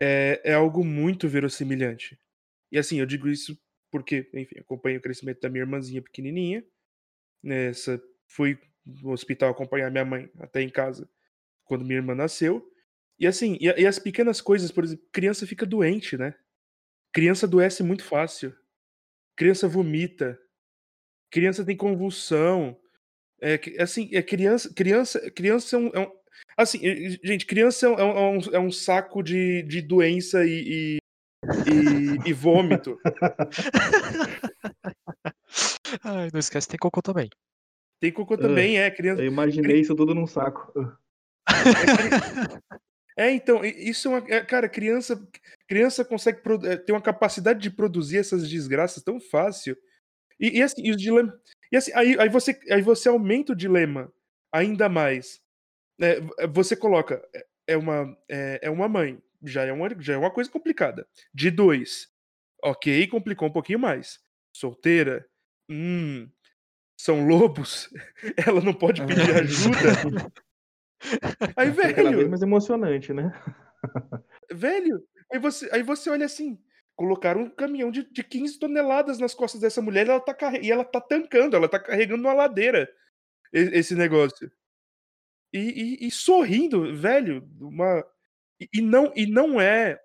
é, 0.00 0.40
é 0.44 0.54
algo 0.54 0.84
muito 0.84 1.28
verossimilhante. 1.28 2.18
E 2.70 2.78
assim, 2.78 2.98
eu 2.98 3.06
digo 3.06 3.28
isso 3.28 3.58
porque, 3.90 4.28
enfim, 4.32 4.58
acompanho 4.58 4.98
o 4.98 5.02
crescimento 5.02 5.40
da 5.40 5.48
minha 5.48 5.62
irmãzinha 5.62 6.00
pequenininha. 6.00 6.64
Nessa, 7.42 8.02
fui 8.26 8.58
no 8.84 9.10
hospital 9.10 9.50
acompanhar 9.50 9.90
minha 9.90 10.04
mãe 10.04 10.30
até 10.38 10.62
em 10.62 10.70
casa 10.70 11.08
quando 11.64 11.84
minha 11.84 11.98
irmã 11.98 12.14
nasceu. 12.14 12.64
E 13.18 13.26
assim, 13.26 13.56
e, 13.60 13.66
e 13.66 13.86
as 13.86 13.98
pequenas 13.98 14.40
coisas, 14.40 14.70
por 14.70 14.84
exemplo, 14.84 15.04
criança 15.12 15.46
fica 15.46 15.66
doente, 15.66 16.16
né? 16.16 16.34
Criança 17.12 17.46
adoece 17.46 17.82
muito 17.82 18.04
fácil. 18.04 18.54
Criança 19.34 19.66
vomita. 19.66 20.38
Criança 21.30 21.64
tem 21.64 21.76
convulsão. 21.76 22.78
É, 23.40 23.60
assim, 23.80 24.08
é 24.12 24.22
criança, 24.22 24.72
criança, 24.74 25.30
criança 25.30 25.76
é 25.76 25.78
um, 25.78 25.86
é 25.88 26.00
um- 26.00 26.10
assim, 26.56 26.78
gente, 27.22 27.44
criança 27.46 27.86
é 27.86 27.90
um, 27.90 27.98
é 27.98 28.04
um, 28.04 28.40
é 28.54 28.58
um 28.58 28.72
saco 28.72 29.22
de, 29.22 29.62
de 29.64 29.80
doença 29.82 30.44
e, 30.44 30.50
e, 30.50 30.96
e- 31.70 32.18
e 32.30 32.32
vômito. 32.32 32.98
Ai, 36.02 36.28
não 36.32 36.40
esquece, 36.40 36.68
tem 36.68 36.78
cocô 36.78 37.02
também. 37.02 37.28
Tem 38.00 38.12
cocô 38.12 38.36
também, 38.36 38.78
é 38.78 38.90
criança. 38.90 39.22
Eu 39.22 39.26
imaginei 39.26 39.80
isso 39.80 39.94
tudo 39.94 40.14
num 40.14 40.26
saco. 40.26 40.72
É, 43.18 43.30
então, 43.30 43.64
isso 43.64 44.08
é 44.08 44.10
uma. 44.10 44.18
é, 44.28 44.44
cara, 44.44 44.68
criança, 44.68 45.18
criança 45.66 46.04
consegue 46.04 46.38
é, 46.64 46.76
ter 46.76 46.92
uma 46.92 47.00
capacidade 47.00 47.58
de 47.60 47.70
produzir 47.70 48.18
essas 48.18 48.46
desgraças 48.46 49.02
tão 49.02 49.18
fácil. 49.18 49.74
E, 50.40 50.58
e 50.58 50.62
assim, 50.62 50.82
e 50.84 50.90
os 50.90 50.96
dilemas. 50.96 51.34
E 51.72 51.76
assim, 51.76 51.92
aí, 51.94 52.16
aí, 52.18 52.28
você, 52.28 52.58
aí 52.70 52.82
você 52.82 53.08
aumenta 53.08 53.52
o 53.52 53.56
dilema 53.56 54.12
ainda 54.52 54.88
mais. 54.88 55.40
É, 56.00 56.20
v- 56.20 56.30
você 56.52 56.76
coloca. 56.76 57.22
é- 57.34 57.46
É 57.68 57.76
uma, 57.76 58.16
é, 58.28 58.60
é 58.62 58.70
uma 58.70 58.88
mãe. 58.88 59.20
Já 59.42 59.64
é 59.64 59.72
uma, 59.72 59.88
já 60.00 60.14
é 60.14 60.16
uma 60.16 60.30
coisa 60.30 60.48
complicada. 60.50 61.06
De 61.34 61.50
dois. 61.50 62.08
Ok, 62.62 63.06
complicou 63.08 63.48
um 63.48 63.52
pouquinho 63.52 63.78
mais. 63.80 64.20
Solteira. 64.54 65.26
Hum. 65.68 66.28
São 66.98 67.26
lobos. 67.26 67.90
Ela 68.46 68.60
não 68.60 68.72
pode 68.72 69.04
pedir 69.04 69.34
ajuda. 69.36 70.32
Aí, 71.56 71.70
vez 71.70 71.94
velho. 71.96 72.30
mais 72.30 72.42
emocionante, 72.42 73.12
né? 73.12 73.32
Velho, 74.50 75.02
aí 75.32 75.38
você, 75.38 75.68
aí 75.72 75.82
você 75.82 76.08
olha 76.10 76.24
assim, 76.26 76.58
colocaram 76.96 77.42
um 77.42 77.50
caminhão 77.50 77.90
de, 77.90 78.04
de 78.10 78.24
15 78.24 78.58
toneladas 78.58 79.18
nas 79.18 79.34
costas 79.34 79.60
dessa 79.60 79.82
mulher 79.82 80.06
e 80.06 80.10
ela 80.10 80.20
tá, 80.20 80.34
carre- 80.34 80.60
e 80.62 80.72
ela 80.72 80.84
tá 80.84 81.00
tancando, 81.00 81.56
ela 81.56 81.68
tá 81.68 81.78
carregando 81.80 82.22
uma 82.22 82.34
ladeira 82.34 82.88
esse 83.52 83.94
negócio. 83.96 84.50
E, 85.52 85.58
e- 86.04 86.06
e 86.08 86.10
sorrindo, 86.10 86.94
velho, 86.94 87.48
uma, 87.60 88.04
e, 88.60 88.68
e 88.74 88.82
não, 88.82 89.12
e 89.16 89.26
não 89.26 89.60
é 89.60 90.00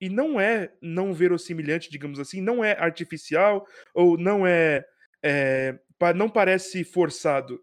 e 0.00 0.10
não 0.10 0.40
é 0.40 0.72
não 0.82 1.14
verossimilhante, 1.14 1.90
digamos 1.90 2.20
assim, 2.20 2.40
não 2.42 2.64
é 2.64 2.72
artificial 2.78 3.66
ou 3.94 4.18
não 4.18 4.46
é, 4.46 4.84
é 5.22 5.78
não 6.16 6.28
parece 6.30 6.84
forçado. 6.84 7.60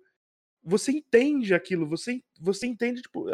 Você 0.64 0.92
entende 0.92 1.54
aquilo, 1.54 1.88
você, 1.88 2.22
você 2.40 2.68
entende, 2.68 3.02
tipo, 3.04 3.28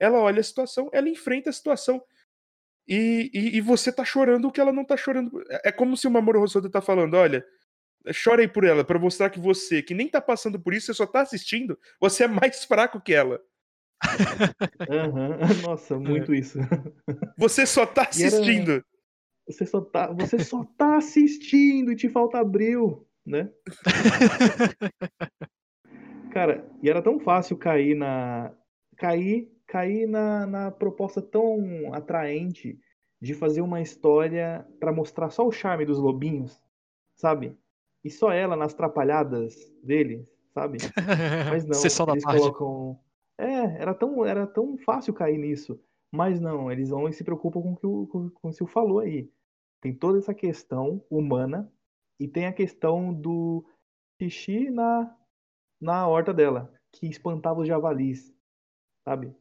ela 0.00 0.18
olha 0.20 0.40
a 0.40 0.44
situação, 0.44 0.90
ela 0.92 1.08
enfrenta 1.08 1.50
a 1.50 1.52
situação. 1.52 2.02
E, 2.88 3.30
e, 3.34 3.56
e 3.56 3.60
você 3.60 3.92
tá 3.92 4.04
chorando 4.04 4.46
o 4.48 4.52
que 4.52 4.60
ela 4.60 4.72
não 4.72 4.84
tá 4.84 4.96
chorando. 4.96 5.42
É, 5.50 5.68
é 5.68 5.72
como 5.72 5.96
se 5.96 6.06
o 6.06 6.10
Mamoru 6.10 6.40
Hosoda 6.42 6.70
tá 6.70 6.80
falando, 6.80 7.14
olha, 7.14 7.44
chora 8.24 8.42
aí 8.42 8.48
por 8.48 8.64
ela, 8.64 8.84
para 8.84 8.98
mostrar 8.98 9.30
que 9.30 9.40
você, 9.40 9.82
que 9.82 9.94
nem 9.94 10.08
tá 10.08 10.20
passando 10.20 10.60
por 10.60 10.72
isso, 10.74 10.86
você 10.86 10.94
só 10.94 11.06
tá 11.06 11.20
assistindo, 11.22 11.78
você 12.00 12.24
é 12.24 12.28
mais 12.28 12.64
fraco 12.64 13.00
que 13.00 13.12
ela. 13.12 13.40
Aham, 14.88 15.38
Nossa, 15.62 15.98
muito 15.98 16.34
isso. 16.34 16.58
Você 17.38 17.66
só 17.66 17.84
tá 17.86 18.02
E 18.02 18.22
era- 18.22 18.28
assistindo. 18.28 18.84
Você 19.48 19.66
só 19.66 19.80
tá, 19.80 20.12
você 20.12 20.38
só 20.38 20.64
tá 20.76 20.96
assistindo 20.96 21.92
e 21.92 21.96
te 21.96 22.08
falta 22.08 22.38
abril, 22.38 23.06
né? 23.24 23.50
Cara, 26.32 26.66
e 26.82 26.90
era 26.90 27.00
tão 27.02 27.18
fácil 27.20 27.56
cair 27.56 27.94
na 27.94 28.52
cair, 28.96 29.48
cair 29.66 30.06
na, 30.06 30.46
na 30.46 30.70
proposta 30.70 31.20
tão 31.20 31.92
atraente 31.92 32.78
de 33.20 33.34
fazer 33.34 33.60
uma 33.60 33.80
história 33.80 34.66
pra 34.78 34.92
mostrar 34.92 35.30
só 35.30 35.46
o 35.46 35.52
charme 35.52 35.84
dos 35.84 35.98
lobinhos, 35.98 36.60
sabe? 37.14 37.56
E 38.04 38.10
só 38.10 38.30
ela 38.30 38.56
nas 38.56 38.74
trapalhadas 38.74 39.56
dele, 39.82 40.28
sabe? 40.52 40.78
Mas 41.50 41.64
não, 41.64 41.74
Sessão 41.74 42.06
eles 42.10 42.22
tarde. 42.22 42.40
colocam. 42.40 43.00
É, 43.38 43.82
era 43.82 43.94
tão, 43.94 44.24
era 44.24 44.46
tão 44.46 44.76
fácil 44.78 45.12
cair 45.12 45.38
nisso. 45.38 45.80
Mas 46.12 46.40
não, 46.40 46.70
eles 46.70 46.90
vão 46.90 47.08
e 47.08 47.12
se 47.12 47.24
preocupam 47.24 47.60
com 47.60 47.72
o 47.72 47.76
que 47.76 47.86
o, 47.86 48.06
com, 48.06 48.30
com 48.30 48.48
o 48.48 48.52
Sil 48.54 48.66
falou 48.66 49.00
aí. 49.00 49.30
Tem 49.80 49.92
toda 49.92 50.18
essa 50.18 50.34
questão 50.34 51.04
humana 51.10 51.70
e 52.18 52.28
tem 52.28 52.46
a 52.46 52.52
questão 52.52 53.12
do 53.12 53.64
xixi 54.20 54.70
na, 54.70 55.14
na 55.80 56.08
horta 56.08 56.32
dela, 56.32 56.72
que 56.92 57.06
espantava 57.06 57.60
os 57.60 57.68
javalis, 57.68 58.32
sabe? 59.06 59.32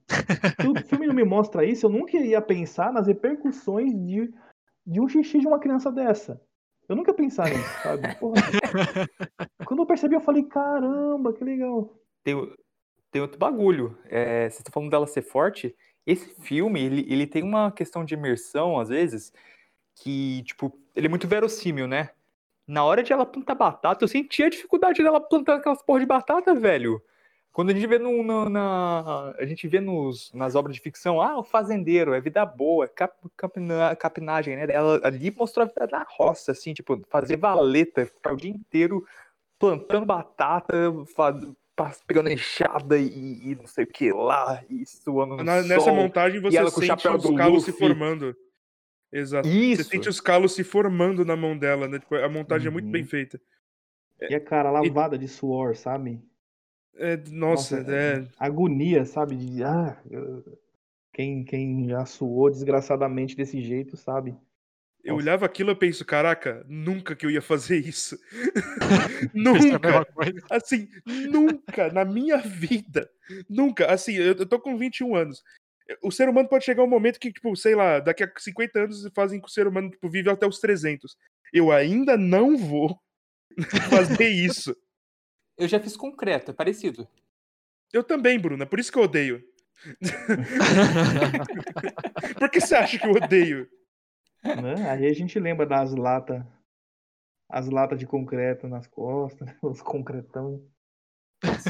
Se 0.62 0.68
o 0.68 0.76
filme 0.88 1.08
não 1.08 1.16
me 1.16 1.24
mostra 1.24 1.66
isso, 1.66 1.88
eu 1.88 1.90
nunca 1.90 2.16
ia 2.18 2.40
pensar 2.40 2.94
nas 2.94 3.08
repercussões 3.08 3.92
de, 3.92 4.32
de 4.86 5.02
um 5.02 5.10
xixi 5.10 5.40
de 5.40 5.48
uma 5.48 5.60
criança 5.60 5.92
dessa. 5.92 6.40
Eu 6.88 6.96
nunca 6.96 7.10
ia 7.10 7.16
pensar 7.16 7.50
nisso, 7.50 7.82
sabe? 7.82 8.14
Porra. 8.20 8.44
Quando 9.66 9.80
eu 9.80 9.86
percebi, 9.88 10.14
eu 10.14 10.22
falei, 10.22 10.44
caramba, 10.44 11.34
que 11.34 11.44
legal. 11.44 12.00
Tem, 12.24 12.36
tem 13.10 13.22
outro 13.24 13.40
bagulho. 13.40 13.98
É, 14.06 14.48
você 14.48 14.62
tá 14.62 14.72
falando 14.72 14.92
dela 14.92 15.08
ser 15.08 15.24
forte. 15.24 15.76
Esse 16.06 16.30
filme, 16.42 16.80
ele, 16.80 17.04
ele 17.12 17.26
tem 17.26 17.42
uma 17.42 17.72
questão 17.72 18.06
de 18.06 18.14
imersão, 18.14 18.80
às 18.80 18.90
vezes, 18.90 19.34
que, 19.96 20.44
tipo, 20.44 20.80
ele 20.96 21.08
é 21.08 21.10
muito 21.10 21.28
verossímil, 21.28 21.88
né? 21.88 22.12
Na 22.68 22.84
hora 22.84 23.02
de 23.02 23.12
ela 23.12 23.26
plantar 23.26 23.56
batata, 23.56 24.04
eu 24.04 24.08
sentia 24.08 24.46
a 24.46 24.50
dificuldade 24.50 25.02
dela 25.02 25.20
plantar 25.20 25.56
aquelas 25.56 25.82
porra 25.82 26.02
de 26.02 26.06
batata, 26.06 26.54
velho. 26.54 27.02
Quando 27.56 27.70
a 27.70 27.74
gente 27.74 27.88
vê 27.88 27.98
no, 27.98 28.22
no- 28.22 28.50
na, 28.50 29.34
a 29.40 29.46
gente 29.46 29.66
vê 29.66 29.80
nos, 29.80 30.30
nas 30.34 30.56
obras 30.56 30.76
de 30.76 30.82
ficção, 30.82 31.22
ah, 31.22 31.40
o 31.40 31.44
fazendeiro, 31.44 32.14
é 32.14 32.20
vida 32.20 32.46
boa, 32.46 32.84
é 32.84 32.88
cap, 32.90 33.16
capina- 33.38 33.96
capinagem, 33.96 34.58
né? 34.58 34.66
Ela 34.70 35.00
ali 35.06 35.32
mostrou 35.32 35.64
a 35.64 35.68
vida 35.70 35.88
da 35.88 36.06
roça, 36.18 36.52
assim, 36.52 36.74
tipo, 36.74 37.02
fazer 37.08 37.38
valeta, 37.38 38.06
ficar 38.06 38.34
o 38.34 38.36
dia 38.36 38.52
inteiro 38.52 39.08
plantando 39.58 40.06
batata, 40.06 40.76
fa- 41.16 41.40
pa- 41.78 41.96
pegando 42.06 42.30
enxada 42.30 42.98
e, 42.98 43.52
e 43.52 43.56
não 43.56 43.68
sei 43.68 43.86
o 43.86 43.88
que 43.88 44.12
lá, 44.12 44.62
e 44.70 44.86
suando 44.86 45.38
no 45.38 45.44
Na- 45.46 45.62
nessa 45.62 45.80
sol. 45.86 45.96
montagem 45.96 46.42
você 46.42 46.58
sente 46.72 47.08
os 47.08 47.36
calos 47.38 47.64
se 47.64 47.72
formando. 47.72 48.36
Exato. 49.14 49.48
Você 49.48 49.56
Isso. 49.58 49.84
sente 49.86 50.10
os 50.10 50.20
calos 50.20 50.54
se 50.54 50.62
formando 50.66 51.24
na 51.24 51.38
mão 51.38 51.58
dela, 51.58 51.88
né? 51.88 52.00
Tipo, 52.00 52.16
a 52.16 52.28
montagem 52.28 52.68
é 52.68 52.70
muito 52.70 52.88
Uhum. 52.88 52.92
bem 52.92 53.06
feita. 53.06 53.40
E 54.30 54.36
a 54.36 54.42
cara 54.42 54.70
lavada 54.70 55.18
de 55.18 55.30
suor, 55.30 55.74
sabe? 55.78 56.20
É, 56.98 57.18
nossa, 57.30 57.78
é. 57.80 58.26
Agonia, 58.40 59.06
sabe? 59.06 59.36
De, 59.36 59.64
ah, 59.64 59.98
eu- 60.10 60.44
quem, 61.14 61.44
quem 61.46 61.88
já 61.88 62.06
suou 62.06 62.50
desgraçadamente 62.50 63.36
desse 63.36 63.62
jeito, 63.62 63.96
sabe? 63.96 64.36
Eu 65.04 65.14
Nossa. 65.14 65.24
olhava 65.24 65.46
aquilo 65.46 65.72
e 65.72 65.76
penso, 65.76 66.04
caraca, 66.04 66.66
nunca 66.68 67.16
que 67.16 67.26
eu 67.26 67.30
ia 67.30 67.42
fazer 67.42 67.78
isso. 67.78 68.20
Nunca. 69.34 70.04
coisa. 70.06 70.40
Assim, 70.50 70.90
nunca 71.06 71.92
na 71.94 72.04
minha 72.04 72.38
vida. 72.38 73.08
Nunca. 73.48 73.86
Assim, 73.86 74.14
eu, 74.14 74.34
eu 74.34 74.46
tô 74.48 74.60
com 74.60 74.76
21 74.78 75.16
anos. 75.16 75.44
O 76.02 76.12
ser 76.12 76.28
humano 76.28 76.50
pode 76.50 76.66
chegar 76.66 76.84
um 76.84 76.88
momento 76.88 77.20
que, 77.20 77.32
tipo, 77.32 77.56
sei 77.56 77.76
lá, 77.76 78.00
daqui 78.00 78.24
a 78.24 78.32
50 78.36 78.80
anos 78.80 79.08
fazem 79.16 79.40
que 79.40 79.46
o 79.48 79.52
ser 79.52 79.68
humano 79.68 79.92
tipo, 79.92 80.10
vive 80.10 80.30
até 80.30 80.48
os 80.48 80.60
300. 80.60 81.16
Eu 81.54 81.72
ainda 81.72 82.18
não 82.18 82.58
vou 82.58 83.00
fazer 83.90 84.28
isso. 84.30 84.76
Eu 85.58 85.68
já 85.68 85.80
fiz 85.80 85.96
concreto, 85.96 86.52
é 86.52 86.54
parecido. 86.54 87.08
Eu 87.94 88.04
também, 88.04 88.40
Bruna, 88.40 88.66
por 88.66 88.80
isso 88.80 88.92
que 88.92 88.98
eu 88.98 89.04
odeio. 89.04 89.44
Por 92.40 92.50
que 92.50 92.60
você 92.60 92.76
acha 92.76 92.98
que 92.98 93.06
eu 93.06 93.12
odeio? 93.12 93.68
Né? 94.44 94.90
Aí 94.90 95.08
a 95.08 95.14
gente 95.14 95.40
lembra 95.40 95.66
das 95.66 95.94
latas, 95.94 96.44
as 97.50 97.70
latas 97.70 98.00
de 98.00 98.06
concreto 98.06 98.68
nas 98.68 98.88
costas, 98.88 99.50
os 99.62 99.82
concretão, 99.82 100.64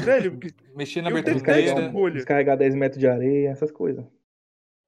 Velho, 0.02 0.38
Mexer 0.74 1.02
na 1.02 1.08
abertura 1.10 2.10
descarregar 2.12 2.56
10 2.56 2.74
metros 2.74 2.98
de 3.00 3.06
areia, 3.06 3.50
essas 3.50 3.70
coisas. 3.70 4.04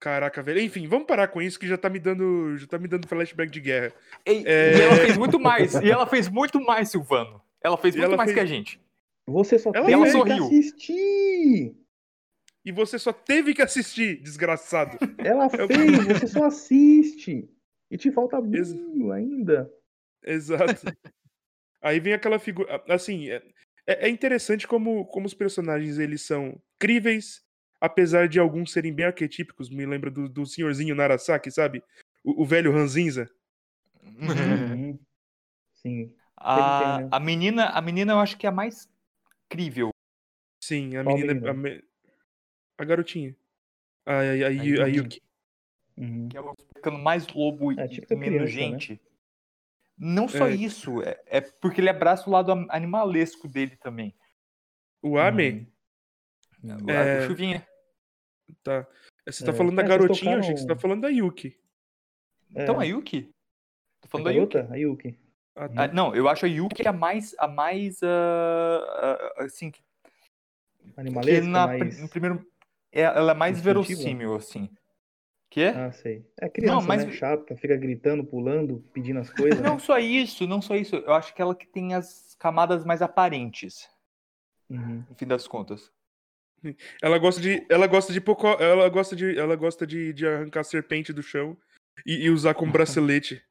caraca, 0.01 0.43
velho. 0.43 0.61
Enfim, 0.61 0.87
vamos 0.87 1.07
parar 1.07 1.29
com 1.29 1.43
isso 1.43 1.59
que 1.59 1.67
já 1.67 1.77
tá 1.77 1.91
me 1.91 1.99
dando, 1.99 2.57
já 2.57 2.67
tá 2.67 2.79
me 2.79 2.89
dando 2.89 3.07
flashback 3.09 3.51
de 3.51 3.61
guerra. 3.61 3.93
E, 4.27 4.45
É. 4.47 4.77
e 4.77 4.81
ela 4.81 4.97
fez 4.97 5.17
muito 5.19 5.39
mais. 5.41 5.75
E 5.75 5.91
ela 5.91 6.07
fez 6.07 6.29
muito 6.29 6.61
mais, 6.65 6.91
Silvano. 6.91 7.43
Ela 7.63 7.77
fez 7.77 7.95
muito 7.97 8.07
ela 8.07 8.17
mais 8.17 8.29
fez- 8.31 8.37
que 8.39 8.41
a 8.41 8.47
gente. 8.47 8.81
Você 9.29 9.59
só 9.59 9.71
Ela 9.75 9.87
tem 9.87 10.03
que 10.03 10.11
sorriu. 10.11 10.45
assistir! 10.47 11.77
E 12.65 12.73
você 12.73 12.99
só 12.99 13.13
teve 13.13 13.55
que 13.55 13.61
assistir, 13.63 14.21
desgraçado. 14.23 14.99
Ela 15.19 15.49
fez, 15.51 16.07
você 16.07 16.27
só 16.27 16.45
assiste! 16.47 17.49
E 17.91 17.99
te 17.99 18.11
falta 18.11 18.39
Ex- 18.53 18.73
brilho 18.73 19.13
ainda. 19.13 19.71
Exato. 20.25 20.87
Aí 21.83 22.01
vem 22.01 22.15
aquela 22.15 22.39
figura. 22.39 22.83
Assim, 22.89 23.29
é, 23.31 23.43
é 23.87 24.09
interessante 24.09 24.67
como, 24.67 25.05
como 25.07 25.27
os 25.27 25.35
personagens 25.35 25.99
eles 25.99 26.23
são 26.23 26.59
críveis, 26.79 27.43
apesar 27.81 28.29
de 28.29 28.39
alguns 28.41 28.73
serem 28.73 28.93
bem 28.95 29.07
arquetípicos. 29.07 29.69
Me 29.69 29.85
lembra 29.85 30.11
do, 30.11 30.27
do 30.29 30.47
senhorzinho 30.47 30.95
Narasaki, 30.95 31.51
sabe? 31.51 31.83
O, 32.25 32.43
o 32.43 32.47
velho 32.47 32.73
Ranzinza. 32.73 33.31
Uhum. 34.03 34.99
Sim. 35.75 36.15
A, 36.37 36.99
né? 37.03 37.09
a 37.11 37.21
menina, 37.21 37.67
a 37.67 37.81
menina 37.83 38.13
eu 38.15 38.19
acho 38.19 38.37
que 38.39 38.47
é 38.47 38.49
a 38.49 38.53
mais 38.53 38.89
crível. 39.49 39.91
Sim, 40.63 40.97
a 40.97 41.05
Qual 41.05 41.17
menina. 41.19 41.51
A, 41.51 41.55
me- 41.55 41.83
a 42.79 42.85
garotinha. 42.85 43.35
A, 44.07 44.13
a, 44.15 44.21
a, 44.21 44.25
Yu- 44.49 44.83
a 44.83 44.87
Yuki. 44.87 44.97
Yuki. 44.99 45.23
Uhum. 45.97 46.29
Que 46.29 46.37
ela 46.37 46.47
vai 46.47 46.67
ficando 46.77 46.99
mais 46.99 47.27
lobo 47.29 47.73
É, 47.79 47.85
e 47.85 47.89
típica 47.89 48.17
menos 48.17 48.51
criança, 48.53 48.55
né? 48.73 48.79
gente. 48.81 49.01
Não 49.97 50.29
só 50.29 50.47
É. 50.47 50.55
isso, 50.55 51.03
é, 51.03 51.21
é 51.27 51.41
porque 51.41 51.81
ele 51.81 51.89
abraça 51.91 52.29
o 52.29 52.33
lado 52.33 52.53
animalesco 52.71 53.49
dele 53.49 53.77
também. 53.77 54.15
O 55.03 55.19
Ame? 55.19 55.67
Uhum. 56.63 56.85
O 56.87 56.91
É. 56.91 57.27
Chuvinha. 57.27 57.67
Tá. 58.63 58.87
Você 59.27 59.45
tá 59.45 59.51
É. 59.51 59.55
falando 59.55 59.77
da 59.77 59.83
É, 59.83 59.89
garotinha, 59.89 60.35
eu 60.35 60.39
achei 60.39 60.55
que 60.55 60.61
você 60.61 60.67
tá 60.67 60.75
tocaram- 60.75 60.81
falando 60.81 61.03
da 61.03 61.09
Yuki. 61.09 61.59
É, 62.55 62.63
Então, 62.63 62.79
a 62.81 62.85
Yuki? 62.85 63.23
Tô 64.01 64.07
a 64.07 64.09
falando 64.09 64.25
da 64.27 64.31
Yuki. 64.31 64.55
garota? 64.55 64.73
A 64.73 64.77
Yuki. 64.77 65.19
Ah, 65.59 65.69
tá. 65.69 65.85
Ah, 65.85 65.89
não, 65.89 66.15
eu 66.15 66.29
acho 66.29 66.47
a 66.47 66.49
Yuki 66.49 66.87
a 66.87 66.93
mais, 66.93 67.35
a 67.39 67.49
mais, 67.49 68.01
ah, 68.03 69.29
ah, 69.39 69.45
assim, 69.45 69.71
que 69.71 69.81
Animalesca, 70.97 71.47
na, 71.47 71.67
mas... 71.67 72.01
no 72.01 72.09
primeiro, 72.09 72.47
é- 72.93 73.03
ela 73.03 73.33
é 73.33 73.35
mais 73.35 73.61
verossímil, 73.61 74.35
assim. 74.35 74.69
Que 75.51 75.63
é? 75.63 75.69
Ah, 75.71 75.93
sei. 75.93 76.25
É 76.41 76.49
criança, 76.49 76.87
mas- 76.87 77.05
né? 77.07 77.13
Chata, 77.13 77.57
fica 77.57 77.77
gritando, 77.77 78.25
pulando, 78.25 78.85
pedindo 78.93 79.19
as 79.19 79.31
coisas. 79.31 79.61
Não 79.61 79.75
né? 79.75 79.79
só 79.79 79.99
isso, 79.99 80.47
não 80.47 80.61
só 80.61 80.77
isso. 80.77 80.97
Eu 80.97 81.15
acho 81.15 81.35
que 81.35 81.41
ela 81.41 81.55
que 81.55 81.67
tem 81.67 81.95
as 81.95 82.37
camadas 82.39 82.85
mais 82.85 83.03
aparentes, 83.03 83.89
Uhum. 84.71 85.03
no 85.09 85.15
fim 85.17 85.27
das 85.27 85.49
contas. 85.49 85.91
Ela 87.01 87.19
gosta 87.19 87.41
de. 87.41 87.65
Ela 87.69 87.87
gosta 87.87 88.13
de 88.13 88.21
pouco. 88.21 88.47
Ela 88.47 88.89
gosta 88.89 89.15
de. 89.17 89.39
Ela 89.39 89.57
gosta 89.57 89.87
de, 89.87 90.13
de 90.13 90.27
arrancar 90.27 90.65
serpente 90.65 91.13
do 91.13 91.23
chão 91.23 91.57
e, 92.05 92.25
e 92.27 92.31
usar 92.31 92.53
como 92.55 92.73
bracelete. 92.73 93.43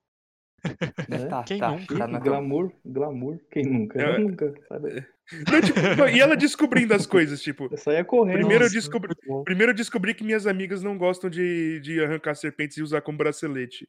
Né? 1.09 1.25
Tá, 1.27 1.43
Quem 1.43 1.59
tá, 1.59 1.71
nunca? 1.71 1.97
tá 1.97 2.07
na- 2.07 2.19
Glamour, 2.19 2.71
glamour. 2.85 3.39
Quem 3.51 3.63
nunca? 3.63 3.99
Eu 3.99 4.19
nunca. 4.19 4.53
Sabe? 4.67 5.05
Não, 5.51 5.61
tipo, 5.61 5.79
e 6.09 6.19
ela 6.19 6.35
descobrindo 6.37 6.93
as 6.93 7.05
coisas, 7.05 7.41
tipo. 7.41 7.67
Eu 7.71 7.77
saía 7.77 8.03
correndo. 8.03 8.37
Primeiro 8.37 8.63
eu 8.63 8.67
Nossa, 8.67 8.75
descobri. 8.75 9.07
muito 9.09 9.27
bom. 9.27 9.43
Primeiro 9.43 9.71
eu 9.71 9.75
descobri 9.75 10.13
que 10.13 10.23
minhas 10.23 10.47
amigas 10.47 10.81
não 10.81 10.97
gostam 10.97 11.29
de, 11.29 11.79
de 11.81 12.01
arrancar 12.03 12.35
serpentes 12.35 12.77
e 12.77 12.81
usar 12.81 13.01
como 13.01 13.17
bracelete. 13.17 13.87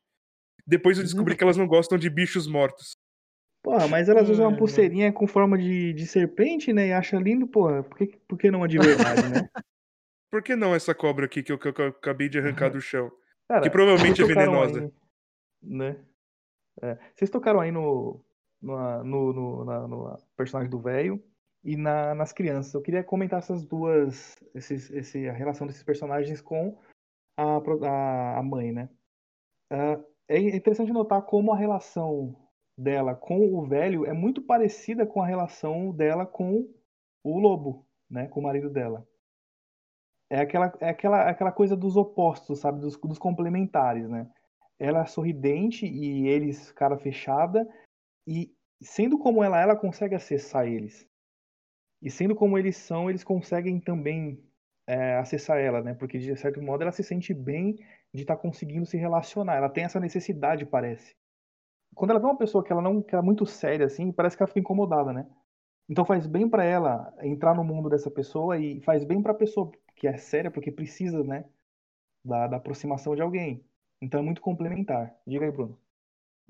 Depois 0.67 0.99
eu 0.99 1.05
descobri 1.05 1.37
que 1.37 1.43
elas 1.43 1.57
não 1.57 1.67
gostam 1.67 1.97
de 1.97 2.11
bichos 2.11 2.47
mortos. 2.47 2.97
Porra, 3.63 3.89
mas 3.89 4.09
elas 4.09 4.29
usam 4.29 4.47
uma 4.47 4.53
Ai, 4.53 4.59
pulseirinha 4.59 5.13
com 5.13 5.27
forma 5.27 5.57
de, 5.57 5.93
de 5.93 6.07
serpente, 6.07 6.73
né? 6.73 6.89
E 6.89 6.93
acha 6.93 7.17
lindo, 7.19 7.47
porra. 7.47 7.83
Por 7.83 7.97
que, 7.99 8.07
por 8.29 8.39
que 8.39 8.51
não 8.51 8.63
a 8.63 8.67
de 8.69 8.79
verdade, 8.79 9.29
né? 9.29 9.49
Por 10.31 10.43
que 10.43 10.55
não 10.55 10.75
essa 10.75 10.95
cobra 10.95 11.25
aqui 11.25 11.43
que 11.43 11.51
eu, 11.51 11.59
que 11.59 11.69
eu 11.69 11.87
acabei 11.87 12.29
de 12.29 12.39
arrancar 12.39 12.69
do 12.69 12.83
chão? 12.83 13.11
Cara, 13.49 13.63
Que 13.63 13.71
provavelmente 13.71 14.21
é 14.23 14.27
venenosa. 14.27 14.81
aí, 14.83 14.91
né? 15.63 15.97
É, 16.83 16.97
vocês 17.15 17.31
tocaram 17.31 17.61
aí 17.61 17.71
no, 17.71 18.21
no, 18.61 19.05
no, 19.05 19.33
no, 19.33 19.65
na- 19.65 19.89
no 19.89 20.17
personagem 20.37 20.71
do 20.71 20.79
velho 20.81 21.23
e 21.65 21.77
na- 21.77 22.15
nas 22.15 22.33
crianças. 22.33 22.73
Eu 22.75 22.83
queria 22.83 23.03
comentar 23.05 23.39
essas 23.41 23.65
duas, 23.65 24.37
esses, 24.55 24.91
esse, 24.91 25.29
a 25.29 25.33
relação 25.33 25.67
desses 25.67 25.83
personagens 25.83 26.41
com 26.41 26.79
a, 27.37 27.57
a, 27.57 28.39
a 28.39 28.43
mãe, 28.43 28.73
né? 28.73 28.89
Ah, 29.71 30.01
é 30.29 30.39
interessante 30.39 30.93
notar 30.93 31.23
como 31.23 31.53
a 31.53 31.57
relação 31.57 32.37
dela 32.77 33.15
com 33.15 33.55
o 33.55 33.67
velho 33.67 34.07
é 34.07 34.13
muito 34.13 34.41
parecida 34.43 35.05
com 35.07 35.21
a 35.21 35.27
relação 35.27 35.91
dela 35.91 36.25
com 36.25 36.69
o 37.25 37.39
lobo, 37.39 37.87
né? 38.11 38.29
Com 38.29 38.41
o 38.41 38.43
marido 38.43 38.71
dela. 38.71 39.07
É 40.31 40.41
aquela, 40.41 40.73
é 40.81 40.91
aquela, 40.91 41.29
aquela 41.29 41.53
coisa 41.53 41.75
dos 41.77 41.97
opostos, 41.97 42.61
sabe? 42.61 42.81
Dos, 42.81 42.97
dos 42.97 43.19
complementares, 43.19 44.09
né? 44.09 44.31
Ela 44.79 45.03
é 45.03 45.07
sorridente 45.07 45.87
e 45.87 46.29
eles 46.29 46.73
cara 46.73 46.97
fechada. 46.97 47.69
E 48.27 48.55
sendo 48.81 49.19
como 49.19 49.43
ela, 49.43 49.61
ela 49.61 49.77
consegue 49.77 50.15
acessar 50.15 50.67
eles. 50.67 51.07
E 52.01 52.11
sendo 52.11 52.35
como 52.35 52.57
eles 52.57 52.77
são, 52.77 53.11
eles 53.11 53.25
conseguem 53.25 53.81
também 53.81 54.43
é, 54.87 55.17
acessar 55.17 55.59
ela, 55.59 55.83
né? 55.83 55.95
Porque 55.95 56.19
de 56.19 56.37
certo 56.37 56.63
modo 56.63 56.83
ela 56.83 56.93
se 56.93 57.03
sente 57.03 57.35
bem 57.35 57.75
de 58.15 58.23
estar 58.23 58.37
tá 58.37 58.43
conseguindo 58.43 58.87
se 58.87 58.97
relacionar. 58.97 59.57
Ela 59.57 59.69
tem 59.69 59.85
essa 59.85 60.01
necessidade, 60.01 60.65
parece. 60.65 61.15
Quando 61.95 62.13
ela 62.13 62.21
vê 62.21 62.27
uma 62.27 62.39
pessoa 62.39 62.65
que 62.65 62.73
ela 62.73 62.83
não 62.83 63.03
que 63.03 63.17
é 63.17 63.21
muito 63.21 63.45
séria 63.45 63.87
assim, 63.87 64.13
parece 64.13 64.37
que 64.37 64.43
ela 64.43 64.49
fica 64.49 64.61
incomodada, 64.61 65.13
né? 65.13 65.27
Então 65.89 66.05
faz 66.05 66.27
bem 66.27 66.49
para 66.49 66.65
ela 66.65 67.13
entrar 67.23 67.55
no 67.55 67.65
mundo 67.65 67.89
dessa 67.89 68.11
pessoa 68.11 68.59
e 68.59 68.81
faz 68.83 69.05
bem 69.05 69.23
para 69.23 69.33
a 69.33 69.37
pessoa 69.37 69.71
que 69.97 70.07
é 70.07 70.17
séria 70.17 70.51
porque 70.51 70.71
precisa, 70.71 71.25
né, 71.25 71.45
da, 72.25 72.47
da 72.47 72.57
aproximação 72.59 73.15
de 73.17 73.23
alguém. 73.23 73.65
Então 74.01 74.21
é 74.21 74.23
muito 74.23 74.41
complementar. 74.41 75.15
Diga 75.27 75.45
aí, 75.45 75.51
Bruno. 75.51 75.79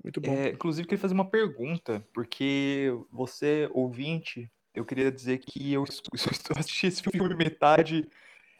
Muito 0.03 0.21
bom. 0.21 0.31
É, 0.31 0.49
inclusive, 0.49 0.87
queria 0.87 1.01
fazer 1.01 1.13
uma 1.13 1.29
pergunta, 1.29 2.05
porque 2.13 2.89
você, 3.11 3.69
ouvinte, 3.73 4.49
eu 4.73 4.85
queria 4.85 5.11
dizer 5.11 5.39
que 5.39 5.73
eu, 5.73 5.83
assisti 6.57 6.87
esse 6.87 7.03
filme 7.03 7.35
metade 7.35 8.07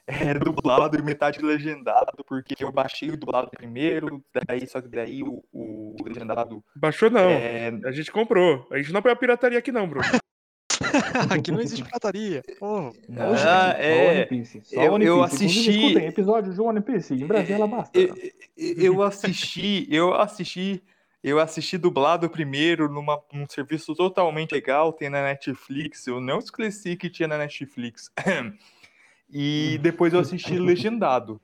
é, 0.06 0.34
dublado 0.34 0.98
e 0.98 1.02
metade 1.02 1.40
legendado, 1.40 2.24
porque 2.26 2.56
eu 2.60 2.72
baixei 2.72 3.10
o 3.10 3.18
dublado 3.18 3.52
primeiro, 3.52 4.24
daí 4.48 4.66
só 4.68 4.82
que 4.82 4.88
daí 4.88 5.22
o, 5.24 5.44
o 5.54 5.96
legendado. 6.04 6.64
Baixou 6.76 7.10
não. 7.10 7.30
É... 7.30 7.70
A 7.86 7.92
gente 7.92 8.12
comprou. 8.12 8.68
A 8.72 8.78
gente 8.78 8.92
não 8.92 9.02
põe 9.02 9.12
a 9.12 9.16
pirataria 9.16 9.60
aqui, 9.60 9.72
não, 9.72 9.88
Bruno. 9.88 10.06
aqui 11.30 11.52
não 11.52 11.60
existe 11.60 11.84
pirataria. 11.86 12.44
Oh, 12.62 12.92
ah, 13.18 13.76
é. 13.78 14.28
Eu, 14.72 14.98
eu 15.00 15.24
assisti. 15.24 15.70
Escutem, 15.70 16.08
episódio 16.08 16.54
de 16.54 16.62
One 16.62 16.82
Piece. 16.82 17.14
Em 17.14 17.26
Brasil 17.26 17.56
ela 17.56 17.68
basta. 17.68 17.98
Eu, 17.98 18.16
eu 18.58 19.02
assisti, 19.04 19.88
eu 19.90 20.14
assisti 20.14 20.82
eu 21.22 21.38
assisti 21.40 21.78
dublado 21.78 22.30
primeiro 22.30 22.88
numa, 22.90 23.22
num 23.34 23.46
serviço 23.48 23.94
totalmente 23.94 24.54
legal, 24.54 24.94
tem 24.94 25.10
na 25.10 25.22
Netflix. 25.22 26.08
Eu 26.08 26.22
não 26.22 26.40
esqueci 26.40 26.96
que 26.96 27.10
tinha 27.10 27.28
na 27.28 27.38
Netflix. 27.38 28.10
e 29.30 29.78
depois 29.82 30.14
eu 30.14 30.20
assisti 30.20 30.58
legendado. 30.58 31.42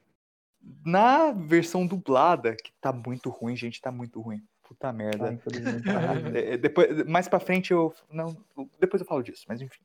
Na 0.83 1.31
versão 1.31 1.85
dublada, 1.85 2.55
que 2.55 2.71
tá 2.79 2.93
muito 2.93 3.29
ruim, 3.29 3.55
gente, 3.55 3.81
tá 3.81 3.91
muito 3.91 4.21
ruim. 4.21 4.41
Puta 4.67 4.91
merda. 4.91 5.39
Ah, 5.85 6.37
é, 6.37 6.57
depois, 6.57 7.05
mais 7.05 7.27
pra 7.27 7.39
frente 7.39 7.71
eu. 7.71 7.93
Não, 8.09 8.35
depois 8.79 9.01
eu 9.01 9.07
falo 9.07 9.21
disso, 9.21 9.45
mas 9.47 9.61
enfim. 9.61 9.81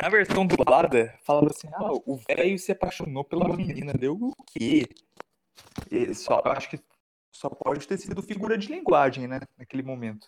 Na 0.00 0.08
versão 0.08 0.46
dublada, 0.46 1.14
falava 1.24 1.48
assim: 1.50 1.68
ah, 1.72 1.92
o 2.06 2.16
velho 2.16 2.58
se 2.58 2.72
apaixonou 2.72 3.24
pela 3.24 3.56
menina. 3.56 3.92
Deu 3.92 4.14
o 4.14 4.34
quê? 4.46 4.86
E 5.90 6.14
só, 6.14 6.42
eu 6.44 6.52
acho 6.52 6.70
que 6.70 6.80
só 7.32 7.48
pode 7.48 7.86
ter 7.86 7.98
sido 7.98 8.22
figura 8.22 8.56
de 8.56 8.68
linguagem, 8.68 9.26
né? 9.26 9.40
Naquele 9.56 9.82
momento. 9.82 10.26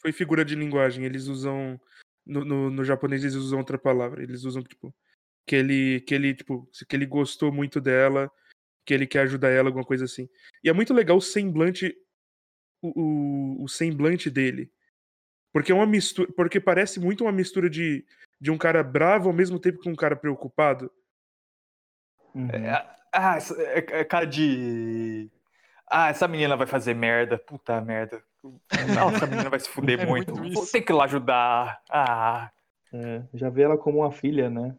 Foi 0.00 0.12
figura 0.12 0.44
de 0.44 0.54
linguagem. 0.54 1.04
Eles 1.04 1.26
usam. 1.26 1.80
No, 2.26 2.44
no, 2.44 2.70
no, 2.70 2.84
japonês 2.84 3.22
eles 3.22 3.34
usam 3.34 3.58
outra 3.58 3.78
palavra. 3.78 4.22
Eles 4.22 4.44
usam, 4.44 4.62
tipo. 4.62 4.94
Que 5.46 5.56
ele, 5.56 6.00
que 6.02 6.14
ele, 6.14 6.34
tipo, 6.34 6.68
que 6.88 6.94
ele 6.94 7.06
gostou 7.06 7.50
muito 7.50 7.80
dela, 7.80 8.30
que 8.84 8.92
ele 8.92 9.06
quer 9.06 9.20
ajudar 9.20 9.48
ela, 9.48 9.68
alguma 9.68 9.84
coisa 9.84 10.04
assim. 10.04 10.28
E 10.62 10.68
é 10.68 10.72
muito 10.72 10.92
legal 10.92 11.16
o 11.16 11.22
semblante. 11.22 11.96
O, 12.80 12.92
o, 13.60 13.64
o 13.64 13.68
semblante 13.68 14.30
dele. 14.30 14.70
Porque 15.52 15.72
é 15.72 15.74
uma 15.74 15.86
mistura. 15.86 16.30
Porque 16.32 16.60
parece 16.60 17.00
muito 17.00 17.24
uma 17.24 17.32
mistura 17.32 17.68
de, 17.68 18.04
de 18.40 18.50
um 18.50 18.58
cara 18.58 18.82
bravo 18.82 19.28
ao 19.28 19.34
mesmo 19.34 19.58
tempo 19.58 19.80
que 19.80 19.88
um 19.88 19.96
cara 19.96 20.14
preocupado. 20.14 20.90
Uhum. 22.34 22.48
É, 22.50 22.86
ah, 23.12 23.38
é, 23.58 24.00
é 24.00 24.04
cara 24.04 24.26
de 24.26 25.30
ah, 25.90 26.08
essa 26.10 26.28
menina 26.28 26.56
vai 26.56 26.66
fazer 26.66 26.94
merda. 26.94 27.38
Puta 27.38 27.80
merda. 27.80 28.22
Nossa, 28.94 29.16
essa 29.16 29.26
menina 29.26 29.50
vai 29.50 29.58
se 29.58 29.68
fuder 29.68 30.00
é 30.00 30.06
muito. 30.06 30.36
muito 30.36 30.70
Tem 30.70 30.82
que 30.82 30.92
ir 30.92 30.94
lá 30.94 31.04
ajudar. 31.04 31.82
Ah. 31.88 32.50
É, 32.92 33.22
já 33.34 33.48
vê 33.48 33.62
ela 33.62 33.76
como 33.76 33.98
uma 33.98 34.12
filha, 34.12 34.48
né? 34.48 34.76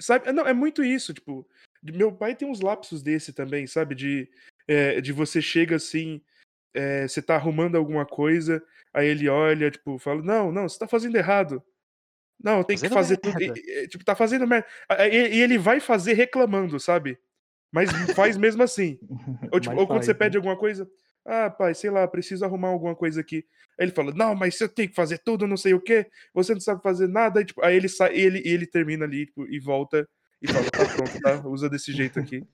Sabe, 0.00 0.30
não, 0.32 0.46
é 0.46 0.52
muito 0.52 0.84
isso, 0.84 1.12
tipo, 1.12 1.46
meu 1.82 2.12
pai 2.12 2.34
tem 2.34 2.48
uns 2.48 2.60
lapsos 2.60 3.02
desse 3.02 3.32
também, 3.32 3.66
sabe? 3.66 3.96
De, 3.96 4.30
é, 4.66 5.00
de 5.00 5.12
você 5.12 5.42
chega 5.42 5.76
assim, 5.76 6.20
é, 6.74 7.06
você 7.06 7.22
tá 7.22 7.34
arrumando 7.34 7.76
alguma 7.76 8.06
coisa, 8.06 8.62
aí 8.92 9.08
ele 9.08 9.28
olha, 9.28 9.70
tipo, 9.70 9.98
fala, 9.98 10.22
não, 10.22 10.52
não, 10.52 10.68
você 10.68 10.78
tá 10.78 10.86
fazendo 10.86 11.16
errado. 11.16 11.62
Não, 12.42 12.62
tem 12.62 12.76
que 12.76 12.88
fazer 12.88 13.16
tudo. 13.16 13.36
E, 13.40 13.88
tipo, 13.88 14.04
tá 14.04 14.14
fazendo 14.14 14.46
merda. 14.46 14.66
E, 15.10 15.36
e 15.36 15.42
ele 15.42 15.58
vai 15.58 15.80
fazer 15.80 16.12
reclamando, 16.12 16.78
sabe? 16.78 17.18
Mas 17.70 17.90
faz 18.14 18.36
mesmo 18.36 18.62
assim. 18.62 18.98
Ou, 19.52 19.60
tipo, 19.60 19.74
ou 19.74 19.86
quando 19.86 19.98
faz, 19.98 20.06
você 20.06 20.12
né? 20.12 20.18
pede 20.18 20.36
alguma 20.36 20.56
coisa, 20.56 20.88
ah, 21.24 21.50
pai, 21.50 21.74
sei 21.74 21.90
lá, 21.90 22.06
preciso 22.08 22.44
arrumar 22.44 22.68
alguma 22.68 22.94
coisa 22.94 23.20
aqui. 23.20 23.44
Aí 23.78 23.84
ele 23.84 23.92
fala, 23.92 24.12
não, 24.14 24.34
mas 24.34 24.56
você 24.56 24.68
tem 24.68 24.88
que 24.88 24.94
fazer 24.94 25.18
tudo, 25.18 25.46
não 25.46 25.56
sei 25.56 25.74
o 25.74 25.80
quê, 25.80 26.06
você 26.32 26.54
não 26.54 26.60
sabe 26.60 26.82
fazer 26.82 27.08
nada. 27.08 27.40
Aí, 27.40 27.44
tipo, 27.44 27.62
aí 27.62 27.76
ele 27.76 27.88
sai, 27.88 28.16
ele, 28.16 28.42
ele 28.44 28.66
termina 28.66 29.04
ali 29.04 29.26
tipo, 29.26 29.46
e 29.46 29.58
volta 29.58 30.08
e 30.40 30.48
fala, 30.48 30.70
tá 30.70 30.86
pronto, 30.86 31.20
tá? 31.20 31.48
Usa 31.48 31.68
desse 31.68 31.92
jeito 31.92 32.18
aqui. 32.18 32.46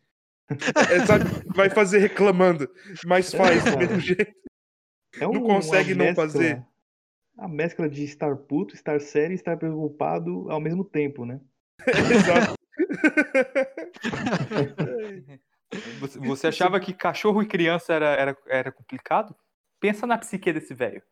É, 0.51 1.07
sabe, 1.07 1.25
vai 1.55 1.71
fazer 1.71 1.99
reclamando, 1.99 2.69
mas 3.07 3.33
é, 3.33 3.37
faz 3.37 3.65
do 3.65 3.79
mesmo 3.79 4.01
jeito. 4.01 4.35
É 5.19 5.27
um, 5.27 5.33
não 5.33 5.43
consegue 5.43 5.95
não 5.95 6.05
mescla, 6.05 6.25
fazer. 6.25 6.63
A 7.39 7.49
mescla 7.49 7.89
de 7.89 8.05
estar 8.05 8.37
puto, 8.37 8.75
estar 8.75 9.01
sério 9.01 9.33
e 9.33 9.37
estar 9.37 9.57
preocupado 9.57 10.51
ao 10.51 10.61
mesmo 10.61 10.85
tempo, 10.85 11.25
né? 11.25 11.41
Exato. 11.89 12.55
Você 16.21 16.49
achava 16.49 16.79
que 16.79 16.93
cachorro 16.93 17.43
e 17.43 17.47
criança 17.47 17.93
era, 17.93 18.15
era, 18.15 18.37
era 18.47 18.73
complicado? 18.73 19.35
Pensa 19.81 20.07
na 20.07 20.19
psique 20.19 20.53
desse 20.53 20.75
velho. 20.75 21.03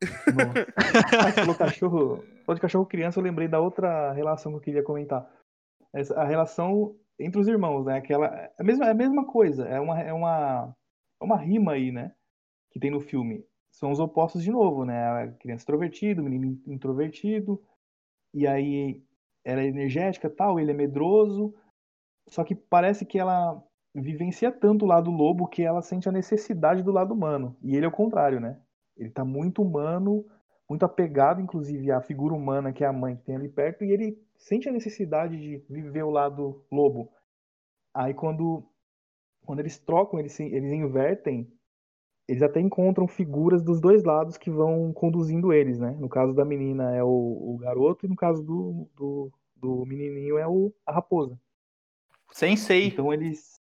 falou 1.36 1.54
cachorro, 1.54 2.24
falou 2.44 2.54
de 2.54 2.60
cachorro 2.60 2.86
criança, 2.86 3.20
eu 3.20 3.24
lembrei 3.24 3.46
da 3.46 3.60
outra 3.60 4.12
relação 4.12 4.52
que 4.52 4.58
eu 4.58 4.62
queria 4.62 4.82
comentar. 4.82 5.28
Essa, 5.92 6.20
a 6.20 6.24
relação 6.24 6.96
entre 7.24 7.40
os 7.40 7.48
irmãos, 7.48 7.84
né? 7.84 7.96
Aquela, 7.96 8.50
a 8.58 8.64
mesma, 8.64 8.90
a 8.90 8.94
mesma 8.94 9.26
coisa, 9.26 9.66
é 9.66 9.80
uma, 9.80 10.00
é 10.00 10.12
uma, 10.12 10.76
é 11.20 11.24
uma 11.24 11.36
rima 11.36 11.72
aí, 11.72 11.92
né? 11.92 12.12
Que 12.70 12.80
tem 12.80 12.90
no 12.90 13.00
filme. 13.00 13.44
São 13.70 13.90
os 13.90 14.00
opostos 14.00 14.42
de 14.42 14.50
novo, 14.50 14.84
né? 14.84 15.06
A 15.06 15.28
criança 15.32 15.62
extrovertida, 15.62 16.22
menino 16.22 16.60
introvertido. 16.66 17.62
E 18.34 18.46
aí 18.46 19.02
ela 19.44 19.60
é 19.60 19.66
energética 19.66 20.28
tal, 20.28 20.58
ele 20.58 20.70
é 20.70 20.74
medroso. 20.74 21.54
Só 22.28 22.44
que 22.44 22.54
parece 22.54 23.04
que 23.04 23.18
ela 23.18 23.62
vivencia 23.94 24.50
tanto 24.50 24.84
o 24.84 24.88
lado 24.88 25.10
lobo 25.10 25.46
que 25.46 25.62
ela 25.62 25.82
sente 25.82 26.08
a 26.08 26.12
necessidade 26.12 26.82
do 26.82 26.92
lado 26.92 27.12
humano. 27.12 27.56
E 27.62 27.76
ele 27.76 27.84
é 27.84 27.88
o 27.88 27.92
contrário, 27.92 28.40
né? 28.40 28.58
Ele 28.96 29.10
tá 29.10 29.24
muito 29.24 29.62
humano, 29.62 30.24
muito 30.68 30.84
apegado, 30.84 31.40
inclusive, 31.40 31.90
à 31.90 32.00
figura 32.00 32.34
humana 32.34 32.72
que 32.72 32.84
é 32.84 32.86
a 32.86 32.92
mãe 32.92 33.16
que 33.16 33.24
tem 33.24 33.36
ali 33.36 33.48
perto, 33.48 33.84
e 33.84 33.90
ele 33.90 34.18
sente 34.42 34.68
a 34.68 34.72
necessidade 34.72 35.38
de 35.38 35.58
viver 35.68 36.02
o 36.02 36.10
lado 36.10 36.64
lobo. 36.70 37.10
Aí 37.94 38.12
quando, 38.12 38.64
quando 39.44 39.60
eles 39.60 39.78
trocam, 39.78 40.18
eles, 40.18 40.38
eles 40.40 40.72
invertem, 40.72 41.50
eles 42.28 42.42
até 42.42 42.60
encontram 42.60 43.06
figuras 43.06 43.62
dos 43.62 43.80
dois 43.80 44.04
lados 44.04 44.36
que 44.36 44.50
vão 44.50 44.92
conduzindo 44.92 45.52
eles, 45.52 45.78
né? 45.78 45.90
No 45.98 46.08
caso 46.08 46.34
da 46.34 46.44
menina 46.44 46.94
é 46.94 47.02
o, 47.02 47.08
o 47.08 47.58
garoto 47.58 48.06
e 48.06 48.08
no 48.08 48.16
caso 48.16 48.42
do, 48.42 48.88
do, 48.96 49.32
do, 49.56 49.86
menininho 49.86 50.38
é 50.38 50.46
o, 50.46 50.72
a 50.86 50.92
raposa. 50.92 51.38
Sensei. 52.30 52.88
Então 52.88 53.12
eles... 53.12 53.60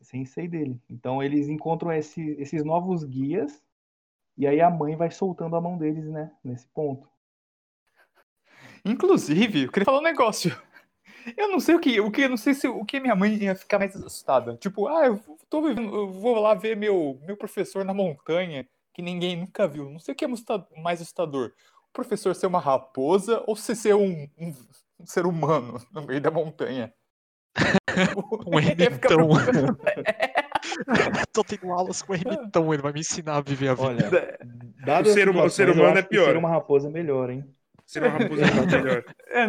Sensei 0.00 0.48
dele. 0.48 0.80
Então 0.88 1.22
eles 1.22 1.48
encontram 1.48 1.92
esse, 1.92 2.22
esses 2.38 2.64
novos 2.64 3.04
guias 3.04 3.62
e 4.36 4.46
aí 4.46 4.60
a 4.60 4.70
mãe 4.70 4.96
vai 4.96 5.10
soltando 5.10 5.56
a 5.56 5.60
mão 5.60 5.76
deles, 5.76 6.06
né? 6.06 6.32
Nesse 6.42 6.66
ponto. 6.68 7.06
Inclusive, 8.84 9.64
eu 9.64 9.72
queria 9.72 9.84
falar 9.84 9.98
um 9.98 10.02
negócio. 10.02 10.56
Eu 11.36 11.48
não 11.48 11.60
sei 11.60 11.74
o 11.74 11.80
que, 11.80 12.00
o 12.00 12.10
que, 12.10 12.28
não 12.28 12.36
sei 12.36 12.54
se 12.54 12.66
o 12.66 12.84
que 12.84 13.00
minha 13.00 13.14
mãe 13.14 13.34
ia 13.34 13.54
ficar 13.54 13.78
mais 13.78 13.94
assustada. 13.94 14.56
Tipo, 14.56 14.88
ah, 14.88 15.06
eu 15.06 15.20
tô 15.48 15.62
vivendo, 15.62 15.94
eu 15.94 16.10
vou 16.10 16.40
lá 16.40 16.54
ver 16.54 16.76
meu, 16.76 17.20
meu 17.26 17.36
professor 17.36 17.84
na 17.84 17.92
montanha, 17.92 18.66
que 18.94 19.02
ninguém 19.02 19.36
nunca 19.36 19.68
viu. 19.68 19.90
Não 19.90 19.98
sei 19.98 20.14
o 20.14 20.16
que 20.16 20.24
é 20.24 20.28
mais 20.82 21.00
assustador. 21.00 21.52
O 21.90 21.92
professor 21.92 22.34
ser 22.34 22.46
uma 22.46 22.60
raposa 22.60 23.42
ou 23.46 23.54
se 23.56 23.74
ser 23.74 23.94
um, 23.94 24.28
um, 24.38 24.54
um 24.98 25.06
ser 25.06 25.26
humano 25.26 25.80
no 25.92 26.06
meio 26.06 26.20
da 26.20 26.30
montanha. 26.30 26.92
um 28.46 28.58
ermitão. 28.58 29.28
Tô 31.32 31.42
tendo 31.44 31.72
aulas 31.72 32.00
com 32.00 32.12
o 32.12 32.16
ermitão, 32.16 32.72
ele 32.72 32.82
vai 32.82 32.92
me 32.92 33.00
ensinar 33.00 33.36
a 33.36 33.40
viver 33.40 33.68
a 33.68 33.74
vida. 33.74 33.88
Olha, 33.88 34.38
dado 34.84 35.08
o 35.08 35.12
ser, 35.12 35.28
o 35.28 35.50
ser 35.50 35.68
humano 35.68 35.98
é 35.98 36.02
pior. 36.02 36.26
Ser 36.26 36.36
uma 36.36 36.48
raposa 36.48 36.88
é 36.88 36.90
melhor, 36.90 37.28
hein? 37.30 37.44
Ser 37.90 38.04
uma 38.04 38.10
raposa 38.10 38.42
é 38.44 38.78
melhor. 38.78 39.04
É. 39.28 39.48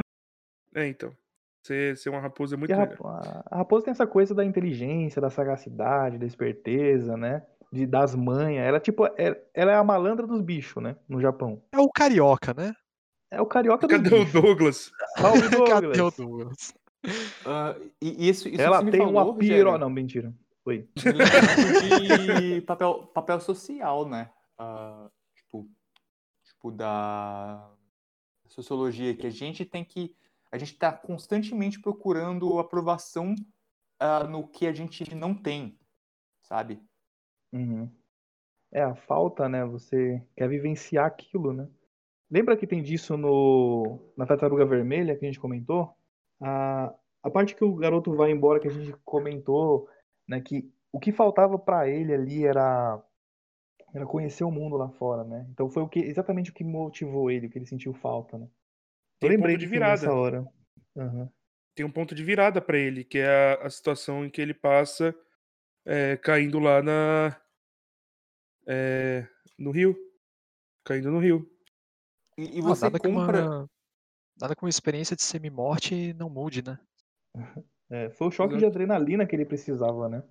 é, 0.82 0.88
então. 0.88 1.16
Ser, 1.64 1.96
ser 1.96 2.10
uma 2.10 2.20
raposa 2.20 2.56
é 2.56 2.58
muito 2.58 2.74
a, 2.74 2.78
legal. 2.78 2.90
rap- 2.90 3.46
a 3.52 3.58
raposa 3.58 3.86
tem 3.86 3.92
essa 3.92 4.08
coisa 4.08 4.34
da 4.34 4.44
inteligência, 4.44 5.22
da 5.22 5.30
sagacidade, 5.30 6.18
da 6.18 6.26
esperteza, 6.26 7.16
né? 7.16 7.46
De, 7.72 7.86
das 7.86 8.16
manhas. 8.16 8.66
Ela, 8.66 8.80
tipo, 8.80 9.06
é, 9.06 9.40
ela 9.54 9.72
é 9.72 9.76
a 9.76 9.84
malandra 9.84 10.26
dos 10.26 10.42
bichos, 10.42 10.82
né? 10.82 10.96
No 11.08 11.22
Japão. 11.22 11.62
É 11.72 11.78
o 11.78 11.88
carioca, 11.88 12.52
né? 12.54 12.74
É 13.30 13.40
o 13.40 13.46
carioca 13.46 13.88
dos 13.88 13.96
Cadê 13.96 14.16
o. 14.16 14.26
Douglas? 14.26 14.92
Salve, 15.18 15.48
Douglas. 15.50 15.70
Cadê 15.70 16.02
o 16.02 16.12
Douglas? 16.12 16.74
Ah, 17.46 17.76
e 18.02 18.28
isso, 18.28 18.50
isso 18.50 18.62
Ela 18.62 18.84
tem 18.84 19.02
falou, 19.02 19.32
uma 19.32 19.38
piro... 19.38 19.78
Não, 19.78 19.90
mentira. 19.90 20.34
Foi. 20.64 20.88
muito 20.96 22.66
papel, 22.66 23.06
papel 23.14 23.40
social, 23.40 24.08
né? 24.08 24.30
Ah, 24.58 25.10
tipo, 25.36 25.68
tipo, 26.44 26.72
da 26.72 27.70
sociologia, 28.54 29.16
que 29.16 29.28
a 29.28 29.32
gente 29.32 29.66
tem 29.66 29.84
que. 29.84 30.16
A 30.52 30.58
gente 30.58 30.74
está 30.74 30.92
constantemente 30.92 31.80
procurando 31.80 32.60
aprovação 32.60 33.34
ah, 34.00 34.26
no 34.26 34.48
que 34.48 34.68
a 34.68 34.74
gente 34.74 35.16
não 35.16 35.34
tem, 35.34 35.78
sabe? 36.42 36.82
Uhum. 37.54 37.90
É, 38.74 38.82
a 38.82 38.96
falta, 38.96 39.48
né? 39.48 39.66
Você 39.66 40.26
quer 40.36 40.50
vivenciar 40.50 41.06
aquilo, 41.06 41.54
né? 41.54 41.70
Lembra 42.30 42.56
que 42.56 42.68
tem 42.68 42.82
disso 42.82 43.18
no 43.18 44.00
na 44.16 44.26
Tartaruga 44.26 44.66
Vermelha 44.66 45.16
que 45.16 45.26
a 45.26 45.28
gente 45.28 45.40
comentou? 45.40 45.94
A, 46.42 46.94
a 47.24 47.30
parte 47.30 47.56
que 47.56 47.64
o 47.64 47.76
garoto 47.76 48.16
vai 48.16 48.32
embora 48.32 48.60
que 48.60 48.68
a 48.68 48.72
gente 48.72 48.94
comentou, 49.06 49.88
né? 50.28 50.42
Que 50.42 50.72
o 50.92 51.00
que 51.00 51.12
faltava 51.12 51.58
pra 51.58 51.88
ele 51.88 52.14
ali 52.14 52.46
era 52.46 53.02
era 53.94 54.06
conhecer 54.06 54.44
o 54.44 54.52
mundo 54.52 54.78
lá 54.78 54.90
fora, 54.90 55.24
né? 55.24 55.46
Então 55.52 55.70
foi 55.70 55.84
o 55.84 55.88
que 55.88 56.00
exatamente 56.00 56.52
o 56.52 56.54
que 56.54 56.64
motivou 56.64 57.30
ele, 57.30 57.48
o 57.48 57.50
que 57.50 57.58
ele 57.58 57.66
sentiu 57.66 57.94
falta, 57.94 58.38
né? 58.38 58.46
Eu 58.46 58.50
Tem 59.20 59.30
lembrei 59.32 59.56
ponto 59.56 59.60
de 59.60 59.68
virada. 59.68 60.02
nessa 60.02 60.14
hora. 60.14 60.48
Aham. 60.98 61.30
Tem 61.76 61.86
um 61.86 61.92
ponto 61.92 62.14
de 62.14 62.24
virada 62.24 62.62
pra 62.62 62.78
ele, 62.78 63.04
que 63.04 63.18
é 63.18 63.28
a, 63.28 63.68
a 63.68 63.70
situação 63.70 64.26
em 64.26 64.30
que 64.30 64.42
ele 64.42 64.54
passa 64.54 65.16
é, 65.86 66.18
caindo 66.18 66.60
lá 66.60 66.82
na. 66.82 67.42
é, 68.68 69.28
no 69.58 69.72
rio. 69.72 69.96
Caindo 70.84 71.12
no 71.12 71.20
rio. 71.20 71.50
E, 72.38 72.58
e 72.58 72.60
Ah, 72.60 72.64
você 72.64 72.86
nada 72.86 73.00
que 73.00 73.08
compra. 73.08 73.46
uma, 73.46 73.70
nada 74.40 74.56
uma 74.62 74.70
experiência 74.70 75.16
de 75.16 75.22
semi-morte 75.22 76.14
não 76.14 76.30
mude, 76.30 76.64
né? 76.64 76.80
É, 77.94 78.10
foi 78.12 78.28
o 78.28 78.32
choque 78.32 78.54
de 78.54 78.60
Exato. 78.60 78.78
adrenalina 78.78 79.28
que 79.28 79.36
ele 79.36 79.44
precisava, 79.44 80.08
né? 80.08 80.24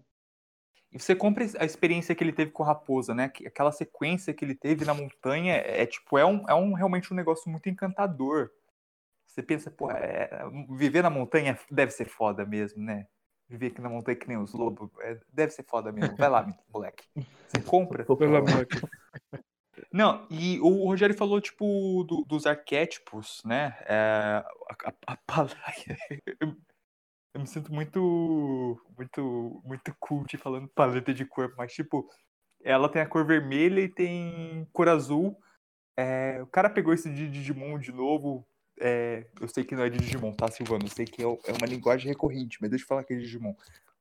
E 0.92 0.98
você 0.98 1.14
compra 1.14 1.44
a 1.58 1.64
experiência 1.64 2.14
que 2.14 2.24
ele 2.24 2.32
teve 2.32 2.50
com 2.50 2.62
a 2.64 2.66
raposa, 2.66 3.14
né? 3.14 3.28
Que- 3.28 3.46
Aquela 3.46 3.70
sequência 3.70 4.34
que 4.34 4.44
ele 4.44 4.54
teve 4.54 4.84
na 4.84 4.92
montanha 4.92 5.54
é, 5.54 5.82
é, 5.82 5.86
tipo, 5.86 6.18
é, 6.18 6.24
um, 6.26 6.48
é 6.48 6.54
um 6.54 6.72
realmente 6.74 7.12
um 7.12 7.16
negócio 7.16 7.50
muito 7.50 7.68
encantador. 7.68 8.50
Você 9.26 9.42
pensa, 9.42 9.70
pô, 9.70 9.90
é, 9.92 10.28
viver 10.70 11.02
na 11.02 11.10
montanha 11.10 11.56
deve 11.70 11.92
ser 11.92 12.06
foda 12.06 12.44
mesmo, 12.44 12.82
né? 12.82 13.06
Viver 13.48 13.68
aqui 13.68 13.80
na 13.80 13.88
montanha 13.88 14.16
que 14.16 14.26
nem 14.28 14.36
os 14.36 14.52
lobos, 14.52 14.90
é, 15.00 15.18
deve 15.32 15.52
ser 15.52 15.62
foda 15.64 15.92
mesmo. 15.92 16.16
Vai 16.16 16.28
lá, 16.28 16.46
moleque. 16.72 17.04
Você 17.46 17.60
compra. 17.60 18.04
Pela 18.04 18.40
moleque. 18.40 18.80
Não, 19.92 20.26
e 20.28 20.58
o 20.60 20.84
Rogério 20.86 21.16
falou, 21.16 21.40
tipo, 21.40 22.04
do- 22.04 22.24
dos 22.24 22.46
arquétipos, 22.46 23.40
né? 23.44 23.76
É, 23.86 23.94
a, 24.68 24.92
a, 25.06 25.12
a 25.14 25.16
eu, 27.34 27.40
me 27.40 27.46
sinto 27.46 27.72
muito, 27.72 28.80
muito, 28.96 29.62
muito 29.64 29.94
cult 29.98 30.36
falando 30.36 30.68
paleta 30.74 31.12
de 31.14 31.24
cor, 31.24 31.52
mas, 31.56 31.72
tipo, 31.72 32.08
ela 32.62 32.88
tem 32.88 33.02
a 33.02 33.06
cor 33.06 33.24
vermelha 33.26 33.80
e 33.80 33.88
tem 33.88 34.66
cor 34.72 34.88
azul. 34.88 35.36
É, 35.96 36.42
o 36.42 36.46
cara 36.46 36.70
pegou 36.70 36.92
esse 36.92 37.12
de 37.12 37.30
Digimon 37.30 37.78
de 37.78 37.92
novo. 37.92 38.46
é, 38.80 39.26
eu 39.40 39.48
sei 39.48 39.64
que 39.64 39.74
não 39.74 39.84
é 39.84 39.90
de 39.90 39.98
Digimon, 39.98 40.32
tá, 40.32 40.48
Silvano? 40.50 40.84
Eu 40.84 40.90
sei 40.90 41.04
que 41.04 41.22
é, 41.22 41.26
é 41.26 41.52
uma 41.52 41.66
linguagem 41.66 42.08
recorrente, 42.08 42.58
mas 42.60 42.70
deixa 42.70 42.84
eu 42.84 42.88
falar 42.88 43.04
que 43.04 43.12
é 43.12 43.16
de 43.16 43.22
Digimon. 43.22 43.54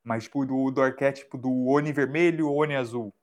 Mas, 0.04 0.24
tipo, 0.24 0.46
do, 0.46 0.72
do 0.72 0.82
arquétipo 0.82 1.38
do 1.38 1.68
Oni 1.68 1.92
vermelho, 1.92 2.52
Oni 2.54 2.76
azul. 2.76 3.14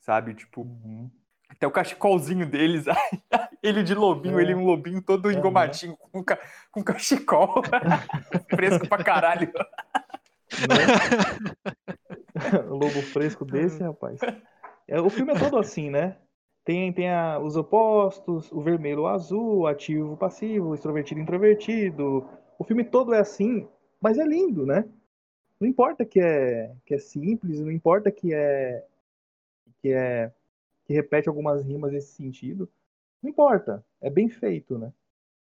Sabe? 0.00 0.34
Tipo, 0.34 0.62
Uhum. 0.62 1.10
Até 1.52 1.66
o 1.66 1.70
cachecolzinho 1.70 2.46
deles. 2.46 2.84
ele 3.62 3.82
de 3.82 3.94
lobinho, 3.94 4.38
É. 4.38 4.42
ele 4.42 4.54
um 4.54 4.64
lobinho 4.64 5.02
todo 5.02 5.28
Aham. 5.28 5.38
engomadinho, 5.38 5.96
com, 5.96 6.22
ca- 6.24 6.38
com 6.70 6.82
cachecol. 6.82 7.62
Fresco 8.50 8.88
pra 8.88 9.04
caralho. 9.04 9.52
Lobo 12.68 13.02
fresco 13.02 13.44
desse, 13.44 13.82
rapaz. 13.82 14.20
É, 14.88 15.00
o 15.00 15.10
filme 15.10 15.32
é 15.32 15.38
todo 15.38 15.58
assim, 15.58 15.90
né? 15.90 16.16
Tem, 16.64 16.92
tem 16.92 17.10
a- 17.10 17.38
os 17.38 17.56
opostos, 17.56 18.50
o 18.52 18.60
vermelho, 18.60 19.02
o 19.02 19.06
azul, 19.06 19.66
ativo, 19.66 20.16
passivo, 20.16 20.68
o 20.70 20.74
extrovertido, 20.74 21.20
introvertido. 21.20 22.28
O 22.58 22.64
filme 22.64 22.84
todo 22.84 23.14
é 23.14 23.18
assim, 23.20 23.68
mas 24.00 24.18
é 24.18 24.24
lindo, 24.24 24.64
né? 24.66 24.84
Não 25.60 25.68
importa 25.68 26.04
que 26.04 26.20
é, 26.20 26.72
que 26.84 26.94
é 26.94 26.98
simples, 26.98 27.60
não 27.60 27.70
importa 27.70 28.10
que 28.10 28.34
é, 28.34 28.84
que 29.80 29.92
é 29.92 30.32
que 30.92 30.96
repete 30.96 31.28
algumas 31.28 31.64
rimas 31.64 31.90
nesse 31.90 32.14
sentido. 32.14 32.70
Não 33.22 33.30
importa, 33.30 33.84
é 34.00 34.10
bem 34.10 34.28
feito, 34.28 34.78
né? 34.78 34.92